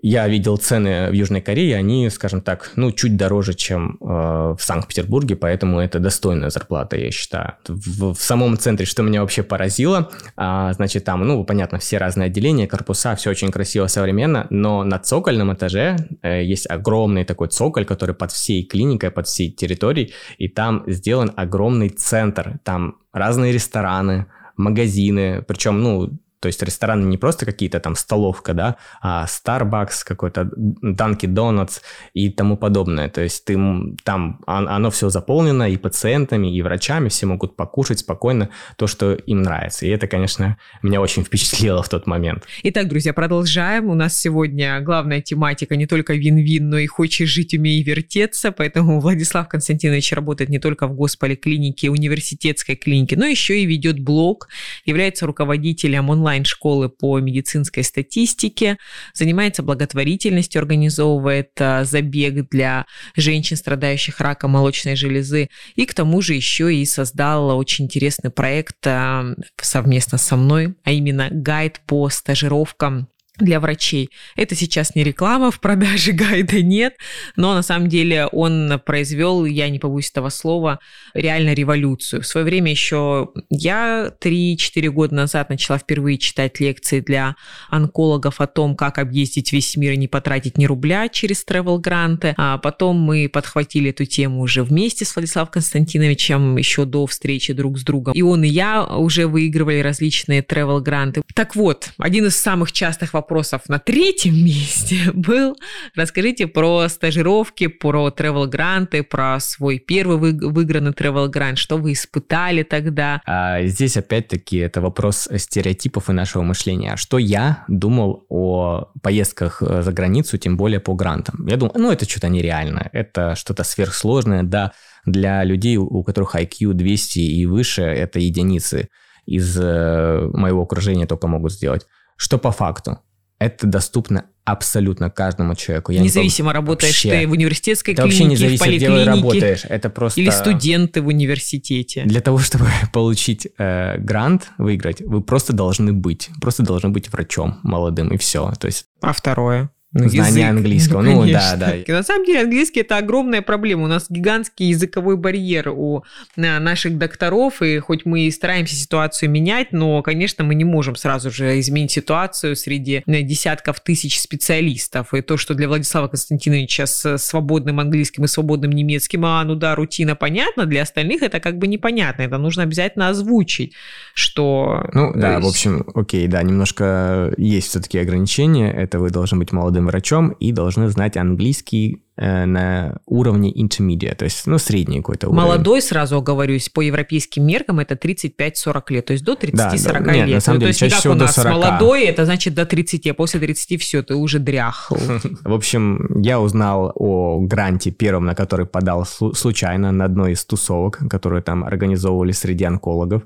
я 0.00 0.26
видел 0.28 0.56
цены 0.56 1.10
в 1.10 1.12
Южной 1.12 1.40
Корее, 1.40 1.76
они, 1.76 2.08
скажем 2.10 2.40
так, 2.40 2.72
ну, 2.76 2.92
чуть 2.92 3.16
дороже, 3.16 3.54
чем 3.54 3.98
э, 4.00 4.04
в 4.04 4.58
Санкт-Петербурге, 4.58 5.36
поэтому 5.36 5.80
это 5.80 5.98
достойная 5.98 6.50
зарплата, 6.50 6.96
я 6.96 7.10
считаю. 7.10 7.54
В, 7.68 8.14
в 8.14 8.22
самом 8.22 8.56
центре, 8.56 8.86
что 8.86 9.02
меня 9.02 9.20
вообще 9.20 9.42
поразило, 9.42 10.10
а, 10.36 10.72
значит, 10.72 11.04
там, 11.04 11.26
ну, 11.26 11.44
понятно, 11.44 11.78
все 11.78 11.98
разные 11.98 12.26
отделения, 12.26 12.66
корпуса, 12.66 13.14
все 13.16 13.30
очень 13.30 13.50
красиво, 13.50 13.86
современно, 13.86 14.46
но 14.50 14.84
на 14.84 14.98
цокольном 14.98 15.52
этаже 15.52 15.96
э, 16.22 16.42
есть 16.44 16.68
огромный 16.70 17.24
такой 17.24 17.48
цоколь, 17.48 17.84
который 17.84 18.14
под 18.14 18.32
всей 18.32 18.64
клиникой, 18.64 19.10
под 19.10 19.26
всей 19.26 19.50
территорией, 19.50 20.14
и 20.38 20.48
там 20.48 20.84
сделан 20.86 21.32
огромный 21.36 21.90
центр, 21.90 22.58
там 22.64 22.96
разные 23.12 23.52
рестораны, 23.52 24.26
магазины, 24.56 25.42
причем, 25.46 25.82
ну, 25.82 26.10
то 26.42 26.48
есть 26.48 26.60
рестораны 26.60 27.04
не 27.04 27.18
просто 27.18 27.46
какие-то 27.46 27.78
там 27.78 27.94
столовка, 27.94 28.52
да, 28.52 28.76
а 29.00 29.26
Starbucks, 29.26 30.04
какой-то 30.04 30.50
Dunkin' 30.82 31.32
Donuts 31.32 31.80
и 32.14 32.30
тому 32.30 32.56
подобное. 32.56 33.08
То 33.08 33.20
есть 33.20 33.44
ты 33.44 33.56
там, 34.02 34.40
оно 34.46 34.90
все 34.90 35.08
заполнено 35.08 35.70
и 35.70 35.76
пациентами, 35.76 36.52
и 36.52 36.60
врачами, 36.60 37.08
все 37.10 37.26
могут 37.26 37.54
покушать 37.54 38.00
спокойно 38.00 38.48
то, 38.76 38.88
что 38.88 39.12
им 39.14 39.42
нравится. 39.42 39.86
И 39.86 39.88
это, 39.90 40.08
конечно, 40.08 40.56
меня 40.82 41.00
очень 41.00 41.24
впечатлило 41.24 41.80
в 41.84 41.88
тот 41.88 42.08
момент. 42.08 42.42
Итак, 42.64 42.88
друзья, 42.88 43.12
продолжаем. 43.12 43.88
У 43.88 43.94
нас 43.94 44.18
сегодня 44.18 44.80
главная 44.80 45.20
тематика 45.20 45.76
не 45.76 45.86
только 45.86 46.14
вин-вин, 46.14 46.68
но 46.68 46.78
и 46.78 46.86
хочешь 46.86 47.28
жить, 47.28 47.54
умей 47.54 47.80
вертеться. 47.84 48.50
Поэтому 48.50 48.98
Владислав 49.00 49.48
Константинович 49.48 50.12
работает 50.12 50.50
не 50.50 50.58
только 50.58 50.88
в 50.88 50.94
госполиклинике, 50.96 51.88
университетской 51.88 52.74
клинике, 52.74 53.16
но 53.16 53.26
еще 53.26 53.60
и 53.60 53.64
ведет 53.64 54.00
блог, 54.00 54.48
является 54.84 55.24
руководителем 55.26 56.10
онлайн 56.10 56.31
онлайн-школы 56.32 56.88
по 56.88 57.18
медицинской 57.20 57.84
статистике, 57.84 58.78
занимается 59.14 59.62
благотворительностью, 59.62 60.60
организовывает 60.60 61.50
а, 61.60 61.84
забег 61.84 62.48
для 62.50 62.86
женщин, 63.16 63.56
страдающих 63.56 64.20
раком 64.20 64.52
молочной 64.52 64.96
железы, 64.96 65.48
и 65.74 65.84
к 65.84 65.94
тому 65.94 66.22
же 66.22 66.34
еще 66.34 66.74
и 66.74 66.84
создала 66.86 67.54
очень 67.54 67.84
интересный 67.84 68.30
проект 68.30 68.86
а, 68.86 69.34
совместно 69.60 70.18
со 70.18 70.36
мной, 70.36 70.74
а 70.84 70.92
именно 70.92 71.28
гайд 71.30 71.80
по 71.86 72.08
стажировкам 72.08 73.08
для 73.38 73.60
врачей. 73.60 74.10
Это 74.36 74.54
сейчас 74.54 74.94
не 74.94 75.04
реклама, 75.04 75.50
в 75.50 75.60
продаже 75.60 76.12
гайда 76.12 76.60
нет, 76.60 76.96
но 77.36 77.54
на 77.54 77.62
самом 77.62 77.88
деле 77.88 78.26
он 78.26 78.80
произвел, 78.84 79.44
я 79.46 79.70
не 79.70 79.78
побоюсь 79.78 80.10
этого 80.10 80.28
слова, 80.28 80.80
реально 81.14 81.54
революцию. 81.54 82.22
В 82.22 82.26
свое 82.26 82.44
время 82.44 82.70
еще 82.70 83.30
я 83.48 84.12
3-4 84.20 84.88
года 84.90 85.14
назад 85.14 85.48
начала 85.48 85.78
впервые 85.78 86.18
читать 86.18 86.60
лекции 86.60 87.00
для 87.00 87.36
онкологов 87.70 88.40
о 88.40 88.46
том, 88.46 88.76
как 88.76 88.98
объездить 88.98 89.52
весь 89.52 89.76
мир 89.76 89.92
и 89.92 89.96
не 89.96 90.08
потратить 90.08 90.58
ни 90.58 90.66
рубля 90.66 91.08
через 91.08 91.44
travel 91.46 91.78
гранты. 91.78 92.34
А 92.36 92.58
потом 92.58 93.00
мы 93.00 93.30
подхватили 93.32 93.90
эту 93.90 94.04
тему 94.04 94.40
уже 94.42 94.62
вместе 94.62 95.04
с 95.04 95.16
Владиславом 95.16 95.50
Константиновичем 95.50 96.56
еще 96.58 96.84
до 96.84 97.06
встречи 97.06 97.54
друг 97.54 97.78
с 97.78 97.82
другом. 97.82 98.14
И 98.14 98.20
он 98.20 98.44
и 98.44 98.48
я 98.48 98.84
уже 98.84 99.26
выигрывали 99.26 99.80
различные 99.80 100.42
travel 100.42 100.80
гранты. 100.80 101.22
Так 101.34 101.56
вот, 101.56 101.90
один 101.96 102.26
из 102.26 102.36
самых 102.36 102.72
частых 102.72 103.14
вопросов 103.14 103.21
вопросов 103.22 103.68
на 103.68 103.78
третьем 103.78 104.34
месте 104.34 104.96
был, 105.14 105.56
расскажите 105.94 106.48
про 106.48 106.88
стажировки, 106.88 107.68
про 107.68 108.08
travel 108.08 108.48
гранты, 108.48 109.04
про 109.04 109.38
свой 109.38 109.78
первый 109.78 110.32
выигранный 110.32 110.90
travel 110.90 111.28
грант, 111.28 111.58
что 111.58 111.76
вы 111.78 111.92
испытали 111.92 112.64
тогда. 112.64 113.20
А, 113.24 113.62
здесь 113.62 113.96
опять-таки 113.96 114.56
это 114.56 114.80
вопрос 114.80 115.28
стереотипов 115.36 116.10
и 116.10 116.12
нашего 116.12 116.42
мышления. 116.42 116.96
Что 116.96 117.18
я 117.18 117.64
думал 117.68 118.26
о 118.28 118.90
поездках 119.02 119.62
э, 119.62 119.82
за 119.82 119.92
границу, 119.92 120.36
тем 120.36 120.56
более 120.56 120.80
по 120.80 120.94
грантам? 120.94 121.46
Я 121.46 121.56
думал, 121.56 121.72
ну 121.76 121.92
это 121.92 122.08
что-то 122.08 122.28
нереально, 122.28 122.90
это 122.92 123.36
что-то 123.36 123.62
сверхсложное, 123.62 124.42
да, 124.42 124.72
для 125.06 125.44
людей, 125.44 125.76
у 125.76 126.02
которых 126.02 126.34
IQ 126.34 126.72
200 126.72 127.18
и 127.20 127.46
выше, 127.46 127.82
это 127.82 128.18
единицы 128.18 128.88
из 129.26 129.56
э, 129.60 130.28
моего 130.32 130.62
окружения 130.62 131.06
только 131.06 131.28
могут 131.28 131.52
сделать. 131.52 131.86
Что 132.16 132.38
по 132.38 132.52
факту? 132.52 132.98
Это 133.44 133.66
доступно 133.66 134.26
абсолютно 134.44 135.08
каждому 135.10 135.54
человеку. 135.54 135.92
Я 135.92 136.00
Независимо, 136.00 136.48
не 136.48 136.54
работаешь 136.54 137.04
вообще. 137.04 137.20
ты 137.20 137.26
в 137.28 137.32
университетской 137.32 137.94
это 137.94 138.02
клинике, 138.02 138.24
вообще 138.24 138.46
не 138.48 138.56
в 138.56 138.60
поликлинике, 138.60 138.86
где 138.86 138.90
вы 138.90 139.04
работаешь. 139.04 139.64
Это 139.68 139.90
просто... 139.90 140.20
Или 140.20 140.30
студенты 140.30 141.00
в 141.00 141.06
университете. 141.06 142.02
Для 142.04 142.20
того, 142.20 142.38
чтобы 142.38 142.66
получить 142.92 143.46
э, 143.58 143.98
грант, 143.98 144.50
выиграть, 144.58 145.00
вы 145.00 145.22
просто 145.22 145.52
должны 145.52 145.92
быть. 145.92 146.30
Просто 146.40 146.64
должны 146.64 146.88
быть 146.90 147.12
врачом 147.12 147.60
молодым, 147.62 148.08
и 148.08 148.16
все. 148.16 148.52
То 148.58 148.66
есть... 148.66 148.86
А 149.00 149.12
второе? 149.12 149.70
Ну, 149.94 150.08
Знание 150.08 150.44
язык. 150.44 150.56
английского. 150.56 151.02
Ну, 151.02 151.24
ну 151.24 151.30
да, 151.30 151.56
да. 151.56 151.74
На 151.86 152.02
самом 152.02 152.24
деле 152.24 152.40
английский 152.40 152.80
это 152.80 152.96
огромная 152.96 153.42
проблема. 153.42 153.84
У 153.84 153.88
нас 153.88 154.06
гигантский 154.08 154.68
языковой 154.68 155.18
барьер 155.18 155.68
у 155.68 156.04
наших 156.36 156.96
докторов, 156.96 157.60
и 157.60 157.78
хоть 157.78 158.06
мы 158.06 158.22
и 158.22 158.30
стараемся 158.30 158.74
ситуацию 158.74 159.30
менять, 159.30 159.72
но, 159.72 160.00
конечно, 160.02 160.44
мы 160.44 160.54
не 160.54 160.64
можем 160.64 160.96
сразу 160.96 161.30
же 161.30 161.60
изменить 161.60 161.90
ситуацию 161.90 162.56
среди 162.56 163.02
десятков 163.06 163.80
тысяч 163.80 164.18
специалистов. 164.18 165.12
И 165.12 165.20
то, 165.20 165.36
что 165.36 165.54
для 165.54 165.68
Владислава 165.68 166.08
Константиновича 166.08 166.86
с 166.86 167.18
свободным 167.18 167.78
английским 167.78 168.24
и 168.24 168.28
свободным 168.28 168.72
немецким, 168.72 169.26
а, 169.26 169.44
ну 169.44 169.56
да, 169.56 169.74
рутина 169.74 170.16
понятна, 170.16 170.64
для 170.64 170.82
остальных 170.82 171.22
это 171.22 171.38
как 171.38 171.58
бы 171.58 171.66
непонятно. 171.66 172.22
Это 172.22 172.38
нужно 172.38 172.62
обязательно 172.62 173.08
озвучить, 173.08 173.74
что... 174.14 174.88
Ну 174.94 175.12
да, 175.14 175.34
есть... 175.34 175.44
в 175.44 175.48
общем, 175.50 175.84
окей, 175.94 176.26
да, 176.28 176.42
немножко 176.42 177.34
есть 177.36 177.68
все-таки 177.68 177.98
ограничения. 177.98 178.72
Это 178.72 178.98
вы 178.98 179.10
должны 179.10 179.38
быть 179.38 179.52
молодым 179.52 179.81
молодым 179.82 179.86
врачом 179.86 180.30
и 180.30 180.52
должны 180.52 180.88
знать 180.88 181.16
английский 181.16 182.02
э, 182.16 182.44
на 182.44 182.98
уровне 183.06 183.52
intermediate, 183.52 184.16
то 184.16 184.24
есть, 184.24 184.46
ну, 184.46 184.58
средний 184.58 184.98
какой-то 184.98 185.28
уровень. 185.28 185.42
Молодой, 185.42 185.82
сразу 185.82 186.16
оговорюсь, 186.16 186.68
по 186.68 186.82
европейским 186.82 187.44
меркам 187.44 187.80
это 187.80 187.94
35-40 187.94 188.82
лет, 188.90 189.06
то 189.06 189.12
есть 189.12 189.24
до 189.24 189.32
30-40 189.32 189.52
да, 189.52 190.00
да, 190.00 190.12
лет. 190.12 190.26
Нет, 190.26 190.34
на 190.34 190.40
самом 190.40 190.60
ну, 190.60 190.60
деле, 190.60 190.78
то 190.78 190.84
есть 190.84 190.96
не 190.96 191.02
как 191.02 191.12
у 191.12 191.18
нас 191.18 191.34
40. 191.34 191.52
молодой, 191.52 192.04
это 192.04 192.24
значит 192.24 192.54
до 192.54 192.64
30, 192.64 193.06
а 193.06 193.14
после 193.14 193.40
30 193.40 193.80
все, 193.80 194.02
ты 194.02 194.14
уже 194.14 194.38
дряхл. 194.38 194.96
В 195.44 195.52
общем, 195.52 196.22
я 196.22 196.40
узнал 196.40 196.92
о 196.94 197.40
гранте 197.40 197.90
первом, 197.90 198.24
на 198.24 198.34
который 198.34 198.66
подал 198.66 199.04
случайно 199.04 199.92
на 199.92 200.04
одной 200.04 200.32
из 200.32 200.44
тусовок, 200.44 201.00
которые 201.10 201.42
там 201.42 201.64
организовывали 201.64 202.32
среди 202.32 202.64
онкологов. 202.64 203.22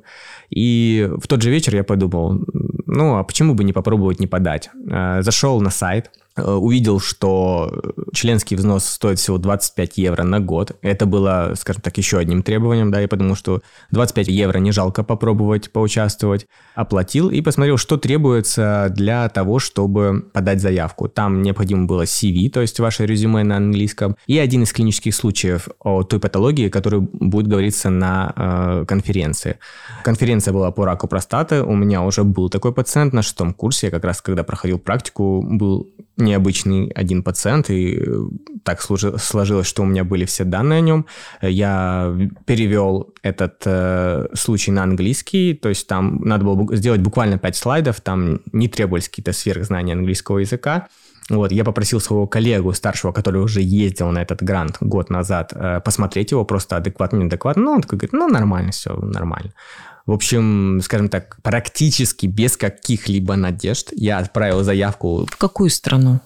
И 0.51 1.09
в 1.17 1.27
тот 1.27 1.43
же 1.43 1.51
вечер 1.51 1.75
я 1.75 1.83
подумал, 1.83 2.41
ну, 2.87 3.17
а 3.17 3.25
почему 3.25 3.55
бы 3.55 3.65
не 3.65 3.73
попробовать 3.73 4.21
не 4.21 4.27
подать? 4.27 4.71
Э, 4.89 5.23
зашел 5.23 5.61
на 5.61 5.71
сайт, 5.71 6.11
увидел, 6.37 7.01
что 7.01 7.73
членский 8.13 8.57
взнос 8.57 8.85
стоит 8.85 9.19
всего 9.19 9.39
25 9.39 9.99
евро 9.99 10.23
на 10.23 10.41
год. 10.41 10.77
Это 10.83 11.07
было, 11.07 11.55
скажем 11.57 11.83
так, 11.83 11.97
еще 11.97 12.19
одним 12.19 12.43
требованием, 12.43 12.91
да, 12.91 13.01
я 13.01 13.09
подумал, 13.09 13.37
что 13.37 13.63
25 13.91 14.29
евро 14.29 14.59
не 14.59 14.73
жалко 14.73 15.03
попробовать 15.03 15.71
поучаствовать. 15.71 16.47
Оплатил 16.75 17.31
и 17.31 17.41
посмотрел, 17.41 17.79
что 17.79 17.97
требуется 17.97 18.93
для 18.95 19.29
того, 19.29 19.59
чтобы 19.59 20.29
подать 20.33 20.61
заявку. 20.61 21.09
Там 21.09 21.43
необходимо 21.43 21.87
было 21.87 22.03
CV, 22.03 22.51
то 22.51 22.61
есть 22.61 22.79
ваше 22.81 23.07
резюме 23.07 23.43
на 23.45 23.57
английском, 23.57 24.17
и 24.27 24.39
один 24.39 24.65
из 24.65 24.73
клинических 24.73 25.15
случаев 25.15 25.69
о 25.81 26.03
той 26.03 26.21
патологии, 26.21 26.69
который 26.69 27.01
будет 27.01 27.47
говориться 27.47 27.91
на 27.91 28.33
э, 28.37 28.85
конференции. 28.87 29.59
Конференция 30.05 30.53
была 30.53 30.71
по 30.71 30.85
раку 30.85 31.09
простаты, 31.09 31.63
у 31.63 31.75
меня 31.75 32.03
уже 32.03 32.25
был 32.25 32.51
такой 32.51 32.73
пациент 32.73 33.13
на 33.13 33.23
шестом 33.23 33.55
курсе, 33.55 33.87
я 33.87 33.91
как 33.91 34.05
раз 34.05 34.21
когда 34.21 34.45
проходил 34.45 34.79
практику, 34.79 35.43
был 35.43 35.89
необычный 36.17 36.89
один 36.89 37.23
пациент, 37.23 37.71
и 37.71 37.99
э, 37.99 38.21
так 38.65 38.81
сложилось, 38.83 39.67
что 39.67 39.83
у 39.83 39.87
меня 39.87 40.05
были 40.05 40.25
все 40.25 40.45
данные 40.45 40.79
о 40.79 40.81
нем. 40.81 41.07
Я 41.43 42.17
перевел 42.47 43.15
этот 43.23 43.63
э, 43.65 44.29
случай 44.35 44.71
на 44.71 44.83
английский, 44.83 45.55
то 45.55 45.69
есть 45.69 45.87
там 45.87 46.21
надо 46.23 46.45
было 46.45 46.77
сделать 46.77 47.01
буквально 47.01 47.39
5 47.39 47.57
слайдов, 47.57 48.01
там 48.01 48.41
не 48.53 48.69
требовались 48.69 49.09
какие-то 49.09 49.33
сверхзнания 49.33 49.93
английского 49.93 50.39
языка. 50.39 50.89
Вот, 51.29 51.51
я 51.51 51.65
попросил 51.65 52.01
своего 52.01 52.27
коллегу 52.27 52.73
старшего, 52.73 53.13
который 53.13 53.43
уже 53.43 53.61
ездил 53.61 54.11
на 54.11 54.23
этот 54.23 54.43
грант 54.43 54.77
год 54.81 55.11
назад, 55.11 55.53
э, 55.55 55.81
посмотреть 55.81 56.31
его 56.31 56.45
просто 56.45 56.77
адекватно, 56.77 57.17
неадекватно. 57.19 57.63
Ну, 57.63 57.73
он 57.73 57.83
такой 57.83 57.99
говорит, 57.99 58.13
ну, 58.13 58.29
нормально, 58.29 58.71
все, 58.71 58.95
нормально. 58.95 59.53
В 60.07 60.13
общем, 60.13 60.81
скажем 60.83 61.09
так, 61.09 61.39
практически 61.43 62.27
без 62.27 62.57
каких-либо 62.57 63.35
надежд 63.35 63.89
я 63.93 64.19
отправил 64.19 64.63
заявку 64.63 65.27
В 65.27 65.37
какую 65.37 65.71
страну? 65.71 66.21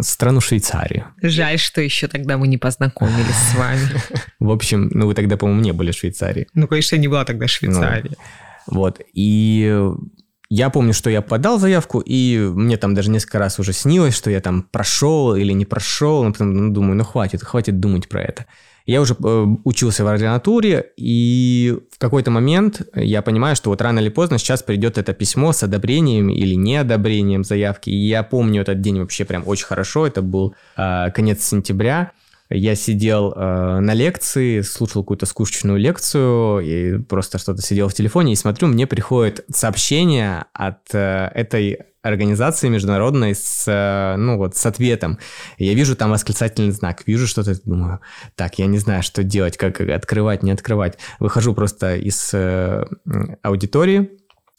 страну 0.00 0.40
Швейцарию. 0.40 1.06
Жаль, 1.22 1.58
что 1.58 1.80
еще 1.80 2.08
тогда 2.08 2.36
мы 2.36 2.48
не 2.48 2.58
познакомились 2.58 3.52
с 3.52 3.54
вами. 3.54 3.88
В 4.40 4.50
общем, 4.50 4.90
ну 4.92 5.06
вы 5.06 5.14
тогда, 5.14 5.36
по-моему, 5.36 5.60
не 5.60 5.72
были 5.72 5.92
в 5.92 5.94
Швейцарии. 5.94 6.48
Ну, 6.54 6.66
конечно, 6.66 6.96
не 6.96 7.08
была 7.08 7.24
тогда 7.24 7.46
Швейцария. 7.46 8.16
Вот. 8.66 9.00
И 9.12 9.80
я 10.48 10.70
помню, 10.70 10.92
что 10.92 11.10
я 11.10 11.22
подал 11.22 11.58
заявку, 11.58 12.00
и 12.00 12.38
мне 12.38 12.76
там 12.76 12.94
даже 12.94 13.10
несколько 13.10 13.38
раз 13.38 13.58
уже 13.58 13.72
снилось, 13.72 14.14
что 14.14 14.30
я 14.30 14.40
там 14.40 14.62
прошел 14.64 15.34
или 15.34 15.52
не 15.52 15.64
прошел. 15.64 16.24
Но 16.24 16.32
потом 16.32 16.54
ну, 16.54 16.72
думаю, 16.72 16.96
ну 16.96 17.04
хватит, 17.04 17.42
хватит 17.42 17.80
думать 17.80 18.08
про 18.08 18.22
это. 18.22 18.46
Я 18.86 19.00
уже 19.00 19.14
э, 19.14 19.46
учился 19.64 20.04
в 20.04 20.08
ординатуре, 20.08 20.92
и 20.96 21.78
в 21.90 21.98
какой-то 21.98 22.30
момент 22.30 22.82
я 22.94 23.22
понимаю, 23.22 23.56
что 23.56 23.70
вот 23.70 23.80
рано 23.80 24.00
или 24.00 24.08
поздно 24.08 24.38
сейчас 24.38 24.62
придет 24.62 24.98
это 24.98 25.12
письмо 25.12 25.52
с 25.52 25.62
одобрением 25.62 26.28
или 26.28 26.54
неодобрением 26.54 27.44
заявки. 27.44 27.90
И 27.90 27.96
я 27.96 28.22
помню 28.22 28.62
этот 28.62 28.80
день 28.80 29.00
вообще 29.00 29.24
прям 29.24 29.46
очень 29.46 29.66
хорошо. 29.66 30.06
Это 30.06 30.22
был 30.22 30.54
э, 30.76 31.10
конец 31.14 31.44
сентября. 31.44 32.12
Я 32.54 32.74
сидел 32.74 33.32
э, 33.32 33.78
на 33.80 33.94
лекции, 33.94 34.60
слушал 34.60 35.02
какую-то 35.02 35.26
скучную 35.26 35.78
лекцию 35.78 36.60
и 36.60 36.98
просто 36.98 37.38
что-то 37.38 37.62
сидел 37.62 37.88
в 37.88 37.94
телефоне 37.94 38.32
и 38.32 38.36
смотрю, 38.36 38.68
мне 38.68 38.86
приходит 38.86 39.44
сообщение 39.50 40.44
от 40.52 40.94
э, 40.94 41.30
этой 41.34 41.78
организации 42.02 42.68
международной 42.68 43.34
с, 43.34 43.64
э, 43.66 44.16
ну 44.16 44.36
вот, 44.36 44.56
с 44.56 44.66
ответом. 44.66 45.18
Я 45.56 45.74
вижу 45.74 45.96
там 45.96 46.10
восклицательный 46.10 46.72
знак, 46.72 47.04
вижу 47.06 47.26
что-то, 47.26 47.54
думаю, 47.64 48.00
так, 48.34 48.58
я 48.58 48.66
не 48.66 48.78
знаю, 48.78 49.02
что 49.02 49.22
делать, 49.22 49.56
как 49.56 49.80
открывать, 49.80 50.42
не 50.42 50.50
открывать. 50.50 50.98
Выхожу 51.20 51.54
просто 51.54 51.96
из 51.96 52.30
э, 52.34 52.84
аудитории, 53.42 54.10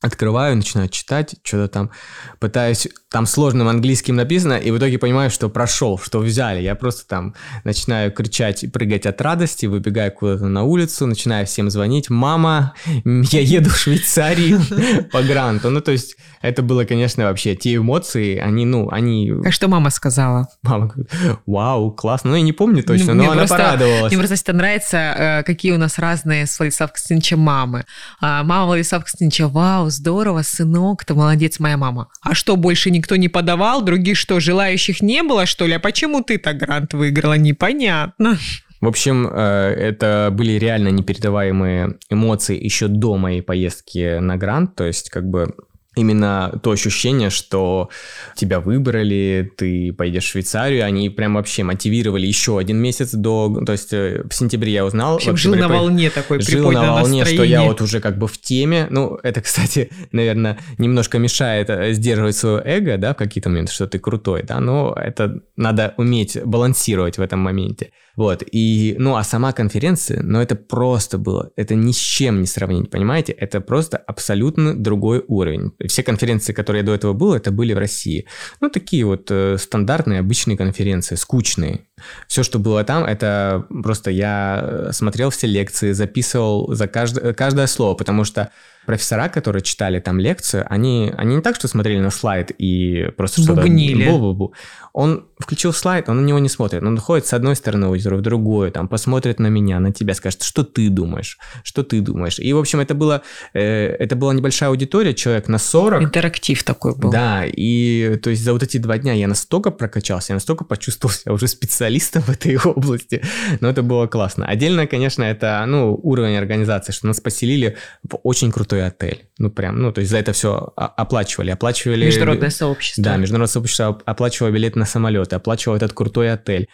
открываю, 0.03 0.57
начинаю 0.57 0.89
читать, 0.89 1.35
что-то 1.43 1.69
там 1.69 1.91
пытаюсь, 2.39 2.89
там 3.09 3.25
сложным 3.25 3.69
английским 3.69 4.15
написано, 4.15 4.53
и 4.53 4.69
в 4.69 4.77
итоге 4.77 4.99
понимаю, 4.99 5.29
что 5.29 5.49
прошел, 5.49 5.97
что 5.97 6.19
взяли. 6.19 6.61
Я 6.61 6.75
просто 6.75 7.07
там 7.07 7.35
начинаю 7.63 8.11
кричать 8.11 8.65
и 8.65 8.67
прыгать 8.67 9.05
от 9.05 9.21
радости, 9.21 9.65
выбегаю 9.65 10.11
куда-то 10.11 10.47
на 10.47 10.63
улицу, 10.63 11.07
начинаю 11.07 11.45
всем 11.45 11.69
звонить. 11.69 12.09
Мама, 12.09 12.73
я 13.05 13.39
еду 13.39 13.69
в 13.69 13.77
Швейцарию 13.77 14.61
по 15.11 15.23
гранту. 15.23 15.69
Ну, 15.69 15.79
то 15.79 15.91
есть 15.91 16.17
это 16.41 16.61
было, 16.61 16.83
конечно, 16.83 17.23
вообще 17.23 17.55
те 17.55 17.75
эмоции, 17.75 18.37
они, 18.37 18.65
ну, 18.65 18.89
они... 18.89 19.31
А 19.45 19.51
что 19.51 19.69
мама 19.69 19.89
сказала? 19.89 20.49
Мама 20.63 20.87
говорит, 20.87 21.11
вау, 21.45 21.91
классно. 21.91 22.31
Ну, 22.31 22.35
я 22.35 22.41
не 22.41 22.51
помню 22.51 22.83
точно, 22.83 23.13
но 23.13 23.31
она 23.31 23.47
порадовалась. 23.47 24.11
Мне 24.11 24.19
просто 24.19 24.35
это 24.35 24.53
нравится, 24.53 24.97
э, 24.97 25.43
какие 25.43 25.71
у 25.71 25.77
нас 25.77 25.97
разные 25.97 26.45
с 26.45 26.59
Владиславом 26.59 26.91
мамы. 27.37 27.85
А, 28.19 28.43
Мама 28.43 28.65
Владислава 28.65 29.03
Константиновича, 29.03 29.47
вау, 29.47 29.89
здорово, 29.93 30.41
сынок, 30.41 31.05
ты 31.05 31.13
молодец, 31.13 31.59
моя 31.59 31.77
мама. 31.77 32.09
А 32.21 32.33
что, 32.33 32.55
больше 32.55 32.91
никто 32.91 33.15
не 33.15 33.29
подавал? 33.29 33.81
Других 33.81 34.17
что, 34.17 34.39
желающих 34.39 35.01
не 35.01 35.23
было, 35.23 35.45
что 35.45 35.65
ли? 35.65 35.73
А 35.73 35.79
почему 35.79 36.21
ты 36.21 36.37
так 36.37 36.57
грант 36.57 36.93
выиграла? 36.93 37.37
Непонятно. 37.37 38.37
В 38.81 38.87
общем, 38.87 39.29
э, 39.31 39.73
это 39.79 40.29
были 40.33 40.53
реально 40.53 40.89
непередаваемые 40.89 41.97
эмоции 42.09 42.61
еще 42.61 42.87
до 42.89 43.15
моей 43.15 43.41
поездки 43.41 44.19
на 44.19 44.35
грант, 44.35 44.75
то 44.75 44.83
есть 44.83 45.09
как 45.09 45.25
бы 45.25 45.55
именно 45.95 46.59
то 46.63 46.71
ощущение, 46.71 47.29
что 47.29 47.89
тебя 48.35 48.59
выбрали, 48.59 49.51
ты 49.57 49.93
поедешь 49.93 50.25
в 50.25 50.27
Швейцарию, 50.29 50.85
они 50.85 51.09
прям 51.09 51.35
вообще 51.35 51.63
мотивировали 51.63 52.25
еще 52.25 52.57
один 52.57 52.77
месяц 52.77 53.11
до, 53.13 53.61
то 53.65 53.71
есть 53.71 53.93
э, 53.93 54.23
в 54.29 54.33
сентябре 54.33 54.73
я 54.73 54.85
узнал. 54.85 55.13
В 55.13 55.17
общем, 55.17 55.33
в 55.33 55.37
жил 55.37 55.55
на 55.55 55.67
волне 55.67 56.09
такой 56.09 56.41
Жил 56.41 56.71
на 56.71 56.93
волне, 56.93 57.25
что 57.25 57.43
я 57.43 57.63
вот 57.63 57.81
уже 57.81 57.99
как 57.99 58.17
бы 58.17 58.27
в 58.27 58.39
теме. 58.39 58.87
Ну, 58.89 59.19
это, 59.23 59.41
кстати, 59.43 59.89
наверное, 60.11 60.59
немножко 60.77 61.19
мешает 61.19 61.69
э, 61.69 61.93
сдерживать 61.93 62.35
свое 62.35 62.61
эго, 62.65 62.97
да, 62.97 63.13
в 63.13 63.17
какие-то 63.17 63.49
моменты, 63.49 63.71
что 63.71 63.87
ты 63.87 63.99
крутой, 63.99 64.43
да, 64.43 64.59
но 64.59 64.93
это 64.95 65.41
надо 65.55 65.93
уметь 65.97 66.37
балансировать 66.43 67.17
в 67.17 67.21
этом 67.21 67.39
моменте. 67.39 67.91
Вот, 68.15 68.43
и, 68.51 68.95
ну, 68.99 69.15
а 69.15 69.23
сама 69.23 69.53
конференция, 69.53 70.21
ну, 70.21 70.39
это 70.39 70.55
просто 70.55 71.17
было, 71.17 71.49
это 71.55 71.73
ни 71.73 71.91
с 71.91 71.97
чем 71.97 72.41
не 72.41 72.47
сравнить, 72.47 72.91
понимаете? 72.91 73.31
Это 73.31 73.59
просто 73.59 73.97
абсолютно 73.97 74.75
другой 74.75 75.23
уровень. 75.27 75.71
Все 75.87 76.03
конференции, 76.03 76.53
которые 76.53 76.81
я 76.81 76.85
до 76.85 76.93
этого 76.93 77.13
был, 77.13 77.33
это 77.33 77.51
были 77.51 77.73
в 77.73 77.79
России. 77.79 78.27
Ну, 78.61 78.69
такие 78.69 79.03
вот 79.05 79.31
э, 79.31 79.57
стандартные, 79.57 80.19
обычные 80.19 80.57
конференции, 80.57 81.15
скучные. 81.15 81.87
Все, 82.27 82.43
что 82.43 82.59
было 82.59 82.83
там, 82.83 83.03
это 83.03 83.65
просто 83.81 84.11
я 84.11 84.59
э, 84.61 84.91
смотрел 84.91 85.31
все 85.31 85.47
лекции, 85.47 85.91
записывал 85.91 86.71
за 86.73 86.87
каждое, 86.87 87.33
каждое 87.33 87.65
слово, 87.65 87.95
потому 87.95 88.25
что 88.25 88.51
профессора, 88.85 89.29
которые 89.29 89.61
читали 89.61 89.99
там 89.99 90.19
лекцию, 90.19 90.65
они, 90.69 91.13
они 91.17 91.35
не 91.35 91.41
так, 91.41 91.55
что 91.55 91.67
смотрели 91.67 91.99
на 91.99 92.11
слайд 92.11 92.51
и 92.57 93.09
просто 93.17 93.41
что-то... 93.41 93.61
Бубнили. 93.61 94.07
Бу-бу-бу. 94.07 94.53
Он 94.93 95.25
включил 95.39 95.73
слайд, 95.73 96.09
он 96.09 96.21
на 96.21 96.25
него 96.25 96.39
не 96.39 96.49
смотрит. 96.49 96.83
Он 96.83 96.97
ходит 96.97 97.25
с 97.25 97.33
одной 97.33 97.55
стороны 97.55 97.85
аудитории 97.85 98.17
в 98.17 98.21
другую, 98.21 98.71
там, 98.71 98.87
посмотрит 98.87 99.39
на 99.39 99.47
меня, 99.47 99.79
на 99.79 99.91
тебя, 99.91 100.13
скажет, 100.13 100.43
что 100.43 100.63
ты 100.63 100.89
думаешь, 100.89 101.37
что 101.63 101.83
ты 101.83 102.01
думаешь. 102.01 102.39
И, 102.39 102.53
в 102.53 102.57
общем, 102.57 102.79
это, 102.79 102.93
было, 102.93 103.23
э, 103.53 103.95
это 103.99 104.15
была 104.15 104.33
небольшая 104.33 104.69
аудитория, 104.69 105.13
человек 105.13 105.47
на 105.47 105.57
40, 105.57 106.03
Интерактив 106.03 106.63
такой 106.63 106.95
был. 106.95 107.11
да, 107.11 107.43
и 107.45 108.17
то 108.21 108.29
есть 108.29 108.43
за 108.43 108.53
вот 108.53 108.63
эти 108.63 108.77
два 108.77 108.97
дня 108.97 109.13
я 109.13 109.27
настолько 109.27 109.71
прокачался, 109.71 110.33
я 110.33 110.35
настолько 110.35 110.63
почувствовал 110.65 111.13
себя 111.13 111.33
уже 111.33 111.47
специалистом 111.47 112.21
в 112.23 112.29
этой 112.29 112.57
области, 112.57 113.23
но 113.59 113.69
это 113.69 113.81
было 113.83 114.07
классно. 114.07 114.45
Отдельно, 114.45 114.87
конечно, 114.87 115.23
это, 115.23 115.63
ну, 115.67 115.99
уровень 116.03 116.37
организации, 116.37 116.91
что 116.91 117.07
нас 117.07 117.19
поселили 117.19 117.77
в 118.03 118.19
очень 118.23 118.51
крутой 118.51 118.72
отель. 118.81 119.25
Ну, 119.37 119.49
прям, 119.51 119.81
ну, 119.81 119.91
то 119.91 119.99
есть 120.01 120.11
за 120.11 120.17
это 120.17 120.33
все 120.33 120.73
оплачивали, 120.75 121.51
оплачивали... 121.51 122.05
Международное 122.05 122.49
сообщество. 122.49 123.03
Да, 123.03 123.17
международное 123.17 123.51
сообщество 123.51 123.89
оп- 123.89 124.03
оплачивало 124.05 124.51
билет 124.51 124.75
на 124.75 124.85
самолет, 124.85 125.33
оплачивало 125.33 125.75
этот 125.77 125.93
крутой 125.93 126.31
отель. 126.33 126.67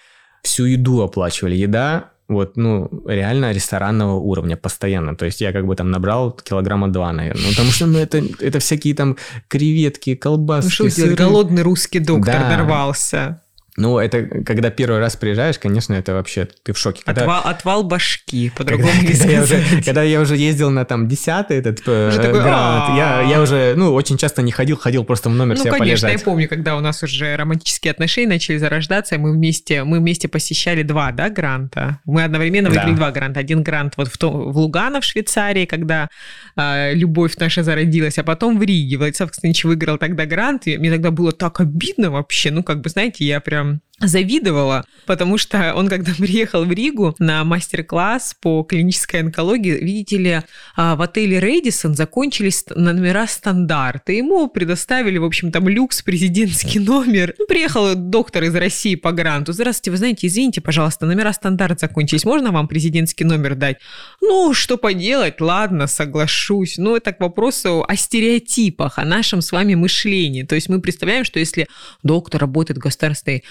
Всю 0.43 0.65
еду 0.65 1.01
оплачивали. 1.01 1.55
Еда, 1.55 2.11
вот, 2.29 2.55
ну, 2.57 2.89
реально 3.07 3.51
ресторанного 3.51 4.15
уровня 4.15 4.55
постоянно. 4.55 5.15
То 5.17 5.25
есть 5.25 5.41
я 5.41 5.51
как 5.51 5.65
бы 5.65 5.75
там 5.75 5.91
набрал 5.91 6.31
килограмма 6.31 6.87
два, 6.87 7.11
наверное. 7.11 7.43
Ну, 7.43 7.49
потому 7.49 7.71
что, 7.71 7.87
ну, 7.87 7.97
это, 7.97 8.21
это 8.39 8.59
всякие 8.59 8.93
там 8.95 9.17
креветки, 9.47 10.15
колбаски, 10.15 10.65
Ну 10.67 10.71
что 10.71 10.89
сыры. 10.89 11.15
голодный 11.15 11.63
русский 11.63 11.99
доктор 11.99 12.35
Да. 12.35 12.49
нарвался. 12.57 13.41
Ну, 13.79 13.97
это 13.97 14.23
когда 14.43 14.69
первый 14.69 14.99
раз 14.99 15.15
приезжаешь, 15.15 15.57
конечно, 15.57 15.93
это 15.93 16.13
вообще, 16.13 16.47
ты 16.63 16.73
в 16.73 16.77
шоке. 16.77 17.01
Когда- 17.05 17.21
Отвал, 17.21 17.41
отвал 17.45 17.83
башки, 17.83 18.49
когда, 18.55 18.75
по-другому 18.75 19.01
не 19.01 19.07
когда 19.07 19.25
я 19.31 19.41
уже, 19.43 19.63
когда 19.85 20.03
я 20.03 20.19
уже 20.21 20.35
ездил 20.37 20.69
на 20.69 20.83
там 20.85 21.07
десятый 21.07 21.57
этот 21.57 21.79
э, 21.87 22.11
такой, 22.15 22.39
я, 22.41 23.21
я 23.21 23.41
уже, 23.41 23.73
ну, 23.77 23.93
очень 23.93 24.17
часто 24.17 24.41
не 24.41 24.51
ходил, 24.51 24.75
ходил 24.77 25.05
просто 25.05 25.29
в 25.29 25.33
номер 25.33 25.55
Ну, 25.55 25.61
себя 25.63 25.71
конечно, 25.71 26.07
полежать. 26.07 26.19
я 26.19 26.25
помню, 26.25 26.49
когда 26.49 26.75
у 26.75 26.81
нас 26.81 27.01
уже 27.03 27.35
романтические 27.37 27.91
отношения 27.91 28.27
начали 28.27 28.57
зарождаться, 28.57 29.17
мы 29.17 29.31
вместе, 29.31 29.83
мы 29.85 29.99
вместе 29.99 30.27
посещали 30.27 30.83
два, 30.83 31.11
да, 31.11 31.29
гранта. 31.29 31.99
Мы 32.05 32.23
одновременно 32.23 32.69
выиграли 32.69 32.91
Да. 32.91 32.97
два 32.97 33.11
гранта. 33.11 33.39
Один 33.39 33.63
грант 33.63 33.93
вот 33.95 34.09
в, 34.09 34.17
том, 34.17 34.51
в 34.51 34.57
Лугано, 34.57 34.99
в 34.99 35.05
Швейцарии, 35.05 35.65
когда 35.65 36.09
а, 36.55 36.91
любовь 36.91 37.37
наша 37.37 37.63
зародилась, 37.63 38.17
а 38.17 38.23
потом 38.23 38.59
в 38.59 38.63
Риге. 38.63 38.97
Владислав 38.97 39.29
Константинович 39.29 39.63
выиграл 39.63 39.97
тогда 39.97 40.25
грант, 40.25 40.67
и 40.67 40.77
мне 40.77 40.91
тогда 40.91 41.11
было 41.11 41.31
так 41.31 41.61
обидно 41.61 42.11
вообще. 42.11 42.51
Ну, 42.51 42.63
как 42.63 42.81
бы, 42.81 42.89
знаете, 42.89 43.23
я 43.25 43.39
прям 43.39 43.68
Instagram 43.69 43.88
завидовала, 43.99 44.85
потому 45.05 45.37
что 45.37 45.73
он, 45.75 45.87
когда 45.89 46.13
приехал 46.17 46.65
в 46.65 46.71
Ригу 46.71 47.15
на 47.19 47.43
мастер-класс 47.43 48.35
по 48.41 48.63
клинической 48.63 49.21
онкологии, 49.21 49.71
видите 49.71 50.17
ли, 50.17 50.41
а, 50.75 50.95
в 50.95 51.01
отеле 51.01 51.39
Рэдисон 51.39 51.95
закончились 51.95 52.65
номера 52.75 53.27
стандарта. 53.27 54.11
Ему 54.11 54.47
предоставили, 54.47 55.17
в 55.17 55.25
общем, 55.25 55.51
там 55.51 55.67
люкс, 55.67 56.01
президентский 56.01 56.79
номер. 56.79 57.35
Ну, 57.37 57.47
приехал 57.47 57.95
доктор 57.95 58.43
из 58.43 58.55
России 58.55 58.95
по 58.95 59.11
гранту. 59.11 59.53
Здравствуйте, 59.53 59.91
вы 59.91 59.97
знаете, 59.97 60.27
извините, 60.27 60.61
пожалуйста, 60.61 61.05
номера 61.05 61.33
стандарт 61.33 61.79
закончились. 61.79 62.25
Можно 62.25 62.51
вам 62.51 62.67
президентский 62.67 63.23
номер 63.23 63.55
дать? 63.55 63.77
Ну, 64.21 64.53
что 64.53 64.77
поделать, 64.77 65.41
ладно, 65.41 65.87
соглашусь. 65.87 66.77
Ну, 66.77 66.95
это 66.95 67.13
к 67.13 67.19
вопросу 67.19 67.85
о 67.87 67.95
стереотипах, 67.95 68.97
о 68.97 69.05
нашем 69.05 69.41
с 69.41 69.51
вами 69.51 69.75
мышлении. 69.75 70.43
То 70.43 70.55
есть 70.55 70.69
мы 70.69 70.81
представляем, 70.81 71.23
что 71.23 71.39
если 71.39 71.67
доктор 72.03 72.41
работает 72.41 72.77
в 72.77 72.81
государственной 72.81 73.43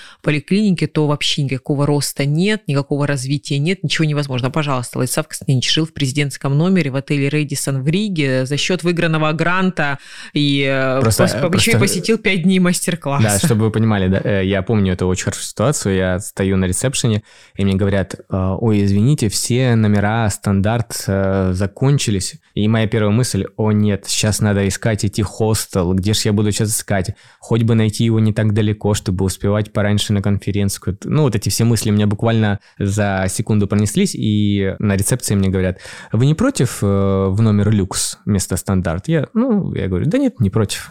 поликлинике, 0.42 0.86
то 0.86 1.06
вообще 1.06 1.42
никакого 1.42 1.86
роста 1.86 2.24
нет, 2.24 2.62
никакого 2.66 3.06
развития 3.06 3.58
нет, 3.58 3.82
ничего 3.82 4.04
невозможно. 4.04 4.50
Пожалуйста, 4.50 4.98
Владислав 4.98 5.26
Константинович 5.28 5.72
жил 5.72 5.86
в 5.86 5.92
президентском 5.92 6.56
номере 6.56 6.90
в 6.90 6.96
отеле 6.96 7.28
Рэдисон 7.28 7.82
в 7.82 7.88
Риге 7.88 8.46
за 8.46 8.56
счет 8.56 8.82
выигранного 8.82 9.32
гранта 9.32 9.98
и 10.32 10.64
э, 10.68 11.00
Просто- 11.00 11.24
пос- 11.24 11.50
по- 11.50 11.56
еще 11.56 11.72
и 11.72 11.74
просто- 11.74 11.78
посетил 11.78 12.18
пять 12.18 12.42
дней 12.42 12.58
мастер-класса. 12.58 13.38
Да, 13.40 13.46
чтобы 13.46 13.66
вы 13.66 13.70
понимали, 13.70 14.08
да, 14.08 14.20
э, 14.22 14.44
я 14.46 14.62
помню 14.62 14.92
эту 14.92 15.06
очень 15.06 15.24
хорошую 15.24 15.44
ситуацию. 15.46 15.96
Я 15.96 16.18
стою 16.20 16.56
на 16.56 16.66
ресепшене, 16.66 17.22
и 17.56 17.64
мне 17.64 17.74
говорят, 17.74 18.14
э, 18.14 18.56
ой, 18.60 18.84
извините, 18.84 19.28
все 19.28 19.74
номера 19.74 20.28
стандарт 20.30 21.04
э, 21.06 21.50
закончились. 21.52 22.34
И 22.54 22.66
моя 22.68 22.86
первая 22.86 23.10
мысль, 23.12 23.46
о 23.56 23.72
нет, 23.72 24.04
сейчас 24.06 24.40
надо 24.40 24.66
искать 24.66 25.04
идти 25.04 25.22
хостел, 25.22 25.92
где 25.94 26.12
же 26.14 26.20
я 26.24 26.32
буду 26.32 26.50
сейчас 26.52 26.70
искать? 26.70 27.14
Хоть 27.40 27.62
бы 27.62 27.74
найти 27.74 28.04
его 28.04 28.20
не 28.20 28.32
так 28.32 28.52
далеко, 28.52 28.94
чтобы 28.94 29.24
успевать 29.24 29.72
пораньше 29.72 30.12
на 30.12 30.22
конференцию. 30.30 30.98
Ну, 31.04 31.22
вот 31.22 31.34
эти 31.34 31.48
все 31.48 31.64
мысли 31.64 31.90
у 31.90 31.94
меня 31.94 32.06
буквально 32.06 32.60
за 32.78 33.26
секунду 33.28 33.66
пронеслись, 33.66 34.14
и 34.14 34.74
на 34.78 34.96
рецепции 34.96 35.34
мне 35.34 35.48
говорят, 35.48 35.78
вы 36.12 36.26
не 36.26 36.34
против 36.34 36.78
э, 36.82 36.86
в 36.86 37.40
номер 37.40 37.70
люкс 37.70 38.18
вместо 38.24 38.56
стандарт? 38.56 39.08
Я, 39.08 39.28
ну, 39.34 39.74
я 39.74 39.88
говорю, 39.88 40.06
да 40.06 40.18
нет, 40.18 40.40
не 40.40 40.50
против. 40.50 40.90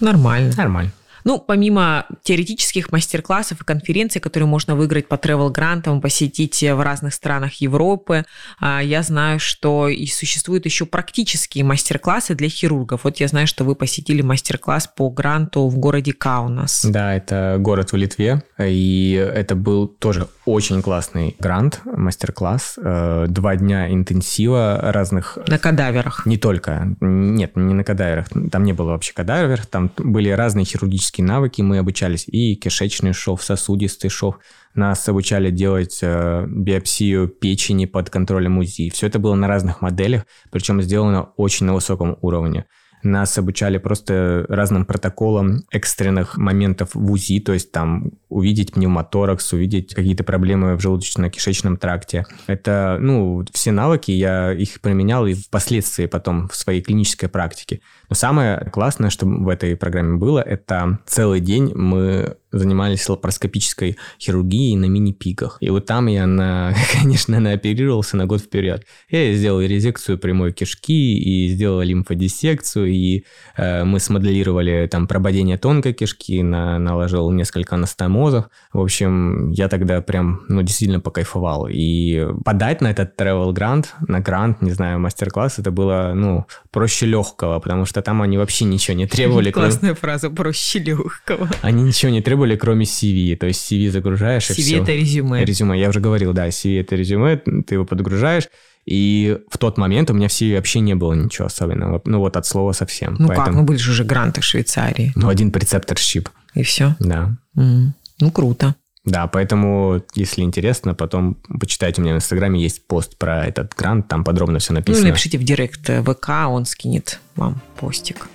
Нормально. 0.00 0.52
Нормально. 0.56 0.92
Ну, 1.28 1.38
помимо 1.38 2.06
теоретических 2.22 2.90
мастер-классов 2.90 3.60
и 3.60 3.64
конференций, 3.64 4.18
которые 4.18 4.46
можно 4.46 4.74
выиграть 4.74 5.08
по 5.08 5.16
travel 5.16 5.50
грантам 5.50 6.00
посетить 6.00 6.62
в 6.62 6.82
разных 6.82 7.12
странах 7.12 7.56
Европы, 7.56 8.24
а, 8.58 8.82
я 8.82 9.02
знаю, 9.02 9.38
что 9.38 9.88
и 9.88 10.06
существуют 10.06 10.64
еще 10.64 10.86
практические 10.86 11.64
мастер-классы 11.64 12.34
для 12.34 12.48
хирургов. 12.48 13.04
Вот 13.04 13.20
я 13.20 13.28
знаю, 13.28 13.46
что 13.46 13.64
вы 13.64 13.74
посетили 13.74 14.22
мастер-класс 14.22 14.88
по 14.96 15.10
гранту 15.10 15.68
в 15.68 15.76
городе 15.76 16.14
Каунас. 16.14 16.82
Да, 16.82 17.14
это 17.14 17.56
город 17.58 17.92
в 17.92 17.96
Литве, 17.96 18.42
и 18.58 19.12
это 19.12 19.54
был 19.54 19.86
тоже 19.86 20.28
очень 20.46 20.80
классный 20.80 21.36
грант, 21.38 21.82
мастер-класс. 21.84 22.78
Э, 22.78 23.26
два 23.28 23.56
дня 23.56 23.92
интенсива 23.92 24.80
разных... 24.80 25.36
На 25.46 25.58
кадаверах? 25.58 26.24
Не 26.24 26.38
только. 26.38 26.96
Нет, 27.02 27.54
не 27.54 27.74
на 27.74 27.84
кадаверах. 27.84 28.28
Там 28.50 28.64
не 28.64 28.72
было 28.72 28.92
вообще 28.92 29.12
кадаверов, 29.12 29.66
там 29.66 29.90
были 29.98 30.30
разные 30.30 30.64
хирургические 30.64 31.17
практические 31.18 31.26
навыки 31.26 31.62
мы 31.62 31.78
обучались, 31.78 32.24
и 32.28 32.54
кишечный 32.54 33.12
шов, 33.12 33.42
сосудистый 33.42 34.10
шов. 34.10 34.38
Нас 34.74 35.08
обучали 35.08 35.50
делать 35.50 35.98
э, 36.02 36.46
биопсию 36.48 37.28
печени 37.28 37.86
под 37.86 38.10
контролем 38.10 38.58
УЗИ. 38.58 38.90
Все 38.90 39.06
это 39.06 39.18
было 39.18 39.34
на 39.34 39.48
разных 39.48 39.82
моделях, 39.82 40.24
причем 40.50 40.82
сделано 40.82 41.32
очень 41.36 41.66
на 41.66 41.74
высоком 41.74 42.16
уровне. 42.22 42.64
Нас 43.02 43.36
обучали 43.38 43.78
просто 43.78 44.44
разным 44.48 44.84
протоколам 44.84 45.64
экстренных 45.70 46.36
моментов 46.36 46.90
в 46.94 47.10
УЗИ, 47.10 47.40
то 47.40 47.52
есть 47.52 47.72
там 47.72 48.12
увидеть 48.28 48.72
пневмоторакс, 48.72 49.52
увидеть 49.52 49.94
какие-то 49.94 50.24
проблемы 50.24 50.76
в 50.76 50.80
желудочно-кишечном 50.80 51.76
тракте. 51.76 52.26
Это, 52.46 52.98
ну, 53.00 53.44
все 53.52 53.72
навыки, 53.72 54.10
я 54.10 54.52
их 54.52 54.80
применял 54.80 55.26
и 55.26 55.34
впоследствии 55.34 56.06
потом 56.06 56.48
в 56.48 56.56
своей 56.56 56.82
клинической 56.82 57.28
практике. 57.28 57.80
Но 58.08 58.14
самое 58.14 58.68
классное, 58.72 59.10
что 59.10 59.26
в 59.26 59.48
этой 59.48 59.76
программе 59.76 60.16
было, 60.16 60.40
это 60.40 60.98
целый 61.06 61.40
день 61.40 61.72
мы 61.74 62.36
занимались 62.52 63.08
лапароскопической 63.08 63.96
хирургией 64.20 64.76
на 64.76 64.86
мини-пиках. 64.86 65.58
И 65.60 65.70
вот 65.70 65.86
там 65.86 66.06
я, 66.06 66.26
на, 66.26 66.74
конечно, 66.92 67.40
наоперировался 67.40 68.16
на 68.16 68.26
год 68.26 68.40
вперед. 68.40 68.84
Я 69.10 69.32
сделал 69.34 69.60
резекцию 69.60 70.18
прямой 70.18 70.52
кишки 70.52 71.18
и 71.18 71.48
сделал 71.48 71.80
лимфодиссекцию, 71.80 72.86
и 72.86 73.24
э, 73.56 73.84
мы 73.84 74.00
смоделировали 74.00 74.88
там 74.90 75.06
прободение 75.06 75.58
тонкой 75.58 75.92
кишки, 75.92 76.42
на, 76.42 76.78
наложил 76.78 77.30
несколько 77.30 77.74
анастомозов. 77.74 78.46
В 78.72 78.80
общем, 78.80 79.50
я 79.50 79.68
тогда 79.68 80.00
прям, 80.00 80.42
ну, 80.48 80.62
действительно 80.62 81.00
покайфовал. 81.00 81.68
И 81.70 82.26
подать 82.44 82.80
на 82.80 82.90
этот 82.90 83.20
travel 83.20 83.52
грант, 83.52 83.94
на 84.06 84.20
грант, 84.20 84.62
не 84.62 84.70
знаю, 84.70 84.98
мастер-класс, 85.00 85.58
это 85.58 85.70
было, 85.70 86.12
ну, 86.14 86.46
проще 86.70 87.06
легкого, 87.06 87.58
потому 87.60 87.84
что 87.84 88.02
там 88.02 88.22
они 88.22 88.38
вообще 88.38 88.64
ничего 88.64 88.96
не 88.96 89.06
требовали. 89.06 89.50
Классная 89.50 89.94
фраза, 89.94 90.30
проще 90.30 90.78
легкого. 90.78 91.48
Они 91.62 91.82
ничего 91.82 92.10
не 92.10 92.22
требовали, 92.22 92.37
кроме 92.56 92.84
CV. 92.84 93.36
То 93.36 93.46
есть 93.46 93.70
CV 93.70 93.90
загружаешь, 93.90 94.50
и 94.50 94.54
CV 94.54 94.62
все. 94.62 94.82
это 94.82 94.92
резюме. 94.92 95.44
Резюме, 95.44 95.78
я 95.78 95.88
уже 95.88 96.00
говорил, 96.00 96.32
да, 96.32 96.48
CV 96.48 96.80
это 96.80 96.96
резюме, 96.96 97.36
ты 97.36 97.74
его 97.74 97.84
подгружаешь, 97.84 98.48
и 98.86 99.38
в 99.50 99.58
тот 99.58 99.76
момент 99.76 100.10
у 100.10 100.14
меня 100.14 100.28
в 100.28 100.30
CV 100.30 100.56
вообще 100.56 100.80
не 100.80 100.94
было 100.94 101.12
ничего 101.12 101.46
особенного. 101.46 102.00
Ну 102.04 102.20
вот 102.20 102.36
от 102.36 102.46
слова 102.46 102.72
совсем. 102.72 103.16
Ну 103.18 103.28
Поэтому... 103.28 103.46
как, 103.46 103.54
ну 103.54 103.62
были 103.64 103.78
же 103.78 103.90
уже 103.90 104.04
гранты 104.04 104.40
в 104.40 104.44
Швейцарии. 104.44 105.12
Ну 105.14 105.28
один 105.28 105.50
прецепторщип. 105.50 106.28
И 106.54 106.62
все? 106.62 106.96
Да. 106.98 107.36
Mm. 107.56 107.88
Ну 108.20 108.30
круто. 108.30 108.74
Да, 109.04 109.26
поэтому, 109.26 110.02
если 110.14 110.42
интересно, 110.42 110.94
потом 110.94 111.36
почитайте, 111.60 112.00
у 112.00 112.04
меня 112.04 112.14
в 112.14 112.18
Инстаграме 112.18 112.60
есть 112.60 112.86
пост 112.86 113.16
про 113.16 113.46
этот 113.46 113.74
грант, 113.74 114.08
там 114.08 114.24
подробно 114.24 114.58
все 114.58 114.72
написано. 114.72 115.04
Ну, 115.04 115.10
напишите 115.10 115.38
в 115.38 115.44
директ 115.44 115.88
ВК, 115.88 116.30
он 116.48 116.66
скинет 116.66 117.20
вам 117.36 117.60
постик. 117.76 118.28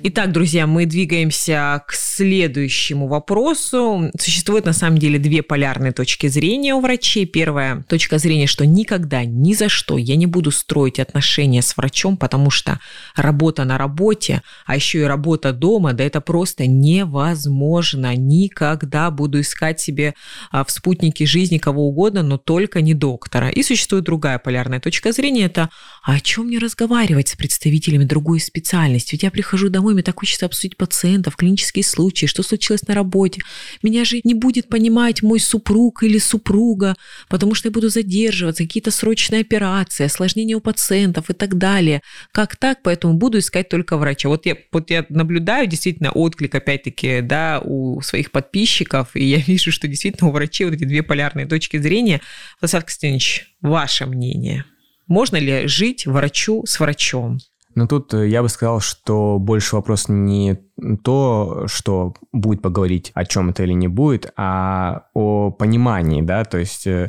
Итак, 0.00 0.30
друзья, 0.30 0.68
мы 0.68 0.86
двигаемся 0.86 1.82
к 1.86 1.92
следующему 1.92 3.08
вопросу. 3.08 4.10
Существует 4.18 4.64
на 4.64 4.72
самом 4.72 4.98
деле 4.98 5.18
две 5.18 5.42
полярные 5.42 5.90
точки 5.90 6.28
зрения 6.28 6.74
у 6.74 6.80
врачей. 6.80 7.26
Первая 7.26 7.82
точка 7.88 8.18
зрения, 8.18 8.46
что 8.46 8.64
никогда, 8.64 9.24
ни 9.24 9.54
за 9.54 9.68
что 9.68 9.98
я 9.98 10.14
не 10.14 10.26
буду 10.26 10.52
строить 10.52 11.00
отношения 11.00 11.62
с 11.62 11.76
врачом, 11.76 12.16
потому 12.16 12.50
что 12.50 12.78
работа 13.16 13.64
на 13.64 13.76
работе, 13.76 14.42
а 14.66 14.76
еще 14.76 15.00
и 15.00 15.02
работа 15.02 15.52
дома, 15.52 15.92
да 15.94 16.04
это 16.04 16.20
просто 16.20 16.66
невозможно. 16.66 18.14
Никогда 18.14 19.10
буду 19.10 19.40
искать 19.40 19.80
себе 19.80 20.14
а, 20.52 20.64
в 20.64 20.70
спутнике 20.70 21.26
жизни 21.26 21.58
кого 21.58 21.88
угодно, 21.88 22.22
но 22.22 22.38
только 22.38 22.82
не 22.82 22.94
доктора. 22.94 23.48
И 23.48 23.64
существует 23.64 24.04
другая 24.04 24.38
полярная 24.38 24.80
точка 24.80 25.10
зрения, 25.10 25.46
это 25.46 25.70
а 26.04 26.14
о 26.14 26.20
чем 26.20 26.46
мне 26.46 26.58
разговаривать 26.58 27.28
с 27.28 27.36
представителями 27.36 28.04
другой 28.04 28.40
специальности? 28.40 29.12
Ведь 29.12 29.24
я 29.24 29.30
прихожу 29.30 29.68
домой, 29.68 29.87
мне 29.94 30.02
так 30.02 30.18
хочется 30.18 30.46
обсудить 30.46 30.76
пациентов, 30.76 31.36
клинические 31.36 31.84
случаи, 31.84 32.26
что 32.26 32.42
случилось 32.42 32.86
на 32.86 32.94
работе. 32.94 33.40
Меня 33.82 34.04
же 34.04 34.20
не 34.24 34.34
будет 34.34 34.68
понимать 34.68 35.22
мой 35.22 35.40
супруг 35.40 36.02
или 36.02 36.18
супруга, 36.18 36.96
потому 37.28 37.54
что 37.54 37.68
я 37.68 37.72
буду 37.72 37.88
задерживаться, 37.88 38.64
какие-то 38.64 38.90
срочные 38.90 39.42
операции, 39.42 40.04
осложнения 40.04 40.56
у 40.56 40.60
пациентов 40.60 41.30
и 41.30 41.34
так 41.34 41.56
далее. 41.58 42.02
Как 42.32 42.56
так? 42.56 42.82
Поэтому 42.82 43.14
буду 43.14 43.38
искать 43.38 43.68
только 43.68 43.96
врача. 43.96 44.28
Вот 44.28 44.46
я, 44.46 44.56
вот 44.72 44.90
я 44.90 45.04
наблюдаю 45.08 45.66
действительно 45.66 46.10
отклик, 46.10 46.54
опять-таки, 46.54 47.20
да, 47.20 47.60
у 47.64 48.00
своих 48.02 48.30
подписчиков, 48.30 49.14
и 49.14 49.24
я 49.24 49.38
вижу, 49.46 49.72
что 49.72 49.88
действительно 49.88 50.28
у 50.28 50.32
врачей 50.32 50.66
вот 50.66 50.74
эти 50.74 50.84
две 50.84 51.02
полярные 51.02 51.46
точки 51.46 51.78
зрения. 51.78 52.20
Владислав 52.60 52.84
Костянович, 52.84 53.54
ваше 53.60 54.06
мнение? 54.06 54.64
Можно 55.06 55.36
ли 55.36 55.66
жить 55.66 56.06
врачу 56.06 56.64
с 56.66 56.78
врачом? 56.80 57.38
Ну, 57.78 57.86
тут 57.86 58.12
э, 58.12 58.26
я 58.28 58.42
бы 58.42 58.48
сказал, 58.48 58.80
что 58.80 59.38
больше 59.38 59.76
вопрос 59.76 60.08
не 60.08 60.58
то, 61.02 61.64
что 61.66 62.14
будет 62.32 62.62
поговорить 62.62 63.10
о 63.14 63.24
чем 63.24 63.50
это 63.50 63.64
или 63.64 63.72
не 63.72 63.88
будет, 63.88 64.32
а 64.36 65.04
о 65.14 65.50
понимании, 65.50 66.22
да, 66.22 66.44
то 66.44 66.58
есть 66.58 66.86
э, 66.86 67.08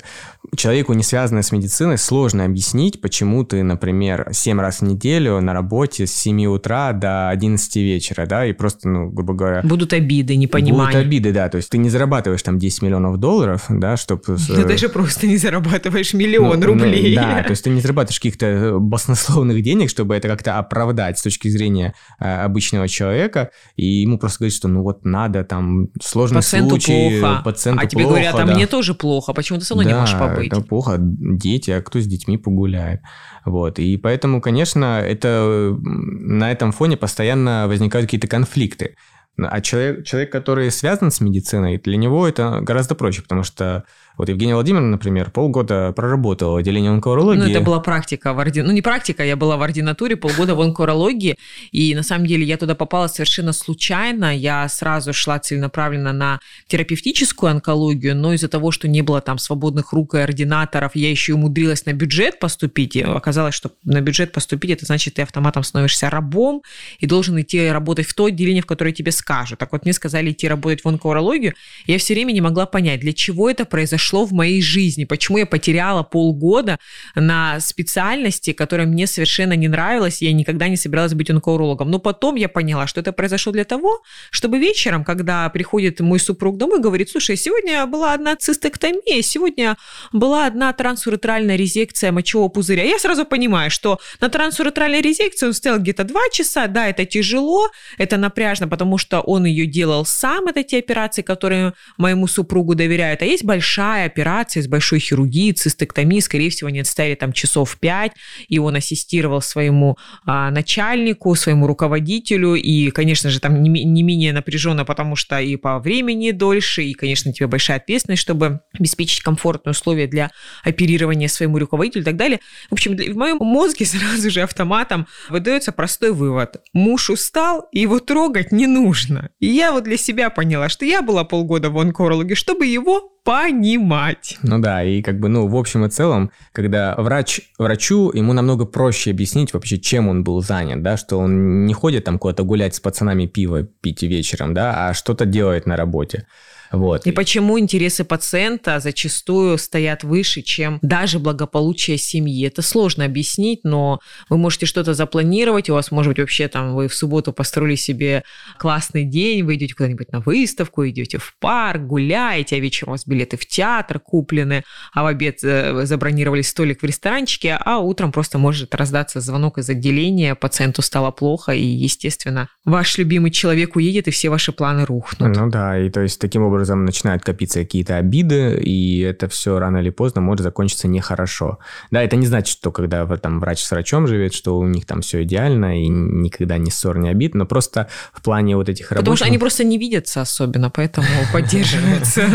человеку, 0.56 0.94
не 0.94 1.04
связанное 1.04 1.44
с 1.44 1.52
медициной, 1.52 1.98
сложно 1.98 2.46
объяснить, 2.46 3.02
почему 3.02 3.44
ты, 3.44 3.64
например, 3.64 4.30
7 4.32 4.60
раз 4.60 4.80
в 4.80 4.84
неделю 4.84 5.40
на 5.42 5.54
работе 5.54 6.08
с 6.08 6.12
7 6.14 6.46
утра 6.48 6.94
до 6.94 7.30
11 7.30 7.76
вечера, 7.78 8.26
да, 8.26 8.46
и 8.46 8.54
просто, 8.54 8.90
ну, 8.90 9.10
грубо 9.10 9.34
говоря... 9.34 9.62
Будут 9.64 9.94
обиды, 9.94 10.36
непонимание. 10.36 10.94
Будут 10.94 11.06
обиды, 11.08 11.32
да, 11.32 11.50
то 11.50 11.58
есть 11.58 11.70
ты 11.70 11.78
не 11.78 11.90
зарабатываешь 11.90 12.42
там 12.42 12.58
10 12.58 12.82
миллионов 12.82 13.18
долларов, 13.18 13.66
да, 13.70 13.98
чтобы... 13.98 14.24
Ты 14.24 14.66
даже 14.66 14.90
просто 14.90 15.28
не 15.28 15.38
зарабатываешь 15.38 16.14
миллион 16.14 16.60
ну, 16.60 16.66
рублей. 16.68 17.16
Ну, 17.16 17.22
да, 17.22 17.44
то 17.44 17.52
есть 17.52 17.64
ты 17.64 17.70
не 17.70 17.82
зарабатываешь 17.82 18.20
каких-то 18.20 18.78
баснословных 18.80 19.62
денег, 19.62 19.90
чтобы 19.90 20.16
это 20.16 20.28
как-то 20.28 20.58
оправдать 20.58 21.20
с 21.20 21.22
точки 21.22 21.48
зрения 21.50 21.94
э, 22.20 22.44
обычного 22.44 22.88
человека, 22.88 23.52
и 23.76 23.86
ему 23.86 24.18
просто 24.18 24.40
говорят, 24.40 24.54
что 24.56 24.68
ну 24.68 24.84
вот 24.84 25.06
надо, 25.06 25.44
там 25.44 25.88
сложный 26.02 26.38
пациенту 26.38 26.70
случай, 26.72 27.20
плохо. 27.20 27.42
пациенту 27.44 27.84
А 27.84 27.86
тебе 27.86 28.04
плохо, 28.04 28.16
говорят, 28.16 28.36
а 28.36 28.46
да. 28.46 28.54
мне 28.54 28.68
тоже 28.68 28.94
плохо, 28.94 29.34
почему 29.34 29.60
ты 29.60 29.66
со 29.66 29.74
мной 29.76 29.86
да, 29.86 29.92
не 29.92 30.00
можешь 30.00 30.18
побыть? 30.18 30.48
это 30.48 30.62
плохо, 30.62 30.98
дети, 31.00 31.72
а 31.72 31.82
кто 31.82 32.00
с 32.00 32.06
детьми 32.06 32.38
погуляет? 32.38 33.02
Вот, 33.46 33.80
и 33.80 33.98
поэтому, 33.98 34.42
конечно, 34.42 35.00
это 35.02 35.78
на 35.82 36.52
этом 36.52 36.72
фоне 36.72 36.98
постоянно 36.98 37.68
возникают 37.68 38.08
какие-то 38.08 38.28
конфликты. 38.28 38.96
А 39.38 39.62
человек, 39.62 40.06
человек, 40.06 40.32
который 40.32 40.70
связан 40.72 41.12
с 41.12 41.22
медициной, 41.22 41.78
для 41.78 41.98
него 41.98 42.28
это 42.28 42.60
гораздо 42.62 42.96
проще, 42.96 43.22
потому 43.22 43.44
что 43.44 43.86
вот 44.20 44.28
Евгения 44.28 44.54
Владимировна, 44.54 44.92
например, 44.92 45.32
полгода 45.32 45.94
проработала 45.94 46.56
в 46.56 46.56
отделении 46.58 46.90
онкологии. 46.90 47.40
Ну, 47.40 47.50
это 47.50 47.62
была 47.62 47.80
практика 47.80 48.34
в 48.34 48.40
ординатуре. 48.40 48.68
Ну, 48.68 48.74
не 48.74 48.82
практика, 48.82 49.24
я 49.24 49.38
была 49.38 49.56
в 49.56 49.62
ординатуре 49.62 50.18
полгода 50.18 50.56
в 50.56 50.62
онкологии, 50.62 51.38
и 51.72 51.96
на 51.96 52.04
самом 52.04 52.26
деле 52.26 52.44
я 52.44 52.58
туда 52.58 52.76
попала 52.76 53.08
совершенно 53.08 53.54
случайно. 53.54 54.36
Я 54.36 54.68
сразу 54.68 55.14
шла 55.14 55.40
целенаправленно 55.40 56.12
на 56.12 56.42
терапевтическую 56.68 57.50
онкологию, 57.50 58.14
но 58.14 58.34
из-за 58.34 58.50
того, 58.50 58.72
что 58.72 58.90
не 58.90 59.02
было 59.02 59.22
там 59.22 59.38
свободных 59.38 59.94
рук 59.94 60.16
и 60.16 60.18
ординаторов, 60.18 60.98
я 60.98 61.10
еще 61.10 61.36
умудрилась 61.36 61.86
на 61.86 61.94
бюджет 61.94 62.40
поступить. 62.40 62.98
И 62.98 63.02
оказалось, 63.02 63.56
что 63.56 63.72
на 63.86 64.02
бюджет 64.02 64.34
поступить, 64.34 64.72
это 64.72 64.86
значит, 64.86 65.14
ты 65.14 65.22
автоматом 65.22 65.64
становишься 65.64 66.10
рабом 66.10 66.62
и 67.00 67.06
должен 67.06 67.40
идти 67.40 67.70
работать 67.70 68.06
в 68.06 68.14
то 68.14 68.26
отделение, 68.26 68.64
в 68.64 68.66
которое 68.66 68.92
тебе 68.92 69.14
скажут. 69.14 69.60
Так 69.60 69.72
вот, 69.72 69.86
мне 69.86 69.94
сказали 69.94 70.32
идти 70.32 70.50
работать 70.50 70.84
в 70.84 70.90
онкологию, 70.90 71.54
я 71.88 71.98
все 72.00 72.16
время 72.16 72.34
не 72.34 72.42
могла 72.42 72.66
понять, 72.66 73.00
для 73.00 73.14
чего 73.14 73.50
это 73.50 73.64
произошло 73.64 74.09
произошло 74.10 74.26
в 74.26 74.32
моей 74.32 74.62
жизни, 74.62 75.06
почему 75.06 75.38
я 75.38 75.46
потеряла 75.46 76.04
полгода 76.04 76.78
на 77.16 77.60
специальности, 77.60 78.54
которая 78.54 78.88
мне 78.88 79.08
совершенно 79.08 79.54
не 79.56 79.68
нравилась, 79.68 80.22
я 80.22 80.34
никогда 80.34 80.68
не 80.68 80.78
собиралась 80.78 81.14
быть 81.14 81.30
онкоурологом. 81.30 81.92
Но 81.92 82.00
потом 82.00 82.36
я 82.36 82.50
поняла, 82.50 82.88
что 82.88 83.02
это 83.02 83.12
произошло 83.12 83.54
для 83.54 83.64
того, 83.64 84.02
чтобы 84.32 84.60
вечером, 84.60 85.04
когда 85.04 85.50
приходит 85.50 86.00
мой 86.00 86.20
супруг 86.20 86.58
домой, 86.58 86.80
говорит, 86.82 87.10
слушай, 87.10 87.38
сегодня 87.38 87.86
была 87.86 88.14
одна 88.14 88.36
цистектомия, 88.36 89.22
сегодня 89.22 89.76
была 90.14 90.48
одна 90.48 90.74
трансуретральная 90.74 91.58
резекция 91.58 92.12
мочевого 92.12 92.50
пузыря. 92.50 92.84
Я 92.84 93.00
сразу 93.00 93.26
понимаю, 93.26 93.70
что 93.72 94.00
на 94.22 94.30
трансуретральной 94.30 95.02
резекции 95.02 95.48
он 95.48 95.54
стоял 95.54 95.80
где-то 95.80 96.04
два 96.04 96.22
часа, 96.32 96.68
да, 96.68 96.88
это 96.88 97.06
тяжело, 97.06 97.70
это 97.98 98.18
напряжно, 98.18 98.68
потому 98.68 98.98
что 98.98 99.22
он 99.22 99.46
ее 99.46 99.66
делал 99.66 100.06
сам, 100.06 100.48
это 100.48 100.64
те 100.64 100.80
операции, 100.80 101.22
которые 101.22 101.74
моему 101.98 102.28
супругу 102.28 102.76
доверяют. 102.76 103.22
А 103.22 103.26
есть 103.26 103.44
большая 103.44 103.89
операция 103.96 104.64
с 104.64 104.68
большой 104.68 105.00
хирургией, 105.00 105.54
цистектомии, 105.54 106.20
скорее 106.20 106.50
всего, 106.50 106.68
они 106.68 106.80
отстояли 106.80 107.16
там 107.16 107.34
часов 107.34 107.78
пять, 107.80 108.12
и 108.48 108.60
он 108.60 108.76
ассистировал 108.76 109.42
своему 109.42 109.98
а, 110.26 110.52
начальнику, 110.52 111.36
своему 111.36 111.68
руководителю, 111.68 112.56
и, 112.56 112.90
конечно 112.92 113.30
же, 113.30 113.40
там 113.40 113.62
не, 113.62 113.70
не 113.84 114.04
менее 114.04 114.34
напряженно, 114.34 114.86
потому 114.86 115.16
что 115.16 115.40
и 115.40 115.56
по 115.56 115.80
времени 115.80 116.32
дольше, 116.32 116.84
и, 116.84 116.94
конечно, 116.94 117.34
тебе 117.34 117.48
большая 117.48 117.78
ответственность, 117.78 118.22
чтобы 118.22 118.62
обеспечить 118.78 119.22
комфортные 119.22 119.72
условия 119.72 120.08
для 120.08 120.32
оперирования 120.64 121.28
своему 121.28 121.60
руководителю 121.60 122.02
и 122.02 122.06
так 122.06 122.16
далее. 122.16 122.40
В 122.70 122.74
общем, 122.74 122.96
в 122.96 123.16
моем 123.18 123.38
мозге 123.38 123.86
сразу 123.86 124.30
же 124.30 124.42
автоматом 124.42 125.08
выдается 125.30 125.72
простой 125.72 126.12
вывод. 126.12 126.62
Муж 126.74 127.10
устал, 127.10 127.68
его 127.72 128.00
трогать 128.00 128.52
не 128.52 128.68
нужно. 128.68 129.30
И 129.40 129.48
я 129.48 129.72
вот 129.72 129.84
для 129.84 129.98
себя 129.98 130.30
поняла, 130.30 130.70
что 130.70 130.86
я 130.86 131.02
была 131.02 131.24
полгода 131.24 131.70
в 131.70 131.78
онкологе, 131.78 132.36
чтобы 132.36 132.66
его 132.66 133.19
понимать. 133.24 134.38
Ну 134.44 134.60
да, 134.60 134.84
и 134.84 135.02
как 135.02 135.20
бы, 135.20 135.30
ну, 135.30 135.48
в 135.48 135.56
общем 135.56 135.86
и 135.86 135.90
целом, 135.90 136.32
когда 136.52 136.96
врач, 136.98 137.42
врачу, 137.58 138.12
ему 138.14 138.34
намного 138.34 138.66
проще 138.66 139.12
объяснить 139.12 139.54
вообще, 139.54 139.78
чем 139.78 140.08
он 140.08 140.24
был 140.24 140.42
занят, 140.42 140.82
да, 140.82 140.98
что 140.98 141.18
он 141.18 141.66
не 141.66 141.74
ходит 141.74 142.06
там 142.06 142.20
куда-то 142.20 142.44
гулять 142.44 142.76
с 142.76 142.80
пацанами 142.80 143.26
пиво 143.26 143.64
пить 143.64 144.04
вечером, 144.04 144.54
да, 144.54 144.88
а 144.90 144.94
что-то 144.94 145.26
делает 145.26 145.66
на 145.66 145.76
работе. 145.76 146.26
Вот. 146.72 147.06
И 147.06 147.12
почему 147.12 147.60
интересы 147.60 148.04
пациента 148.04 148.80
зачастую 148.80 149.58
стоят 149.58 150.04
выше, 150.04 150.42
чем 150.42 150.80
даже 150.82 151.20
благополучие 151.20 151.98
семьи. 151.98 152.46
Это 152.48 152.62
сложно 152.62 153.06
объяснить, 153.06 153.62
но 153.64 154.00
вы 154.30 154.38
можете 154.38 154.66
что-то 154.66 154.94
запланировать, 154.94 155.70
у 155.70 155.74
вас 155.74 155.92
может 155.92 156.12
быть 156.12 156.20
вообще 156.20 156.48
там 156.48 156.76
вы 156.76 156.88
в 156.88 156.94
субботу 156.94 157.34
построили 157.34 157.76
себе 157.76 158.24
классный 158.58 159.04
день, 159.04 159.44
вы 159.44 159.56
идете 159.56 159.74
куда-нибудь 159.74 160.12
на 160.12 160.20
выставку, 160.20 160.88
идете 160.88 161.18
в 161.18 161.36
парк, 161.40 161.82
гуляете, 161.82 162.56
а 162.56 162.60
вечером 162.60 162.90
у 162.90 162.94
вас 162.94 163.06
билеты 163.06 163.38
в 163.38 163.46
театр 163.46 164.00
куплены, 164.00 164.64
а 164.94 165.04
в 165.04 165.08
обед 165.08 165.40
э, 165.44 165.86
забронировали 165.86 166.42
столик 166.42 166.82
в 166.82 166.86
ресторанчике, 166.86 167.58
а 167.60 167.80
утром 167.80 168.12
просто 168.12 168.38
может 168.38 168.76
раздаться 168.76 169.22
звонок 169.22 169.58
из 169.58 169.70
отделения, 169.70 170.36
пациенту 170.36 170.82
стало 170.82 171.12
плохо, 171.12 171.54
и, 171.54 171.64
естественно, 171.64 172.50
ваш 172.66 172.98
любимый 172.98 173.32
человек 173.32 173.76
уедет, 173.76 174.08
и 174.08 174.12
все 174.12 174.30
ваши 174.30 174.52
планы 174.52 174.86
рухнут. 174.86 175.36
Ну 175.36 175.50
да, 175.50 175.80
и 175.80 175.90
то 175.90 176.02
есть 176.02 176.20
таким 176.20 176.44
образом 176.44 176.59
образом 176.60 176.84
начинают 176.84 177.24
копиться 177.24 177.60
какие-то 177.60 177.96
обиды, 177.96 178.60
и 178.62 179.00
это 179.00 179.30
все 179.30 179.60
рано 179.60 179.78
или 179.78 179.90
поздно 179.90 180.20
может 180.20 180.44
закончиться 180.44 180.90
нехорошо. 180.90 181.60
Да, 181.90 182.04
это 182.04 182.18
не 182.18 182.26
значит, 182.26 182.52
что 182.52 182.72
когда 182.72 183.06
там 183.18 183.40
врач 183.40 183.64
с 183.64 183.72
врачом 183.72 184.08
живет, 184.08 184.34
что 184.34 184.58
у 184.58 184.68
них 184.68 184.86
там 184.86 185.02
все 185.02 185.24
идеально 185.24 185.82
и 185.82 185.88
никогда 185.88 186.58
ни 186.58 186.70
ссор, 186.70 186.98
ни 186.98 187.08
обид, 187.08 187.34
но 187.34 187.46
просто 187.46 187.88
в 188.14 188.22
плане 188.22 188.58
вот 188.58 188.68
этих 188.68 188.92
рабочих... 188.92 189.00
Потому 189.00 189.16
что 189.16 189.26
они 189.26 189.38
просто 189.38 189.64
не 189.64 189.78
видятся 189.78 190.22
особенно, 190.22 190.70
поэтому 190.70 191.08
поддерживаются. 191.34 192.28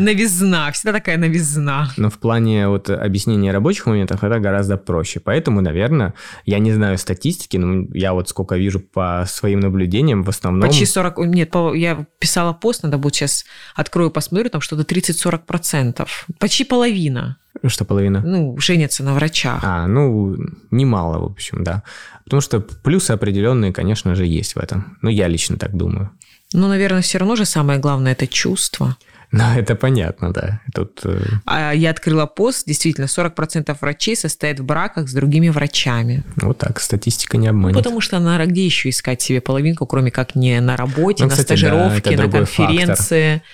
Новизна, 0.00 0.72
всегда 0.72 0.92
такая 0.92 1.16
новизна. 1.16 1.90
Но 1.96 2.10
в 2.10 2.18
плане 2.18 2.68
вот 2.68 2.90
объяснения 2.90 3.52
рабочих 3.52 3.86
моментов 3.86 4.24
это 4.24 4.40
гораздо 4.40 4.76
проще. 4.76 5.20
Поэтому, 5.20 5.60
наверное, 5.60 6.14
я 6.44 6.58
не 6.58 6.72
знаю 6.72 6.98
статистики, 6.98 7.56
но 7.56 7.86
я 7.94 8.14
вот 8.14 8.28
сколько 8.28 8.56
вижу 8.56 8.80
по 8.80 9.24
своим 9.28 9.60
наблюдениям, 9.60 10.24
в 10.24 10.28
основном... 10.28 10.68
Почти 10.68 10.86
40... 10.86 11.18
Нет, 11.26 11.54
я 11.74 12.06
писала 12.18 12.52
пост, 12.52 12.82
надо 12.82 12.98
будет 12.98 13.14
сейчас 13.14 13.27
сейчас 13.28 13.44
открою, 13.74 14.10
посмотрю, 14.10 14.50
там 14.50 14.60
что-то 14.60 14.82
30-40%. 14.82 16.06
Почти 16.38 16.64
половина. 16.64 17.36
Что 17.66 17.84
половина? 17.84 18.22
Ну, 18.24 18.56
женятся 18.58 19.02
на 19.02 19.14
врачах. 19.14 19.60
А, 19.64 19.86
ну, 19.86 20.36
немало, 20.70 21.18
в 21.18 21.24
общем, 21.24 21.64
да. 21.64 21.82
Потому 22.24 22.40
что 22.40 22.60
плюсы 22.60 23.10
определенные, 23.10 23.72
конечно 23.72 24.14
же, 24.14 24.26
есть 24.26 24.54
в 24.54 24.58
этом. 24.58 24.96
Ну, 25.02 25.10
я 25.10 25.28
лично 25.28 25.56
так 25.56 25.76
думаю. 25.76 26.10
Ну, 26.52 26.68
наверное, 26.68 27.02
все 27.02 27.18
равно 27.18 27.36
же 27.36 27.44
самое 27.44 27.78
главное– 27.78 28.12
это 28.18 28.26
чувство. 28.26 28.96
Ну, 29.30 29.44
это 29.56 29.74
понятно, 29.74 30.32
да. 30.32 30.60
Тут... 30.74 31.00
Э, 31.04 31.20
а 31.44 31.72
я 31.72 31.90
открыла 31.90 32.26
пост, 32.26 32.66
действительно, 32.66 33.04
40% 33.04 33.76
врачей 33.80 34.16
состоят 34.16 34.60
в 34.60 34.64
браках 34.64 35.08
с 35.08 35.12
другими 35.12 35.50
врачами. 35.50 36.22
Вот 36.36 36.58
так, 36.58 36.80
статистика 36.80 37.36
не 37.36 37.48
обманет. 37.48 37.76
Ну, 37.76 37.82
потому 37.82 38.00
что 38.00 38.18
на 38.18 38.44
где 38.46 38.64
еще 38.64 38.88
искать 38.88 39.20
себе 39.20 39.40
половинку, 39.40 39.86
кроме 39.86 40.10
как 40.10 40.34
не 40.34 40.60
на 40.60 40.76
работе, 40.76 41.24
ну, 41.24 41.28
на 41.28 41.32
кстати, 41.32 41.46
стажировке, 41.46 42.16
да, 42.16 42.24
на 42.24 42.30
конференции. 42.30 43.32
Фактор. 43.34 43.48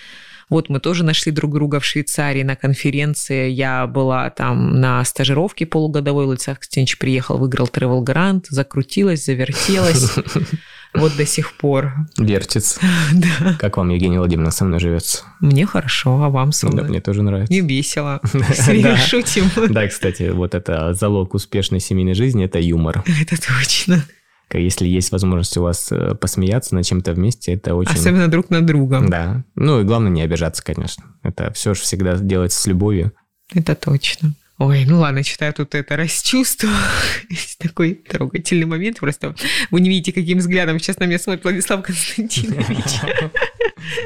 Вот 0.51 0.68
мы 0.68 0.79
тоже 0.79 1.05
нашли 1.05 1.33
друг 1.33 1.53
друга 1.53 1.81
в 1.81 1.85
Швейцарии 1.85 2.43
на 2.43 2.55
конференции. 2.55 3.49
Я 3.49 3.87
была 3.87 4.31
там 4.31 4.81
на 4.81 5.05
стажировке 5.05 5.66
полугодовой. 5.66 6.27
Луцак 6.27 6.61
Костянович 6.61 6.99
приехал, 6.99 7.39
выиграл 7.39 7.66
Travel 7.66 8.05
Grant, 8.05 8.45
закрутилась, 8.51 9.25
завертелась. 9.25 10.12
Вот 10.95 11.16
до 11.16 11.26
сих 11.26 11.57
пор. 11.57 11.92
Вертится. 12.18 12.80
Да. 13.12 13.57
Как 13.59 13.76
вам, 13.76 13.90
Евгения 13.90 14.18
Владимировна, 14.18 14.51
со 14.51 14.64
мной 14.64 14.80
живется? 14.80 15.24
Мне 15.40 15.66
хорошо, 15.66 16.22
а 16.22 16.30
вам 16.30 16.53
со 16.53 16.66
мной? 16.66 16.82
Да, 16.82 16.88
мне 16.88 17.01
тоже 17.01 17.22
нравится. 17.22 17.53
Не 17.53 17.61
весело. 17.61 18.20
Серьезно, 18.53 18.97
шутим. 18.97 19.51
Да, 19.72 19.86
кстати, 19.88 20.30
вот 20.30 20.55
это 20.55 20.95
залог 20.95 21.34
успешной 21.34 21.80
семейной 21.80 22.14
жизни– 22.14 22.45
это 22.47 22.59
юмор. 22.59 23.03
Это 23.20 23.36
точно. 23.40 24.05
Если 24.53 24.86
есть 24.86 25.11
возможность 25.11 25.57
у 25.57 25.62
вас 25.62 25.90
э, 25.90 26.14
посмеяться 26.14 26.74
над 26.76 26.86
чем-то 26.86 27.12
вместе, 27.12 27.55
это 27.55 27.74
очень... 27.74 27.92
Особенно 27.92 28.28
друг 28.28 28.51
над 28.51 28.66
другом. 28.66 29.09
Да. 29.09 29.42
Ну 29.57 29.80
и 29.80 29.84
главное 29.84 30.11
не 30.11 30.22
обижаться, 30.22 30.62
конечно. 30.62 31.05
Это 31.22 31.53
все 31.53 31.74
же 31.74 31.80
всегда 31.80 32.16
делается 32.16 32.61
с 32.61 32.66
любовью. 32.66 33.12
Это 33.53 33.74
точно. 33.74 34.34
Ой, 34.59 34.85
ну 34.87 35.01
ладно, 35.01 35.25
читаю 35.25 35.53
тут 35.53 35.75
это 35.75 35.97
расчувствовала. 35.97 36.79
Есть 37.29 37.59
такой 37.59 37.95
трогательный 37.95 38.67
момент. 38.67 39.01
Просто 39.01 39.35
вы 39.71 39.81
не 39.81 39.89
видите, 39.89 40.13
каким 40.13 40.39
взглядом 40.39 40.79
сейчас 40.79 40.99
на 40.99 41.05
меня 41.05 41.19
смотрит 41.19 41.45
Владислав 41.45 41.83
Константинович. 41.83 43.01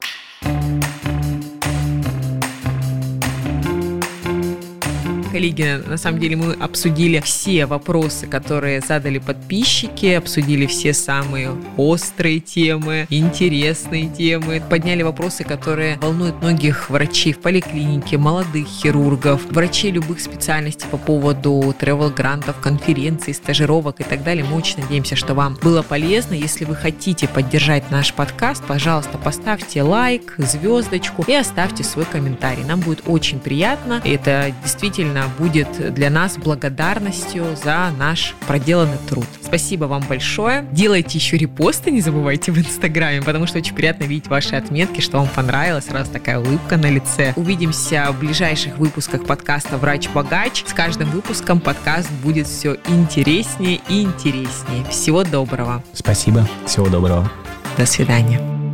коллеги, 5.33 5.83
на 5.87 5.97
самом 5.97 6.20
деле 6.20 6.37
мы 6.37 6.53
обсудили 6.53 7.20
все 7.20 7.64
вопросы, 7.64 8.26
которые 8.26 8.83
задали 8.83 9.18
подписчики, 9.18 10.07
обсудили 10.07 10.66
все 10.66 10.93
самые 10.93 11.53
острые 11.78 12.39
темы, 12.39 13.07
интересные 13.09 14.09
темы, 14.09 14.62
подняли 14.68 15.03
вопросы, 15.03 15.43
которые 15.43 15.97
волнуют 16.03 16.37
многих 16.43 16.91
врачей 16.91 17.33
в 17.33 17.39
поликлинике, 17.39 18.18
молодых 18.18 18.66
хирургов, 18.66 19.41
врачей 19.51 19.91
любых 19.91 20.20
специальностей 20.20 20.87
по 20.91 20.99
поводу 20.99 21.74
travel-грантов, 21.80 22.61
конференций, 22.61 23.33
стажировок 23.33 24.01
и 24.01 24.05
так 24.05 24.22
далее. 24.22 24.45
Мы 24.45 24.57
очень 24.57 24.83
надеемся, 24.83 25.16
что 25.16 25.33
вам 25.33 25.57
было 25.62 25.80
полезно. 25.80 26.35
Если 26.35 26.66
вы 26.66 26.76
хотите 26.76 27.26
поддержать 27.26 27.91
наш 27.91 28.12
подкаст, 28.12 28.62
пожалуйста, 28.66 29.16
поставьте 29.16 29.83
лайк, 29.83 30.35
звездочку 30.37 31.24
и 31.26 31.33
оставьте 31.33 31.85
свой 31.85 32.05
комментарий. 32.05 32.64
Нам 32.64 32.80
будет 32.80 33.05
очень 33.07 33.41
приятно. 33.41 34.03
Это 34.05 34.53
действительно 34.62 35.22
будет 35.39 35.95
для 35.95 36.11
нас 36.11 36.37
благодарностью 36.37 37.57
за 37.62 37.91
наш 37.99 38.35
проделанный 38.47 38.99
труд. 39.09 39.27
Спасибо 39.43 39.85
вам 39.85 40.03
большое. 40.09 40.66
Делайте 40.73 41.18
еще 41.18 41.37
репосты, 41.37 41.91
не 41.91 42.01
забывайте 42.01 42.53
в 42.53 42.59
Инстаграме, 42.59 43.23
потому 43.23 43.47
что 43.47 43.59
очень 43.59 43.75
приятно 43.75 44.05
видеть 44.05 44.29
ваши 44.29 44.57
отметки, 44.57 45.01
что 45.01 45.18
вам 45.18 45.29
понравилось, 45.29 45.89
раз 45.91 46.09
такая 46.09 46.39
улыбка 46.39 46.77
на 46.77 46.91
лице. 46.91 47.33
Увидимся 47.37 48.09
в 48.11 48.18
ближайших 48.18 48.79
выпусках 48.79 49.25
подкаста 49.25 49.77
«Врач-богач». 49.77 50.64
С 50.66 50.73
каждым 50.73 51.11
выпуском 51.11 51.61
подкаст 51.61 52.11
будет 52.23 52.47
все 52.47 52.77
интереснее 52.89 53.81
и 53.89 54.03
интереснее. 54.03 54.85
Всего 54.91 55.25
доброго. 55.25 55.83
Спасибо. 55.93 56.49
Всего 56.66 56.89
доброго. 56.89 57.31
До 57.77 57.87
свидания. 57.87 58.72